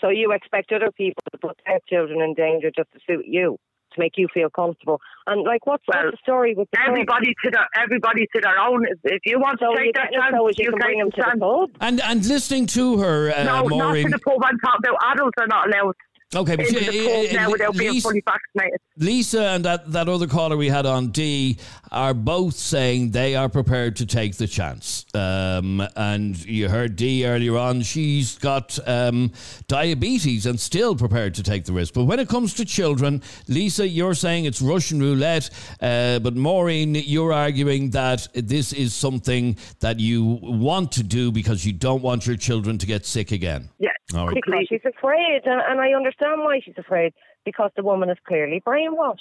So 0.00 0.08
you 0.08 0.32
expect 0.32 0.72
other 0.72 0.90
people 0.96 1.20
to 1.32 1.38
put 1.38 1.60
their 1.68 1.80
children 1.88 2.20
in 2.24 2.32
danger 2.32 2.72
just 2.74 2.88
to 2.92 2.98
suit 3.06 3.24
you, 3.28 3.56
to 3.92 3.96
make 4.00 4.16
you 4.16 4.28
feel 4.32 4.48
comfortable. 4.50 5.00
And 5.26 5.44
like, 5.44 5.64
what's, 5.64 5.84
Well, 5.88 6.04
what's 6.04 6.16
the 6.16 6.22
story 6.24 6.54
with 6.56 6.68
the 6.72 6.76
pub? 6.80 6.88
Everybody 6.96 7.32
to 7.44 7.50
their 7.50 7.68
everybody 7.76 8.24
to 8.34 8.40
their 8.40 8.58
own. 8.58 8.84
If- 8.88 9.04
If 9.04 9.22
you 9.24 9.38
want 9.40 9.60
So 9.60 9.72
to 9.72 9.80
you 9.80 9.92
take 9.92 9.94
that 9.96 10.10
get 10.12 10.20
chance, 10.20 10.36
so 10.36 10.48
you, 10.48 10.54
you 10.58 10.70
can 10.72 10.80
take 10.80 10.86
bring 10.86 10.98
them 11.00 11.10
to 11.12 11.22
the 11.32 11.38
pub. 11.40 11.70
And 11.80 12.00
and 12.00 12.24
listening 12.26 12.66
to 12.76 12.98
her, 12.98 13.32
uh, 13.36 13.44
No, 13.44 13.62
not 13.62 13.68
Maureen. 13.68 14.04
to 14.08 14.12
the 14.12 14.18
pub. 14.20 14.40
I'm 14.44 14.58
talking 14.60 14.80
about 14.84 14.96
adults 15.12 15.36
are 15.40 15.46
not 15.48 15.68
allowed 15.68 15.94
Okay, 16.34 16.56
but 16.56 16.66
into 16.66 16.80
the 16.80 17.30
uh, 17.30 17.32
now 17.32 17.46
uh, 17.46 17.50
without 17.52 17.76
being 17.76 17.92
Lisa- 17.92 18.08
fully 18.08 18.22
vaccinated. 18.24 18.80
Lisa 18.98 19.42
and 19.42 19.64
that, 19.64 19.92
that 19.92 20.08
other 20.08 20.26
caller 20.26 20.56
we 20.56 20.68
had 20.68 20.84
on 20.84 21.10
Dee 21.10 21.56
are 21.92 22.14
both 22.14 22.54
saying 22.54 23.12
they 23.12 23.36
are 23.36 23.48
prepared 23.48 23.94
to 23.96 24.06
take 24.06 24.36
the 24.36 24.48
chance. 24.48 25.06
Um, 25.14 25.86
and 25.94 26.36
you 26.44 26.68
heard 26.68 26.96
Dee 26.96 27.24
earlier 27.26 27.56
on, 27.56 27.82
she's 27.82 28.38
got 28.38 28.76
um, 28.88 29.30
diabetes 29.68 30.46
and 30.46 30.58
still 30.58 30.96
prepared 30.96 31.34
to 31.34 31.44
take 31.44 31.64
the 31.64 31.72
risk. 31.72 31.94
But 31.94 32.04
when 32.04 32.18
it 32.18 32.28
comes 32.28 32.54
to 32.54 32.64
children, 32.64 33.22
Lisa, 33.46 33.86
you're 33.86 34.14
saying 34.14 34.46
it's 34.46 34.60
Russian 34.60 34.98
roulette. 35.00 35.50
Uh, 35.80 36.18
but 36.18 36.34
Maureen, 36.34 36.96
you're 36.96 37.32
arguing 37.32 37.90
that 37.90 38.26
this 38.34 38.72
is 38.72 38.94
something 38.94 39.56
that 39.78 40.00
you 40.00 40.24
want 40.42 40.90
to 40.92 41.04
do 41.04 41.30
because 41.30 41.64
you 41.64 41.72
don't 41.72 42.02
want 42.02 42.26
your 42.26 42.36
children 42.36 42.78
to 42.78 42.86
get 42.86 43.06
sick 43.06 43.30
again. 43.30 43.68
Yeah, 43.78 43.90
All 44.14 44.26
right. 44.26 44.34
Because 44.34 44.66
she's 44.68 44.84
afraid, 44.84 45.42
and, 45.44 45.60
and 45.60 45.80
I 45.80 45.92
understand 45.94 46.40
why 46.40 46.60
she's 46.64 46.78
afraid, 46.78 47.12
because 47.44 47.70
the 47.76 47.82
woman 47.82 48.08
is 48.10 48.18
clearly 48.26 48.62
brainwashed 48.64 49.18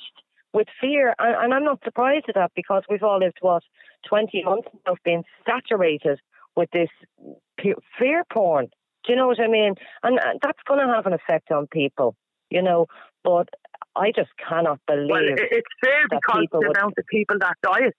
with 0.53 0.67
fear. 0.79 1.15
And, 1.19 1.35
and 1.43 1.53
I'm 1.53 1.63
not 1.63 1.79
surprised 1.83 2.25
at 2.29 2.35
that 2.35 2.51
because 2.55 2.83
we've 2.89 3.03
all 3.03 3.19
lived, 3.19 3.37
what, 3.41 3.63
20 4.07 4.43
months 4.43 4.67
now 4.85 4.93
of 4.93 4.97
being 5.03 5.23
saturated 5.45 6.19
with 6.55 6.69
this 6.71 6.89
fear 7.99 8.23
porn. 8.31 8.67
Do 9.05 9.13
you 9.13 9.15
know 9.17 9.27
what 9.27 9.39
I 9.39 9.47
mean? 9.47 9.75
And 10.03 10.19
uh, 10.19 10.33
that's 10.41 10.59
going 10.67 10.85
to 10.85 10.93
have 10.93 11.05
an 11.05 11.13
effect 11.13 11.51
on 11.51 11.67
people, 11.67 12.15
you 12.49 12.61
know. 12.61 12.87
But 13.23 13.49
I 13.95 14.11
just 14.15 14.29
cannot 14.47 14.79
believe. 14.87 15.09
Well, 15.09 15.23
it's 15.27 15.67
fair 15.83 16.05
that 16.09 16.19
because 16.21 16.41
people 16.41 16.61
the 16.61 16.67
would- 16.67 16.77
amount 16.77 16.93
of 16.97 17.05
people 17.07 17.37
that 17.39 17.55
die, 17.63 17.91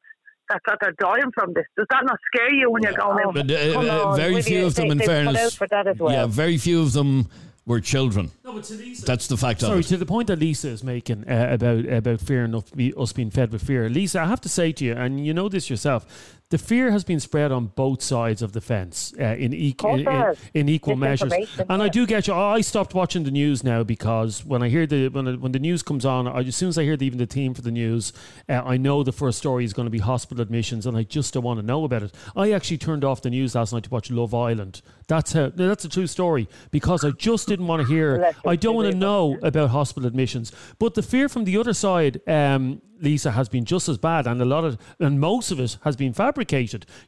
that, 0.49 0.63
that 0.67 0.79
they're 0.81 0.93
dying 0.99 1.31
from 1.35 1.53
this. 1.55 1.65
Does 1.77 1.87
that 1.91 2.05
not 2.05 2.19
scare 2.33 2.53
you 2.55 2.71
when 2.71 2.83
you're 2.83 2.93
going 2.93 3.19
Oh, 3.25 3.29
out? 3.29 3.35
But 3.35 3.51
uh, 3.51 3.73
Come 3.73 3.89
uh, 3.91 4.05
on, 4.05 4.17
very 4.17 4.35
will 4.35 4.43
few 4.43 4.59
you? 4.61 4.67
of 4.67 4.75
them, 4.75 4.89
They- 4.89 4.93
in 4.93 4.99
fairness, 5.01 5.55
for 5.55 5.67
that 5.69 5.87
as 5.87 5.99
well. 5.99 6.13
yeah, 6.13 6.27
very 6.27 6.57
few 6.59 6.81
of 6.83 6.92
them 6.92 7.29
were 7.67 7.81
children. 7.81 8.31
No, 8.44 8.53
but 8.53 8.65
to 8.65 8.75
Lisa, 8.75 9.05
That's 9.05 9.27
the 9.27 9.37
fact 9.37 9.61
Sorry, 9.61 9.81
of 9.81 9.85
it. 9.85 9.88
to 9.88 9.97
the 9.97 10.07
point 10.07 10.29
that 10.29 10.38
Lisa 10.38 10.69
is 10.69 10.85
making 10.85 11.29
uh, 11.29 11.49
about 11.51 11.85
about 11.87 12.21
fear 12.21 12.44
and 12.44 12.55
us 12.97 13.13
being 13.13 13.31
fed 13.31 13.51
with 13.51 13.63
fear. 13.63 13.88
Lisa, 13.88 14.21
I 14.21 14.27
have 14.27 14.40
to 14.42 14.49
say 14.49 14.71
to 14.73 14.85
you, 14.85 14.92
and 14.92 15.27
you 15.27 15.35
know 15.35 15.49
this 15.49 15.69
yourself, 15.69 16.07
the 16.51 16.59
fear 16.59 16.92
has 16.92 17.03
been 17.03 17.19
spread 17.19 17.51
on 17.51 17.67
both 17.67 18.01
sides 18.01 18.40
of 18.40 18.53
the 18.53 18.61
fence 18.61 19.13
uh, 19.19 19.35
in, 19.37 19.73
course 19.75 20.01
in, 20.01 20.07
in, 20.07 20.37
in 20.55 20.69
equal 20.69 20.94
measures. 20.94 21.33
And 21.69 21.83
I 21.83 21.88
do 21.88 22.07
get 22.07 22.29
you. 22.29 22.35
I 22.35 22.61
stopped 22.61 22.94
watching 22.94 23.25
the 23.25 23.33
news 23.33 23.65
now 23.65 23.83
because 23.83 24.44
when 24.44 24.63
I 24.63 24.69
hear 24.69 24.87
the 24.87 25.09
when, 25.09 25.40
when 25.40 25.51
the 25.51 25.59
news 25.59 25.83
comes 25.83 26.07
on, 26.07 26.29
I, 26.29 26.40
as 26.42 26.55
soon 26.55 26.69
as 26.69 26.79
I 26.79 26.85
hear 26.85 26.97
the, 26.97 27.05
even 27.05 27.19
the 27.19 27.27
theme 27.27 27.53
for 27.53 27.63
the 27.63 27.73
news, 27.73 28.13
uh, 28.49 28.63
I 28.65 28.77
know 28.77 29.03
the 29.03 29.11
first 29.11 29.38
story 29.38 29.65
is 29.65 29.73
going 29.73 29.87
to 29.87 29.90
be 29.90 29.99
hospital 29.99 30.40
admissions, 30.40 30.87
and 30.87 30.97
I 30.97 31.03
just 31.03 31.35
don't 31.35 31.42
want 31.42 31.59
to 31.59 31.67
know 31.67 31.83
about 31.83 32.05
it. 32.05 32.15
I 32.37 32.53
actually 32.53 32.79
turned 32.79 33.05
off 33.05 33.23
the 33.23 33.31
news 33.31 33.57
last 33.57 33.73
night 33.73 33.83
to 33.85 33.90
watch 33.90 34.09
Love 34.09 34.33
Island. 34.33 34.83
That's 35.09 35.33
how 35.33 35.49
that's 35.49 35.85
a 35.85 35.88
true 35.88 36.07
story 36.07 36.49
because 36.71 37.05
I 37.05 37.11
just 37.11 37.49
didn't 37.49 37.67
want 37.67 37.83
to 37.83 37.88
hear. 37.88 38.33
I 38.47 38.55
don't 38.55 38.77
want 38.77 38.90
to 38.92 38.97
know 38.97 39.37
about 39.42 39.71
hospital 39.71 40.07
admissions. 40.07 40.53
But 40.79 40.94
the 40.94 41.03
fear 41.03 41.29
from 41.29 41.44
the 41.44 41.57
other 41.59 41.73
side, 41.73 42.21
um, 42.29 42.83
Lisa, 43.01 43.33
has 43.33 43.49
been 43.49 43.65
just 43.65 43.88
as 43.88 43.99
bad, 43.99 44.27
and 44.27 44.40
a 44.40 44.44
lot 44.44 44.65
of, 44.65 44.79
and 44.99 45.21
most 45.21 45.51
of 45.51 45.61
it 45.61 45.79
has 45.83 45.97
been 45.97 46.13
fabricated. 46.13 46.36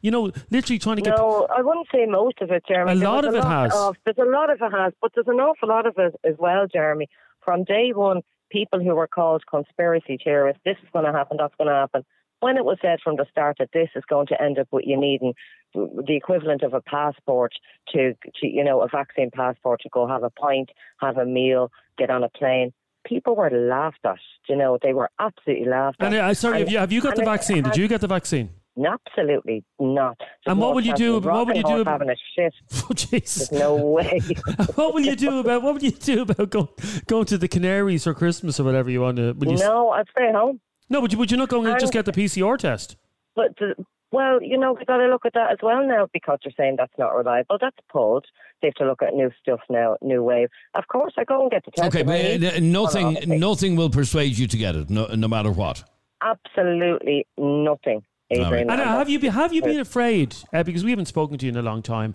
You 0.01 0.11
know, 0.11 0.33
literally 0.51 0.79
trying 0.79 0.97
to 0.97 1.03
get. 1.03 1.17
No, 1.17 1.47
I 1.55 1.61
wouldn't 1.63 1.89
say 1.93 2.07
most 2.07 2.41
of 2.41 2.51
it, 2.51 2.65
Jeremy. 2.67 2.93
A 2.93 2.95
There 2.97 3.09
lot 3.09 3.25
of 3.25 3.35
it 3.35 3.45
has. 3.45 3.75
Of, 3.75 3.97
there's 4.05 4.19
a 4.19 4.31
lot 4.31 4.51
of 4.51 4.59
it 4.61 4.73
has, 4.73 4.93
but 5.01 5.13
there's 5.15 5.29
an 5.29 5.41
awful 5.41 5.69
lot 5.69 5.87
of 5.87 5.95
it 5.99 6.15
as 6.25 6.35
well, 6.39 6.67
Jeremy. 6.73 7.09
From 7.45 7.65
day 7.65 7.93
one, 7.95 8.23
people 8.51 8.81
who 8.81 8.95
were 8.95 9.07
called 9.07 9.45
conspiracy 9.49 10.19
theorists, 10.23 10.61
this 10.65 10.77
is 10.83 10.89
going 10.93 11.05
to 11.05 11.13
happen, 11.13 11.37
that's 11.39 11.55
going 11.57 11.69
to 11.69 11.75
happen. 11.75 12.05
When 12.41 12.57
it 12.57 12.65
was 12.65 12.79
said 12.81 13.01
from 13.03 13.17
the 13.17 13.27
start 13.31 13.57
that 13.59 13.71
this 13.73 13.89
is 13.97 14.05
going 14.09 14.29
to 14.29 14.41
end 14.41 14.59
up 14.59 14.69
with 14.71 14.85
you 14.87 14.97
needing 14.97 15.35
the 15.75 16.17
equivalent 16.17 16.63
of 16.63 16.73
a 16.73 16.81
passport 16.81 17.53
to, 17.93 18.15
to, 18.15 18.47
you 18.47 18.63
know, 18.63 18.81
a 18.81 18.89
vaccine 18.89 19.31
passport 19.33 19.81
to 19.83 19.89
go 19.89 20.07
have 20.07 20.23
a 20.23 20.31
pint, 20.31 20.71
have 21.01 21.17
a 21.17 21.27
meal, 21.27 21.73
get 21.99 22.11
on 22.11 22.23
a 22.23 22.29
plane, 22.29 22.73
people 23.05 23.35
were 23.35 23.51
laughed 23.51 24.05
at. 24.05 24.19
You 24.49 24.57
know, 24.57 24.79
they 24.81 24.93
were 24.93 25.11
absolutely 25.19 25.67
laughed 25.67 26.01
at. 26.01 26.13
And 26.13 26.15
uh, 26.15 26.35
sorry, 26.35 26.61
have 26.61 26.71
you 26.71 26.79
have 26.79 26.93
you 26.93 27.01
got 27.01 27.17
the 27.17 27.25
vaccine? 27.25 27.65
Did 27.65 27.77
you 27.77 27.89
get 27.89 28.01
the 28.01 28.07
vaccine? 28.07 28.51
Absolutely 28.87 29.65
not. 29.79 30.17
There's 30.19 30.29
And 30.47 30.59
what 30.61 30.69
no 30.69 30.75
will 30.75 30.83
you 30.85 30.95
do- 30.95 31.17
of 31.17 31.25
what 31.25 31.47
will 31.47 31.57
you 31.57 31.63
do 31.63 31.69
horse 31.69 31.81
ab- 31.81 31.87
Having 31.87 32.11
a 32.11 32.17
shit. 32.37 32.55
Oh 32.91 32.95
Jesus! 32.95 33.49
There's 33.49 33.61
no 33.61 33.77
way. 33.77 34.21
what 34.75 34.95
will 34.95 35.01
you 35.05 35.17
do 35.17 35.39
about 35.41 35.63
what 35.63 35.75
will 35.75 35.83
you 35.83 35.91
do 35.91 36.23
about 36.23 36.51
going 36.51 36.69
going 37.07 37.25
to 37.27 37.39
the 37.39 37.49
Canaries 37.49 38.05
for 38.05 38.15
Christmas 38.15 38.59
or 38.61 38.65
whatever 38.65 38.91
you 38.91 39.01
want 39.01 39.17
to? 39.17 39.33
Will 39.33 39.53
you, 39.53 39.57
no, 39.59 39.91
I'd 39.91 40.07
stay 40.11 40.31
home. 40.33 40.61
no, 40.89 41.01
would 41.01 41.13
you 41.13 41.19
would 41.19 41.31
you 41.31 41.37
not 41.37 41.49
go 41.49 41.65
and 41.65 41.79
just 41.81 41.93
get 41.93 42.05
the 42.05 42.13
PCR 42.13 42.57
test? 42.59 42.97
But 43.37 43.57
the, 43.59 43.75
well, 44.11 44.43
you 44.43 44.57
know, 44.59 44.73
we've 44.73 44.87
got 44.87 44.97
to 44.97 45.07
look 45.07 45.27
at 45.27 45.35
that 45.35 45.53
as 45.53 45.59
well 45.63 45.87
now 45.87 46.09
because 46.13 46.39
you're 46.43 46.53
saying 46.57 46.77
that's 46.79 46.97
not 46.99 47.15
reliable. 47.15 47.59
That's 47.61 47.77
pulled. 47.93 48.25
They 48.63 48.69
have 48.69 48.75
to 48.77 48.87
look 48.87 49.03
at 49.03 49.13
new 49.15 49.31
stuff 49.41 49.61
now, 49.69 49.97
new 50.01 50.23
wave. 50.23 50.49
Of 50.75 50.89
course, 50.89 51.13
I 51.19 51.25
go 51.25 51.43
and 51.43 51.51
get 51.51 51.65
the 51.65 51.71
test. 51.73 51.95
Okay, 51.95 52.03
but 52.03 52.55
uh, 52.55 52.59
nothing, 52.61 53.19
nothing 53.39 53.77
will 53.77 53.91
persuade 53.91 54.37
you 54.39 54.47
to 54.49 54.57
get 54.57 54.75
it, 54.75 54.89
no, 54.91 55.07
no 55.15 55.29
matter 55.29 55.53
what. 55.53 55.85
Absolutely 56.23 57.27
nothing, 57.37 58.03
Adrian. 58.31 58.71
And 58.71 58.81
And 58.81 58.91
have 58.91 59.09
you 59.09 59.19
been, 59.19 59.33
have 59.33 59.53
you 59.53 59.63
been 59.63 59.81
afraid? 59.81 60.37
Uh, 60.53 60.63
because 60.63 60.85
we 60.85 60.91
haven't 60.91 61.07
spoken 61.07 61.39
to 61.39 61.47
you 61.47 61.53
in 61.53 61.57
a 61.57 61.63
long 61.63 61.83
time. 61.83 62.15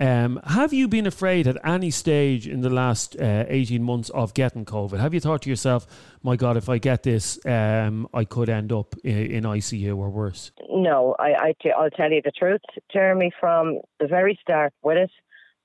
Um, 0.00 0.40
have 0.44 0.72
you 0.72 0.88
been 0.88 1.06
afraid 1.06 1.46
at 1.46 1.56
any 1.64 1.90
stage 1.90 2.48
in 2.48 2.62
the 2.62 2.70
last 2.70 3.16
uh, 3.20 3.44
eighteen 3.48 3.84
months 3.84 4.10
of 4.10 4.34
getting 4.34 4.64
COVID? 4.64 4.98
Have 4.98 5.14
you 5.14 5.20
thought 5.20 5.42
to 5.42 5.50
yourself, 5.50 5.86
"My 6.22 6.34
God, 6.34 6.56
if 6.56 6.68
I 6.68 6.78
get 6.78 7.04
this, 7.04 7.38
um, 7.46 8.08
I 8.12 8.24
could 8.24 8.48
end 8.48 8.72
up 8.72 8.96
in, 9.04 9.30
in 9.30 9.44
ICU 9.44 9.96
or 9.96 10.10
worse"? 10.10 10.50
No, 10.68 11.14
I, 11.18 11.34
I, 11.34 11.54
t- 11.62 11.70
I'll 11.70 11.90
tell 11.90 12.10
you 12.10 12.20
the 12.24 12.32
truth, 12.32 12.62
Jeremy. 12.92 13.30
From 13.38 13.80
the 14.00 14.08
very 14.08 14.36
start 14.42 14.72
with 14.82 14.96
it, 14.96 15.12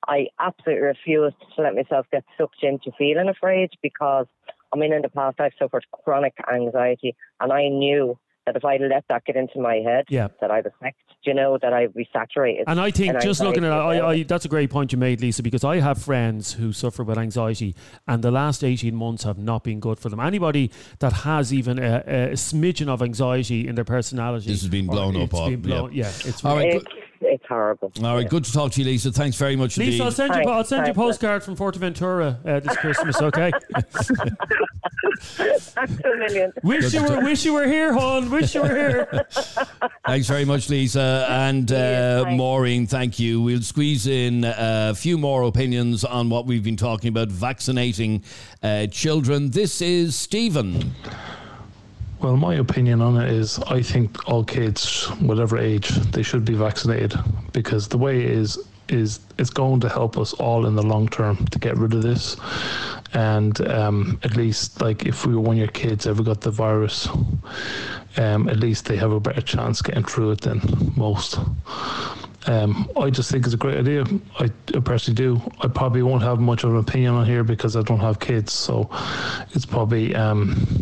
I 0.07 0.27
absolutely 0.39 0.83
refused 0.83 1.37
to 1.55 1.63
let 1.63 1.73
myself 1.73 2.05
get 2.11 2.23
sucked 2.37 2.63
into 2.63 2.91
feeling 2.99 3.29
afraid 3.29 3.71
because 3.81 4.27
I 4.71 4.77
mean, 4.77 4.93
in 4.93 5.01
the 5.01 5.09
past, 5.09 5.39
I've 5.39 5.53
suffered 5.57 5.85
chronic 6.03 6.35
anxiety, 6.51 7.15
and 7.39 7.51
I 7.51 7.67
knew 7.69 8.19
that 8.49 8.55
if 8.57 8.65
I 8.65 8.77
let 8.77 9.05
that 9.09 9.25
get 9.25 9.35
into 9.35 9.59
my 9.59 9.75
head, 9.75 10.05
Yeah. 10.09 10.29
that 10.41 10.49
I'd 10.49 10.65
affect, 10.65 10.97
you 11.23 11.33
know, 11.35 11.57
that 11.61 11.71
I'd 11.71 11.93
be 11.93 12.07
saturated. 12.11 12.63
And 12.67 12.79
I 12.79 12.89
think 12.89 13.13
in 13.13 13.21
just 13.21 13.41
looking 13.41 13.63
at 13.63 13.71
it. 13.71 13.73
I, 13.75 14.07
I, 14.09 14.23
that's 14.23 14.45
a 14.45 14.47
great 14.49 14.71
point 14.71 14.91
you 14.91 14.97
made, 14.97 15.21
Lisa, 15.21 15.43
because 15.43 15.63
I 15.63 15.79
have 15.79 16.01
friends 16.01 16.53
who 16.53 16.73
suffer 16.73 17.03
with 17.03 17.17
anxiety, 17.19 17.75
and 18.07 18.23
the 18.23 18.31
last 18.31 18.63
18 18.63 18.95
months 18.95 19.23
have 19.23 19.37
not 19.37 19.63
been 19.63 19.79
good 19.79 19.99
for 19.99 20.09
them. 20.09 20.19
Anybody 20.19 20.71
that 20.97 21.13
has 21.13 21.53
even 21.53 21.77
a, 21.77 21.97
a 22.07 22.31
smidgen 22.33 22.87
of 22.87 23.01
anxiety 23.03 23.67
in 23.67 23.75
their 23.75 23.85
personality. 23.85 24.47
This 24.47 24.61
has 24.61 24.69
been 24.69 24.87
blown 24.87 25.15
up, 25.15 25.23
it's 25.23 25.31
Bob, 25.31 25.49
been 25.51 25.61
blown- 25.61 25.93
yeah. 25.93 26.05
yeah. 26.05 26.27
it's 26.29 26.43
All 26.43 26.55
right, 26.55 26.73
it's, 26.75 26.85
it's 27.21 27.45
horrible. 27.47 27.91
All 28.03 28.15
right, 28.15 28.29
good 28.29 28.45
to 28.45 28.51
talk 28.51 28.71
to 28.73 28.81
you, 28.81 28.87
Lisa. 28.87 29.11
Thanks 29.11 29.37
very 29.37 29.55
much 29.55 29.77
Lisa, 29.77 29.89
indeed. 29.89 30.01
I'll 30.01 30.11
send 30.11 30.35
you. 30.35 30.41
I'll 30.49 30.63
send 30.63 30.85
you 30.85 30.91
a 30.91 30.95
postcard 30.95 31.43
from 31.43 31.55
Fuerteventura 31.55 32.45
uh, 32.45 32.59
this 32.59 32.77
Christmas. 32.77 33.21
Okay. 33.21 33.51
Thanks 35.19 35.99
a 36.03 36.15
million. 36.17 36.53
wish 36.63 36.93
you 36.93 37.03
were. 37.03 37.23
Wish 37.23 37.45
you 37.45 37.53
were 37.53 37.67
here, 37.67 37.93
hon. 37.93 38.29
Wish 38.29 38.55
you 38.55 38.61
were 38.61 38.67
here. 38.75 39.27
Thanks 40.05 40.27
very 40.27 40.45
much, 40.45 40.69
Lisa. 40.69 41.27
And 41.29 41.71
uh, 41.71 42.25
Maureen, 42.29 42.87
thank 42.87 43.19
you. 43.19 43.41
We'll 43.41 43.61
squeeze 43.61 44.07
in 44.07 44.43
a 44.45 44.93
few 44.95 45.17
more 45.17 45.43
opinions 45.43 46.03
on 46.03 46.29
what 46.29 46.45
we've 46.45 46.63
been 46.63 46.77
talking 46.77 47.09
about 47.09 47.29
vaccinating 47.29 48.23
uh, 48.63 48.87
children. 48.87 49.51
This 49.51 49.81
is 49.81 50.15
Stephen. 50.15 50.93
Well, 52.21 52.35
my 52.35 52.55
opinion 52.55 53.01
on 53.01 53.15
it 53.15 53.31
is 53.31 53.59
I 53.59 53.81
think 53.81 54.27
all 54.27 54.43
kids, 54.43 55.05
whatever 55.21 55.57
age, 55.57 55.87
they 55.87 56.21
should 56.21 56.43
be 56.43 56.53
vaccinated 56.53 57.13
because 57.53 57.87
the 57.87 57.97
way 57.97 58.23
it 58.23 58.31
is 58.31 58.59
is 58.89 59.21
it's 59.37 59.49
going 59.49 59.79
to 59.79 59.89
help 59.89 60.17
us 60.17 60.33
all 60.33 60.65
in 60.65 60.75
the 60.75 60.83
long 60.83 61.07
term 61.07 61.45
to 61.47 61.59
get 61.59 61.77
rid 61.77 61.93
of 61.93 62.01
this. 62.01 62.35
And 63.13 63.59
um, 63.67 64.19
at 64.23 64.35
least, 64.35 64.81
like, 64.81 65.05
if 65.05 65.25
we 65.25 65.33
were 65.33 65.41
one 65.41 65.55
of 65.55 65.59
your 65.59 65.67
kids 65.67 66.07
ever 66.07 66.21
got 66.21 66.41
the 66.41 66.51
virus, 66.51 67.07
um, 68.17 68.49
at 68.49 68.59
least 68.59 68.85
they 68.85 68.97
have 68.97 69.11
a 69.11 69.19
better 69.19 69.41
chance 69.41 69.81
getting 69.81 70.03
through 70.03 70.31
it 70.31 70.41
than 70.41 70.61
most. 70.95 71.39
Um, 72.47 72.89
I 72.97 73.09
just 73.09 73.31
think 73.31 73.45
it's 73.45 73.53
a 73.53 73.57
great 73.57 73.77
idea. 73.77 74.05
I, 74.39 74.49
I 74.75 74.79
personally 74.79 75.15
do. 75.15 75.41
I 75.61 75.67
probably 75.67 76.01
won't 76.01 76.23
have 76.23 76.39
much 76.39 76.63
of 76.63 76.71
an 76.71 76.77
opinion 76.77 77.13
on 77.13 77.25
here 77.25 77.43
because 77.43 77.75
I 77.75 77.81
don't 77.81 77.99
have 77.99 78.19
kids, 78.19 78.53
so 78.53 78.89
it's 79.51 79.65
probably 79.65 80.15
um, 80.15 80.78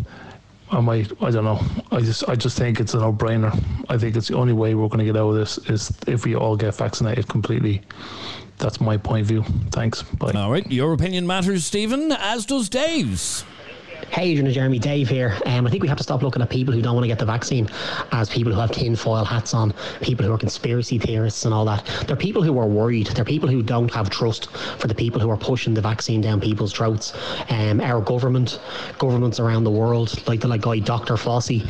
I 0.70 0.80
might. 0.80 1.10
I 1.22 1.30
don't 1.30 1.44
know. 1.44 1.60
I 1.90 2.00
just 2.00 2.28
I 2.28 2.34
just 2.34 2.58
think 2.58 2.80
it's 2.80 2.94
a 2.94 2.98
no 2.98 3.12
brainer. 3.12 3.52
I 3.88 3.96
think 3.96 4.16
it's 4.16 4.28
the 4.28 4.36
only 4.36 4.52
way 4.52 4.74
we're 4.74 4.88
going 4.88 4.98
to 4.98 5.04
get 5.04 5.16
out 5.16 5.30
of 5.30 5.34
this 5.36 5.58
is 5.68 5.92
if 6.06 6.24
we 6.24 6.34
all 6.34 6.56
get 6.56 6.74
vaccinated 6.74 7.28
completely. 7.28 7.82
That's 8.58 8.80
my 8.80 8.96
point 8.96 9.22
of 9.22 9.28
view. 9.28 9.44
Thanks. 9.70 10.02
Bye. 10.02 10.32
All 10.32 10.50
right, 10.50 10.68
your 10.70 10.92
opinion 10.92 11.26
matters, 11.26 11.64
Stephen, 11.64 12.10
as 12.12 12.44
does 12.44 12.68
Dave's. 12.68 13.44
Hey, 14.06 14.30
Adrian 14.30 14.46
and 14.46 14.54
Jeremy, 14.54 14.78
Dave 14.78 15.08
here. 15.08 15.36
Um, 15.44 15.66
I 15.66 15.70
think 15.70 15.82
we 15.82 15.88
have 15.88 15.98
to 15.98 16.02
stop 16.02 16.22
looking 16.22 16.40
at 16.40 16.48
people 16.48 16.72
who 16.72 16.80
don't 16.80 16.94
want 16.94 17.04
to 17.04 17.08
get 17.08 17.18
the 17.18 17.24
vaccine 17.24 17.68
as 18.12 18.30
people 18.30 18.52
who 18.52 18.60
have 18.60 18.70
tinfoil 18.70 19.24
hats 19.24 19.54
on, 19.54 19.74
people 20.00 20.24
who 20.24 20.32
are 20.32 20.38
conspiracy 20.38 20.98
theorists 20.98 21.44
and 21.44 21.52
all 21.52 21.64
that. 21.64 21.84
They're 22.06 22.16
people 22.16 22.42
who 22.42 22.58
are 22.58 22.66
worried. 22.66 23.08
They're 23.08 23.24
people 23.24 23.48
who 23.48 23.62
don't 23.62 23.92
have 23.92 24.08
trust 24.08 24.50
for 24.78 24.86
the 24.86 24.94
people 24.94 25.20
who 25.20 25.30
are 25.30 25.36
pushing 25.36 25.74
the 25.74 25.80
vaccine 25.80 26.20
down 26.20 26.40
people's 26.40 26.72
throats. 26.72 27.12
Um, 27.50 27.80
our 27.80 28.00
government, 28.00 28.60
governments 28.98 29.40
around 29.40 29.64
the 29.64 29.70
world, 29.70 30.26
like 30.28 30.40
the 30.40 30.48
like 30.48 30.62
guy 30.62 30.78
Dr. 30.78 31.14
Fauci, 31.14 31.68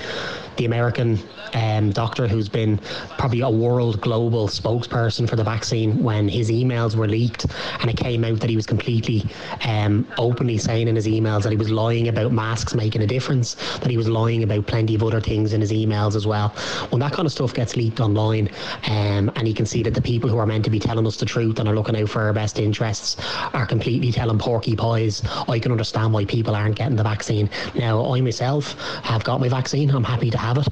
the 0.58 0.64
American 0.64 1.18
um, 1.54 1.90
doctor 1.90 2.28
who's 2.28 2.48
been 2.48 2.78
probably 3.16 3.40
a 3.40 3.50
world 3.50 4.00
global 4.00 4.48
spokesperson 4.48 5.28
for 5.28 5.36
the 5.36 5.44
vaccine 5.44 6.02
when 6.02 6.28
his 6.28 6.50
emails 6.50 6.94
were 6.94 7.08
leaked 7.08 7.46
and 7.80 7.90
it 7.90 7.96
came 7.96 8.24
out 8.24 8.40
that 8.40 8.50
he 8.50 8.56
was 8.56 8.66
completely 8.66 9.24
um, 9.64 10.06
openly 10.18 10.58
saying 10.58 10.88
in 10.88 10.96
his 10.96 11.06
emails 11.06 11.42
that 11.44 11.50
he 11.50 11.56
was 11.56 11.70
lying 11.70 12.08
about 12.08 12.32
masks 12.32 12.74
making 12.74 13.02
a 13.02 13.06
difference, 13.06 13.54
that 13.78 13.90
he 13.90 13.96
was 13.96 14.08
lying 14.08 14.42
about 14.42 14.66
plenty 14.66 14.94
of 14.94 15.02
other 15.02 15.20
things 15.20 15.52
in 15.52 15.60
his 15.60 15.72
emails 15.72 16.16
as 16.16 16.26
well. 16.26 16.48
When 16.90 17.00
that 17.00 17.12
kind 17.12 17.24
of 17.24 17.32
stuff 17.32 17.54
gets 17.54 17.76
leaked 17.76 18.00
online 18.00 18.50
um, 18.88 19.30
and 19.36 19.46
you 19.46 19.54
can 19.54 19.64
see 19.64 19.82
that 19.84 19.94
the 19.94 20.02
people 20.02 20.28
who 20.28 20.38
are 20.38 20.46
meant 20.46 20.64
to 20.64 20.70
be 20.70 20.80
telling 20.80 21.06
us 21.06 21.16
the 21.16 21.26
truth 21.26 21.58
and 21.60 21.68
are 21.68 21.74
looking 21.74 21.96
out 21.96 22.08
for 22.08 22.22
our 22.22 22.32
best 22.32 22.58
interests 22.58 23.16
are 23.54 23.66
completely 23.66 24.10
telling 24.10 24.38
porky 24.38 24.74
pies, 24.74 25.22
I 25.48 25.60
can 25.60 25.70
understand 25.70 26.12
why 26.12 26.24
people 26.24 26.54
aren't 26.56 26.76
getting 26.76 26.96
the 26.96 27.04
vaccine. 27.04 27.48
Now, 27.76 28.12
I 28.12 28.20
myself 28.20 28.72
have 29.04 29.22
got 29.22 29.40
my 29.40 29.48
vaccine. 29.48 29.90
I'm 29.90 30.04
happy 30.04 30.30
to 30.30 30.38
have 30.38 30.47
it, 30.56 30.68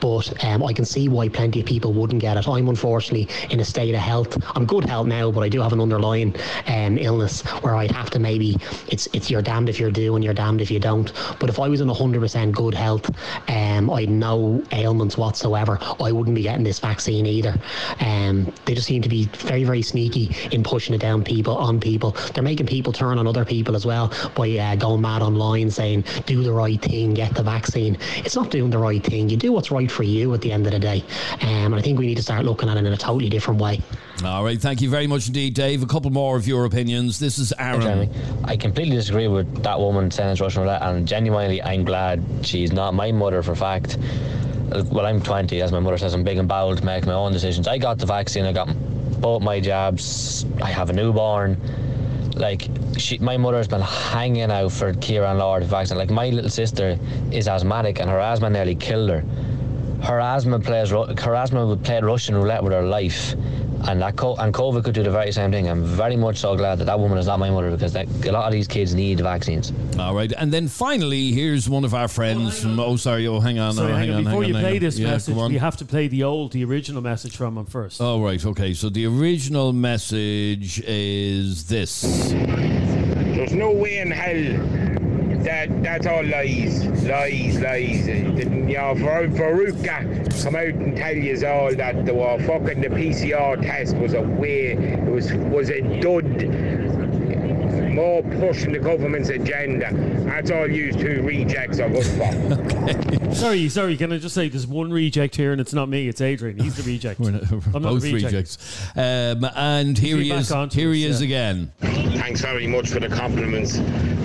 but 0.00 0.44
um, 0.44 0.64
I 0.64 0.72
can 0.72 0.84
see 0.84 1.08
why 1.08 1.28
plenty 1.28 1.60
of 1.60 1.66
people 1.66 1.92
wouldn't 1.92 2.20
get 2.20 2.36
it. 2.36 2.48
I'm 2.48 2.68
unfortunately 2.68 3.28
in 3.50 3.60
a 3.60 3.64
state 3.64 3.94
of 3.94 4.00
health. 4.00 4.36
I'm 4.56 4.66
good 4.66 4.84
health 4.84 5.06
now, 5.06 5.30
but 5.30 5.42
I 5.42 5.48
do 5.48 5.60
have 5.60 5.72
an 5.72 5.80
underlying 5.80 6.34
um, 6.66 6.98
illness 6.98 7.42
where 7.62 7.76
I'd 7.76 7.92
have 7.92 8.10
to 8.10 8.18
maybe 8.18 8.56
it's 8.88 9.06
it's 9.12 9.30
you're 9.30 9.42
damned 9.42 9.68
if 9.68 9.78
you 9.78 9.90
do 9.90 10.16
and 10.16 10.24
you're 10.24 10.34
damned 10.34 10.60
if 10.60 10.70
you 10.70 10.80
don't. 10.80 11.12
But 11.38 11.48
if 11.48 11.60
I 11.60 11.68
was 11.68 11.80
in 11.80 11.88
100% 11.88 12.52
good 12.52 12.74
health, 12.74 13.08
um, 13.48 13.90
I 13.90 14.00
had 14.00 14.10
no 14.10 14.62
ailments 14.72 15.16
whatsoever, 15.16 15.78
I 16.00 16.10
wouldn't 16.10 16.34
be 16.34 16.42
getting 16.42 16.64
this 16.64 16.78
vaccine 16.80 17.26
either. 17.26 17.54
Um, 18.00 18.52
they 18.64 18.74
just 18.74 18.86
seem 18.86 19.02
to 19.02 19.08
be 19.08 19.26
very 19.26 19.64
very 19.64 19.82
sneaky 19.82 20.34
in 20.50 20.62
pushing 20.62 20.94
it 20.94 20.98
down 20.98 21.22
people 21.22 21.56
on 21.56 21.78
people. 21.80 22.16
They're 22.34 22.42
making 22.42 22.66
people 22.66 22.92
turn 22.92 23.18
on 23.18 23.26
other 23.26 23.44
people 23.44 23.76
as 23.76 23.86
well 23.86 24.12
by 24.34 24.50
uh, 24.56 24.76
going 24.76 25.00
mad 25.00 25.22
online 25.22 25.70
saying 25.70 26.04
do 26.26 26.42
the 26.42 26.52
right 26.52 26.80
thing, 26.80 27.14
get 27.14 27.34
the 27.34 27.42
vaccine. 27.42 27.98
It's 28.16 28.36
not 28.36 28.50
doing 28.50 28.70
the 28.70 28.78
right 28.78 29.02
thing. 29.02 29.19
You 29.28 29.36
do 29.36 29.52
what's 29.52 29.70
right 29.70 29.90
for 29.90 30.02
you 30.02 30.32
at 30.34 30.40
the 30.40 30.52
end 30.52 30.66
of 30.66 30.72
the 30.72 30.78
day. 30.78 31.04
Um, 31.42 31.72
and 31.72 31.74
I 31.74 31.82
think 31.82 31.98
we 31.98 32.06
need 32.06 32.16
to 32.16 32.22
start 32.22 32.44
looking 32.44 32.68
at 32.68 32.76
it 32.76 32.84
in 32.84 32.92
a 32.92 32.96
totally 32.96 33.28
different 33.28 33.60
way. 33.60 33.80
All 34.24 34.44
right, 34.44 34.60
thank 34.60 34.80
you 34.80 34.90
very 34.90 35.06
much 35.06 35.28
indeed, 35.28 35.54
Dave. 35.54 35.82
A 35.82 35.86
couple 35.86 36.10
more 36.10 36.36
of 36.36 36.46
your 36.46 36.64
opinions. 36.64 37.18
This 37.18 37.38
is 37.38 37.52
Aaron. 37.58 37.80
Jeremy. 37.80 38.10
I 38.44 38.56
completely 38.56 38.96
disagree 38.96 39.28
with 39.28 39.62
that 39.62 39.78
woman 39.78 40.10
saying 40.10 40.30
it's 40.30 40.40
Russian 40.40 40.62
roulette, 40.62 40.82
and 40.82 41.06
genuinely, 41.06 41.62
I'm 41.62 41.84
glad 41.84 42.22
she's 42.42 42.72
not 42.72 42.94
my 42.94 43.12
mother 43.12 43.42
for 43.42 43.54
fact. 43.54 43.98
Well, 44.70 45.06
I'm 45.06 45.20
20, 45.20 45.60
as 45.62 45.72
my 45.72 45.80
mother 45.80 45.98
says, 45.98 46.14
I'm 46.14 46.22
big 46.22 46.38
and 46.38 46.48
bold 46.48 46.78
to 46.78 46.84
make 46.84 47.04
my 47.06 47.12
own 47.14 47.32
decisions. 47.32 47.66
I 47.66 47.78
got 47.78 47.98
the 47.98 48.06
vaccine, 48.06 48.44
I 48.44 48.52
got 48.52 48.68
both 49.20 49.42
my 49.42 49.58
jabs, 49.58 50.46
I 50.62 50.68
have 50.68 50.90
a 50.90 50.92
newborn. 50.92 51.60
Like, 52.40 52.68
she, 52.96 53.18
my 53.18 53.36
mother's 53.36 53.68
been 53.68 53.82
hanging 53.82 54.50
out 54.50 54.72
for 54.72 54.94
Kieran 54.94 55.38
Lord 55.38 55.62
vaccine. 55.64 55.98
Like, 55.98 56.10
my 56.10 56.30
little 56.30 56.50
sister 56.50 56.98
is 57.30 57.46
asthmatic, 57.46 58.00
and 58.00 58.08
her 58.08 58.18
asthma 58.18 58.48
nearly 58.48 58.74
killed 58.74 59.10
her. 59.10 59.24
Her 60.02 60.18
asthma 60.18 60.58
plays, 60.58 60.88
her 60.90 61.34
asthma 61.34 61.76
played 61.76 62.02
Russian 62.02 62.34
roulette 62.34 62.64
with 62.64 62.72
her 62.72 62.82
life 62.82 63.34
And 63.88 64.00
that 64.02 64.16
co- 64.16 64.36
and 64.36 64.52
COVID 64.52 64.84
could 64.84 64.94
do 64.94 65.02
the 65.02 65.10
very 65.10 65.32
same 65.32 65.50
thing. 65.50 65.68
I'm 65.68 65.84
very 65.84 66.16
much 66.16 66.38
so 66.38 66.54
glad 66.56 66.78
that 66.78 66.84
that 66.84 66.98
woman 67.00 67.16
is 67.18 67.26
not 67.26 67.38
my 67.38 67.48
mother 67.50 67.70
because 67.70 67.92
that, 67.94 68.06
a 68.26 68.30
lot 68.32 68.46
of 68.46 68.52
these 68.52 68.68
kids 68.68 68.94
need 68.94 69.20
vaccines. 69.20 69.72
All 69.98 70.14
right, 70.14 70.30
and 70.36 70.52
then 70.52 70.68
finally, 70.68 71.32
here's 71.32 71.68
one 71.68 71.84
of 71.84 71.94
our 71.94 72.06
friends 72.08 72.60
from. 72.60 72.78
Oh, 72.78 72.96
sorry. 72.96 73.26
Oh, 73.26 73.40
hang 73.40 73.58
on. 73.58 73.70
Oh, 73.70 73.72
sorry, 73.72 73.92
oh, 73.92 73.96
hang 73.96 74.08
hang 74.08 74.10
on. 74.10 74.16
on. 74.18 74.24
Before 74.24 74.42
hang 74.42 74.50
you 74.50 74.54
on, 74.56 74.60
play 74.60 74.70
hang 74.72 74.76
on. 74.78 74.84
this 74.84 74.98
Yeah, 74.98 75.10
message, 75.12 75.34
come 75.34 75.42
on. 75.44 75.52
we 75.52 75.58
have 75.58 75.76
to 75.78 75.84
play 75.84 76.08
the 76.08 76.22
old, 76.24 76.52
the 76.52 76.64
original 76.64 77.00
message 77.02 77.36
from 77.36 77.56
him 77.56 77.64
first. 77.66 78.00
Oh, 78.00 78.22
right. 78.22 78.44
Okay. 78.44 78.74
So 78.74 78.90
the 78.90 79.06
original 79.06 79.72
message 79.72 80.80
is 80.86 81.64
this. 81.66 82.02
There's 82.32 83.52
no 83.54 83.70
way 83.70 83.98
in 83.98 84.10
hell 84.10 84.89
that 85.50 85.82
that's 85.82 86.06
all 86.06 86.24
lies, 86.24 86.84
lies, 87.04 87.58
lies. 87.60 88.06
The- 88.06 88.50
You 88.70 88.76
know, 88.76 88.94
for 88.94 89.26
Faruka 89.28 90.42
come 90.44 90.54
out 90.54 90.62
and 90.68 90.96
tell 90.96 91.16
you 91.16 91.34
all 91.46 91.74
that 91.74 92.06
the 92.06 92.14
uh, 92.16 92.38
fucking 92.46 92.80
the 92.82 92.88
PCR 92.88 93.60
test 93.60 93.96
was 93.96 94.14
a 94.14 94.22
way, 94.22 94.72
it 94.74 95.10
was 95.10 95.32
was 95.32 95.70
a 95.70 95.80
dud. 96.00 96.46
More 97.90 98.22
pushing 98.22 98.72
the 98.72 98.78
government's 98.78 99.30
agenda. 99.30 99.90
That's 100.24 100.52
all 100.52 100.70
you 100.70 100.92
two 100.92 101.22
rejects 101.22 101.80
of 101.80 101.92
us 101.96 102.08
for. 102.16 103.34
Sorry, 103.34 103.68
sorry. 103.68 103.96
Can 103.96 104.12
I 104.12 104.18
just 104.18 104.34
say 104.34 104.48
there's 104.48 104.66
one 104.66 104.92
reject 104.92 105.36
here, 105.36 105.52
and 105.52 105.60
it's 105.60 105.72
not 105.72 105.88
me. 105.88 106.08
It's 106.08 106.20
Adrian. 106.20 106.58
He's 106.58 106.76
the 106.76 106.82
reject. 106.82 107.20
We're, 107.20 107.30
not, 107.30 107.48
we're 107.50 107.60
I'm 107.74 107.82
not 107.82 107.92
both 107.92 108.02
the 108.02 108.14
reject. 108.14 108.32
rejects. 108.32 108.88
Um, 108.96 109.44
and 109.56 109.96
here 109.96 110.16
he 110.16 110.30
back 110.30 110.40
is. 110.40 110.52
onto 110.52 110.78
Here 110.80 110.92
he 110.92 111.04
is 111.04 111.20
yeah. 111.20 111.26
again. 111.26 111.72
Thanks 111.80 112.40
very 112.40 112.66
much 112.66 112.88
for 112.88 112.98
the 113.00 113.08
compliments. 113.08 113.78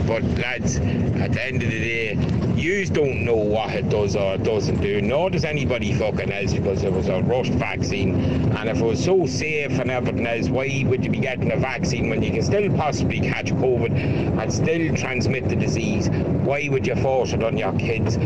But 0.08 0.24
lads, 0.24 0.78
at 0.78 1.34
the 1.34 1.46
end 1.46 1.64
of 1.64 1.70
the 1.70 1.80
day, 1.80 2.14
you 2.56 2.86
don't 2.86 3.26
know 3.26 3.36
what 3.36 3.72
it 3.74 3.90
does 3.90 4.16
or 4.16 4.36
it 4.36 4.44
doesn't 4.44 4.82
do. 4.82 5.02
Nor 5.02 5.30
does 5.30 5.44
anybody 5.44 5.94
fucking 5.94 6.32
else 6.32 6.54
because 6.54 6.84
it 6.84 6.92
was 6.92 7.08
a 7.08 7.22
rushed 7.24 7.54
vaccine. 7.54 8.16
And 8.56 8.70
if 8.70 8.78
it 8.78 8.84
was 8.84 9.04
so 9.04 9.26
safe 9.26 9.80
and 9.80 9.90
everything 9.92 10.26
else, 10.26 10.50
why 10.50 10.84
would 10.88 11.04
you 11.04 11.12
be 11.12 11.20
getting 11.20 11.52
a 11.52 11.58
vaccine 11.58 12.10
when 12.10 12.22
you 12.24 12.32
can 12.32 12.44
still 12.44 12.72
possibly 12.76 13.20
catch 13.20 13.52
COVID 13.54 13.92
and 14.40 14.54
still 14.54 14.96
transmit 14.96 15.50
the 15.50 15.56
disease? 15.56 16.10
Why 16.10 16.68
would 16.70 16.86
you 16.88 16.96
force 16.96 17.34
it 17.34 17.44
on 17.44 17.58
your 17.58 17.74
kids? 17.74 18.18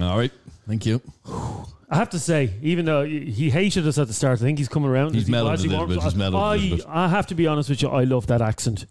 All 0.00 0.18
right. 0.18 0.32
Thank 0.66 0.86
you. 0.86 1.00
I 1.88 1.96
have 1.96 2.10
to 2.10 2.18
say, 2.18 2.50
even 2.62 2.84
though 2.84 3.04
he 3.04 3.48
hated 3.48 3.86
us 3.86 3.96
at 3.96 4.08
the 4.08 4.12
start, 4.12 4.40
I 4.40 4.42
think 4.42 4.58
he's 4.58 4.68
coming 4.68 4.90
around. 4.90 5.14
He's 5.14 5.22
Is 5.22 5.28
he 5.28 5.32
mellowed 5.32 5.60
a 5.60 5.62
little 5.62 5.86
bit, 5.86 6.02
he's 6.02 6.16
mellowed 6.16 6.34
a 6.34 6.42
I, 6.42 6.56
little 6.56 6.76
bit. 6.78 6.86
I 6.88 7.08
have 7.08 7.28
to 7.28 7.36
be 7.36 7.46
honest 7.46 7.70
with 7.70 7.80
you. 7.80 7.88
I 7.88 8.02
love 8.02 8.26
that 8.26 8.42
accent. 8.42 8.86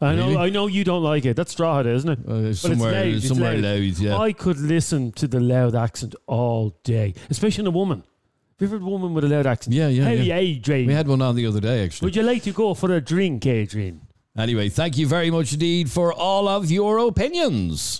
I 0.00 0.14
know, 0.14 0.28
Really? 0.28 0.36
I 0.36 0.50
know 0.50 0.66
you 0.68 0.84
don't 0.84 1.02
like 1.02 1.24
it. 1.24 1.34
That's 1.36 1.54
Strahd, 1.54 1.86
isn't 1.86 2.08
it? 2.10 2.18
Uh, 2.20 2.22
but 2.26 2.44
it's 2.44 2.60
somewhere- 2.60 2.92
Louth, 2.92 3.16
it's 3.16 3.28
somewhere 3.28 3.56
Louth, 3.58 3.98
yeah. 3.98 4.16
I 4.16 4.32
could 4.32 4.58
listen 4.58 5.10
to 5.12 5.26
the 5.26 5.40
Louth 5.40 5.74
accent 5.74 6.14
all 6.26 6.76
day, 6.84 7.14
especially 7.30 7.62
in 7.62 7.66
a 7.66 7.70
woman. 7.72 8.04
Have 8.60 8.60
you 8.60 8.66
ever 8.68 8.76
had 8.76 8.82
a 8.86 8.90
woman 8.90 9.14
with 9.14 9.24
a 9.24 9.28
Louth 9.28 9.46
accent? 9.46 9.74
Yeah, 9.74 9.88
yeah. 9.88 10.04
Hey, 10.04 10.22
yeah. 10.22 10.36
Adrian. 10.36 10.86
We 10.86 10.92
had 10.94 11.08
one 11.08 11.20
on 11.22 11.34
the 11.36 11.46
other 11.46 11.60
day, 11.60 11.84
actually. 11.84 12.06
Would 12.06 12.16
you 12.16 12.22
like 12.22 12.42
to 12.44 12.52
go 12.52 12.74
for 12.74 12.92
a 12.92 13.00
drink, 13.00 13.44
Adrian? 13.46 14.02
Anyway, 14.36 14.68
thank 14.68 14.96
you 14.96 15.06
very 15.06 15.30
much 15.30 15.52
indeed 15.52 15.90
for 15.90 16.12
all 16.12 16.46
of 16.46 16.70
your 16.70 16.98
opinions. 16.98 17.98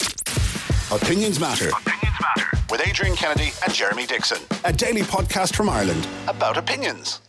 Opinions 0.93 1.39
Matter. 1.41 1.69
Opinions 1.69 2.21
Matter. 2.21 2.59
With 2.71 2.87
Adrian 2.87 3.17
Kennedy 3.17 3.51
and 3.65 3.75
Jeremy 3.75 4.07
Dixon. 4.07 4.39
A 4.65 4.73
daily 4.73 5.03
podcast 5.03 5.55
from 5.57 5.69
Ireland 5.69 6.07
about 6.29 6.57
opinions. 6.57 7.21